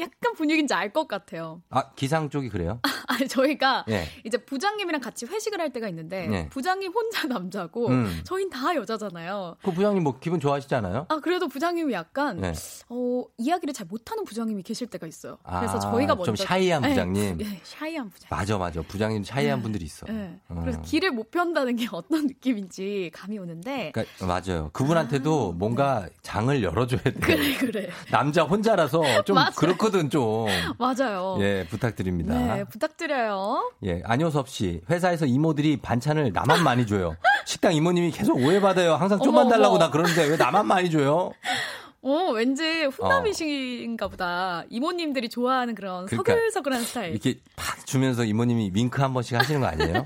[0.00, 1.62] 약간 분위기인지 알 것 같아요.
[1.70, 2.80] 아, 기상 쪽이 그래요?
[3.06, 4.06] 아니 저희가 예.
[4.24, 6.48] 이제 부장님이랑 같이 회식을 할 때가 있는데 네.
[6.48, 8.20] 부장님 혼자 남자고 음.
[8.24, 9.56] 저희는 다 여자잖아요.
[9.62, 11.06] 그 부장님 뭐 기분 좋아하시잖아요?
[11.08, 12.52] 아 그래도 부장님이 약간 네.
[12.88, 15.38] 어, 이야기를 잘 못하는 부장님이 계실 때가 있어요.
[15.44, 17.38] 그래서 아, 저희가 먼저 좀 샤이한 네, 부장님.
[17.38, 18.28] 부- 네, 샤이한 부장.
[18.30, 18.82] 맞아, 맞아.
[18.82, 19.62] 부장님 샤이한 네.
[19.62, 20.06] 분들이 있어.
[20.06, 20.38] 네.
[20.48, 20.58] 어.
[20.60, 24.70] 그래서 길을 못 편다는 게 어떤 느낌인지 감이 오는데 그러니까 맞아요.
[24.72, 27.10] 그분한테도 뭔가 장을 열어줘야 돼.
[27.10, 27.56] 아, 네.
[27.56, 29.50] 그래 그래 남자 혼자라서 좀 맞아요.
[29.56, 30.46] 그 렇거든 좀.
[30.78, 31.36] 맞아요.
[31.40, 32.34] 예, 부탁드립니다.
[32.34, 33.72] 네 부탁드려요.
[33.84, 34.80] 예, 안효섭 씨.
[34.88, 37.16] 회사에서 이모들이 반찬을 나만 많이 줘요.
[37.44, 38.94] 식당 이모님이 계속 오해받아요.
[38.94, 39.84] 항상 좀만 어머, 달라고 어머.
[39.84, 41.32] 나 그러는데 왜 나만 많이 줘요?
[42.02, 44.64] 어 왠지 훈남이신가 보다.
[44.70, 47.10] 이모님들이 좋아하는 그런 그러니까 서글서글한 스타일.
[47.10, 50.04] 이렇게 팍 주면서 이모님이 윙크 한 번씩 하시는 거 아니에요?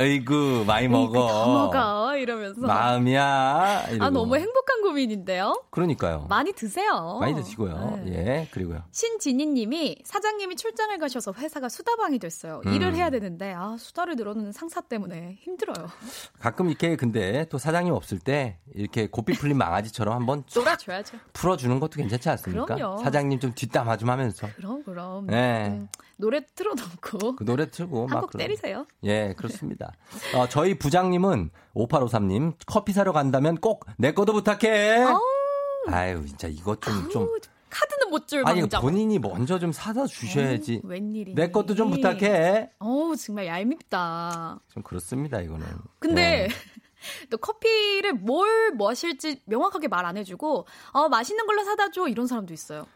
[0.00, 1.26] 어이구, 많이 먹어.
[1.26, 2.60] 다 먹어 이러면서.
[2.62, 3.84] 마음이야.
[3.90, 4.04] 이러고.
[4.04, 5.62] 아 너무 행복한 고민인데요.
[5.70, 6.26] 그러니까요.
[6.30, 7.18] 많이 드세요.
[7.20, 8.00] 많이 드시고요.
[8.06, 8.12] 네.
[8.14, 8.82] 예, 그리고요.
[8.92, 12.62] 신진희님이 사장님이 출장을 가셔서 회사가 수다방이 됐어요.
[12.64, 12.72] 음.
[12.72, 15.86] 일을 해야 되는데 아 수다를 늘어놓는 상사 때문에 힘들어요.
[16.38, 20.78] 가끔 이렇게 근데 또 사장님 없을 때 이렇게 고삐 풀린 망아지처럼 한번 쫙.
[21.34, 22.74] 풀어주는 것도 괜찮지 않습니까?
[22.74, 22.98] 그럼요.
[22.98, 24.48] 사장님 좀 뒷담화 좀 하면서.
[24.56, 25.26] 그럼 그럼.
[25.26, 25.66] 네.
[25.68, 25.88] 음,
[26.20, 28.14] 노래 틀어놓고 그 노래 틀고 막.
[28.16, 28.86] 한곡 그런- 때리세요.
[29.04, 29.92] 예, 그렇습니다.
[30.34, 35.04] 어, 저희 부장님은 5853님 커피 사러 간다면 꼭내 거도 부탁해.
[35.88, 37.28] 아유, 진짜 이것 좀 좀.
[37.70, 38.80] 카드는 못줄 아니 망정.
[38.82, 40.82] 본인이 먼저 좀 사다 주셔야지.
[40.84, 41.34] 어, 웬일이니?
[41.36, 42.70] 내 것도 좀 부탁해.
[42.80, 44.58] 어우 정말 얄밉다.
[44.72, 45.64] 좀 그렇습니다 이거는.
[46.00, 46.48] 근데 네.
[47.30, 52.52] 또 커피를 뭘 마실지 명확하게 말 안 해주고 어 맛있는 걸로 사다 줘 이런 사람도
[52.52, 52.86] 있어요.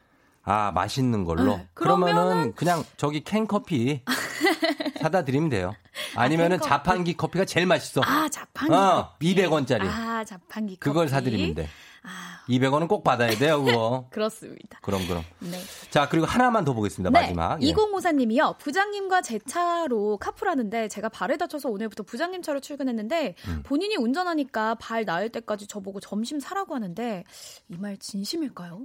[0.44, 1.56] 아 맛있는 걸로.
[1.56, 4.02] 네, 그러면은 그냥 저기 캔 커피
[5.00, 5.74] 사다 드리면 돼요.
[6.16, 6.68] 아니면은 캔 커피.
[6.68, 8.02] 자판기 커피가 제일 맛있어.
[8.04, 8.74] 아 자판기.
[8.74, 9.34] 어, 커피.
[9.34, 9.82] 200원짜리.
[9.88, 10.76] 아 자판기.
[10.76, 11.10] 그걸 커피.
[11.10, 11.68] 사드리면 돼.
[12.06, 14.06] 아 200원은 꼭 받아야 돼요 그거.
[14.12, 14.78] 그렇습니다.
[14.82, 15.24] 그럼 그럼.
[15.38, 15.58] 네.
[15.90, 17.62] 자 그리고 하나만 더 보겠습니다 마지막.
[17.62, 17.72] 예.
[17.72, 18.58] 2054님이요.
[18.58, 23.62] 부장님과 제 차로 카풀하는데 제가 발에 다쳐서 오늘부터 부장님 차로 출근했는데 음.
[23.64, 27.24] 본인이 운전하니까 발 나을 때까지 저보고 점심 사라고 하는데
[27.70, 28.82] 이 말 진심일까요?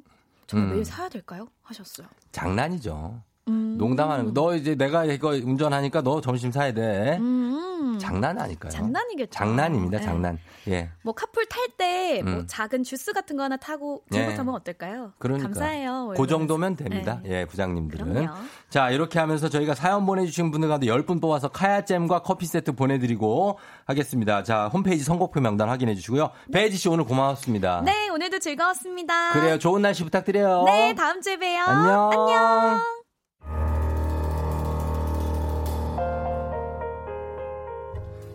[0.49, 0.71] 정말 음.
[0.71, 1.47] 매일 사야 될까요?
[1.61, 2.07] 하셨어요.
[2.31, 3.21] 장난이죠.
[3.49, 3.77] 음.
[3.77, 4.31] 농담하는 거.
[4.33, 7.17] 너 이제 내가 이거 운전하니까 너 점심 사야 돼.
[7.19, 7.97] 음.
[7.99, 8.71] 장난 아닐까요?
[8.71, 9.31] 장난이겠죠.
[9.31, 10.03] 장난입니다, 네.
[10.03, 10.39] 장난.
[10.69, 10.89] 예.
[11.01, 12.43] 뭐 카풀 탈 때뭐 음.
[12.47, 14.35] 작은 주스 같은 거 하나 타고 들고 예.
[14.35, 15.11] 타면 어떨까요?
[15.17, 15.47] 그러니까.
[15.49, 16.05] 감사해요.
[16.05, 16.27] 뭐 그.
[16.27, 17.19] 정도면 됩니다.
[17.23, 17.39] 네.
[17.41, 18.13] 예, 부장님들은.
[18.13, 18.33] 그럼요.
[18.69, 24.43] 자, 이렇게 하면서 저희가 사연 보내주신 분들 가운데 10분 뽑아서 카야잼과 커피 세트 보내드리고 하겠습니다.
[24.43, 26.29] 자, 홈페이지 선곡표 명단 확인해 주시고요.
[26.53, 27.81] 배지 씨 오늘 고마웠습니다.
[27.85, 29.33] 네, 오늘도 즐거웠습니다.
[29.33, 29.57] 그래요.
[29.57, 30.63] 좋은 날씨 부탁드려요.
[30.65, 31.63] 네, 다음 주에 봬요.
[31.63, 32.11] 안녕.
[32.11, 32.98] 안녕.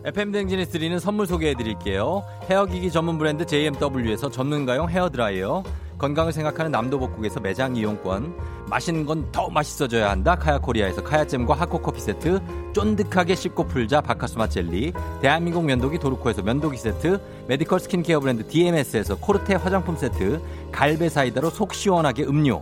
[0.05, 2.23] FM 댕진에서 드리는 선물 소개해 드릴게요.
[2.43, 5.63] 헤어기기 전문 브랜드 JMW에서 전문가용 헤어드라이어.
[5.97, 8.35] 건강을 생각하는 남도복국에서 매장 이용권.
[8.69, 10.35] 맛있는 건 더 맛있어져야 한다.
[10.35, 12.39] 카야코리아에서 카야잼과 하코커피 세트.
[12.73, 14.93] 쫀득하게 씹고 풀자 바카스마 젤리.
[15.21, 17.19] 대한민국 면도기 도르코에서 면도기 세트.
[17.47, 20.39] medical 스킨케어 브랜드 DMS에서 코르테 화장품 세트.
[20.71, 22.61] 갈베 사이다로 속 시원하게 음료.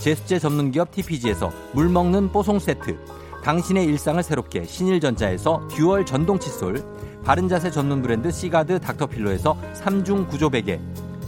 [0.00, 2.98] 제습제 전문기업 TPG에서 물 먹는 뽀송 세트,
[3.44, 6.82] 당신의 일상을 새롭게 신일전자에서 듀얼 전동 칫솔,
[7.22, 10.80] 바른 자세 전문 브랜드 시가드 닥터필로에서 3중 구조 베개,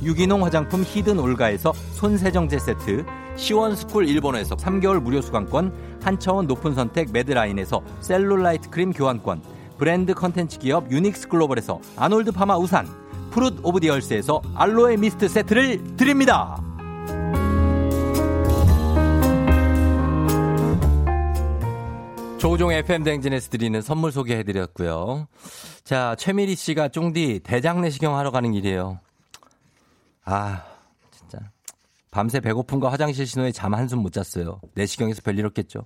[0.03, 3.05] 유기농 화장품 히든 올가에서 손세정제 세트,
[3.37, 9.43] 시원스쿨 일본에서 3개월 무료 수강권, 한차원 높은 선택 매드라인에서 셀룰라이트 크림 교환권,
[9.77, 12.89] 브랜드 컨텐츠 기업 유닉스 글로벌에서 아놀드 파마 우산,
[13.33, 16.72] Fruit of the Earth에서 알로에 미스트 세트를 드립니다.
[22.43, 25.29] 조우종 FM 대행진에서 드리는 선물 소개해드렸고요.
[25.85, 28.99] 자, 최미리 씨가 쫑디 대장 내시경 하러 가는 길이에요.
[30.25, 30.65] 아,
[31.13, 31.39] 진짜.
[32.11, 34.61] 밤새 배고픔과 화장실 신호에 잠 한숨 못 잤어요.
[34.75, 35.85] 내시경에서 별일 없겠죠.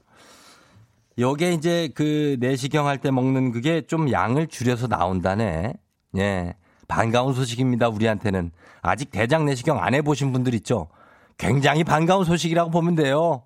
[1.19, 5.75] 요게 이제 그 내시경 할 때 먹는 그게 좀 양을 줄여서 나온다네.
[6.17, 6.55] 예.
[6.89, 8.51] 반가운 소식입니다, 우리한테는.
[8.81, 10.89] 아직 대장 내시경 안 해보신 분들 있죠?
[11.37, 13.43] 굉장히 반가운 소식이라고 보면 돼요.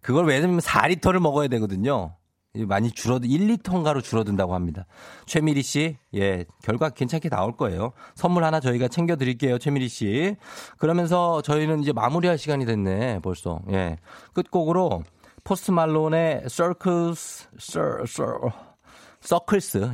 [0.00, 2.14] 그걸 왜냐면 4리터를 먹어야 되거든요.
[2.54, 4.86] 많이 줄어드, 1리터인가로 줄어든다고 합니다.
[5.26, 7.92] 최미리 씨, 예, 결과 괜찮게 나올 거예요.
[8.14, 10.36] 선물 하나 저희가 챙겨 드릴게요, 최미리 씨.
[10.78, 13.60] 그러면서 저희는 이제 마무리할 시간이 됐네, 벌써.
[13.70, 13.98] 예.
[14.32, 15.02] 끝곡으로
[15.42, 18.04] 포스트 말론의 Circles, Cir,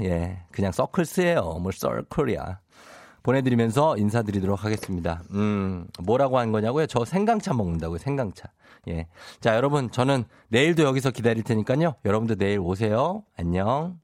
[0.02, 0.42] 예.
[0.52, 1.58] 그냥 Circles예요.
[1.60, 2.60] 뭐 Circle이야.
[3.22, 5.22] 보내드리면서 인사드리도록 하겠습니다.
[5.32, 6.86] 음, 뭐라고 한 거냐고요?
[6.86, 8.48] 저 생강차 먹는다고요, 생강차.
[8.88, 9.06] 예.
[9.40, 11.94] 자, 여러분, 저는 내일도 여기서 기다릴 테니까요.
[12.04, 13.24] 여러분도 내일 오세요.
[13.36, 13.99] 안녕.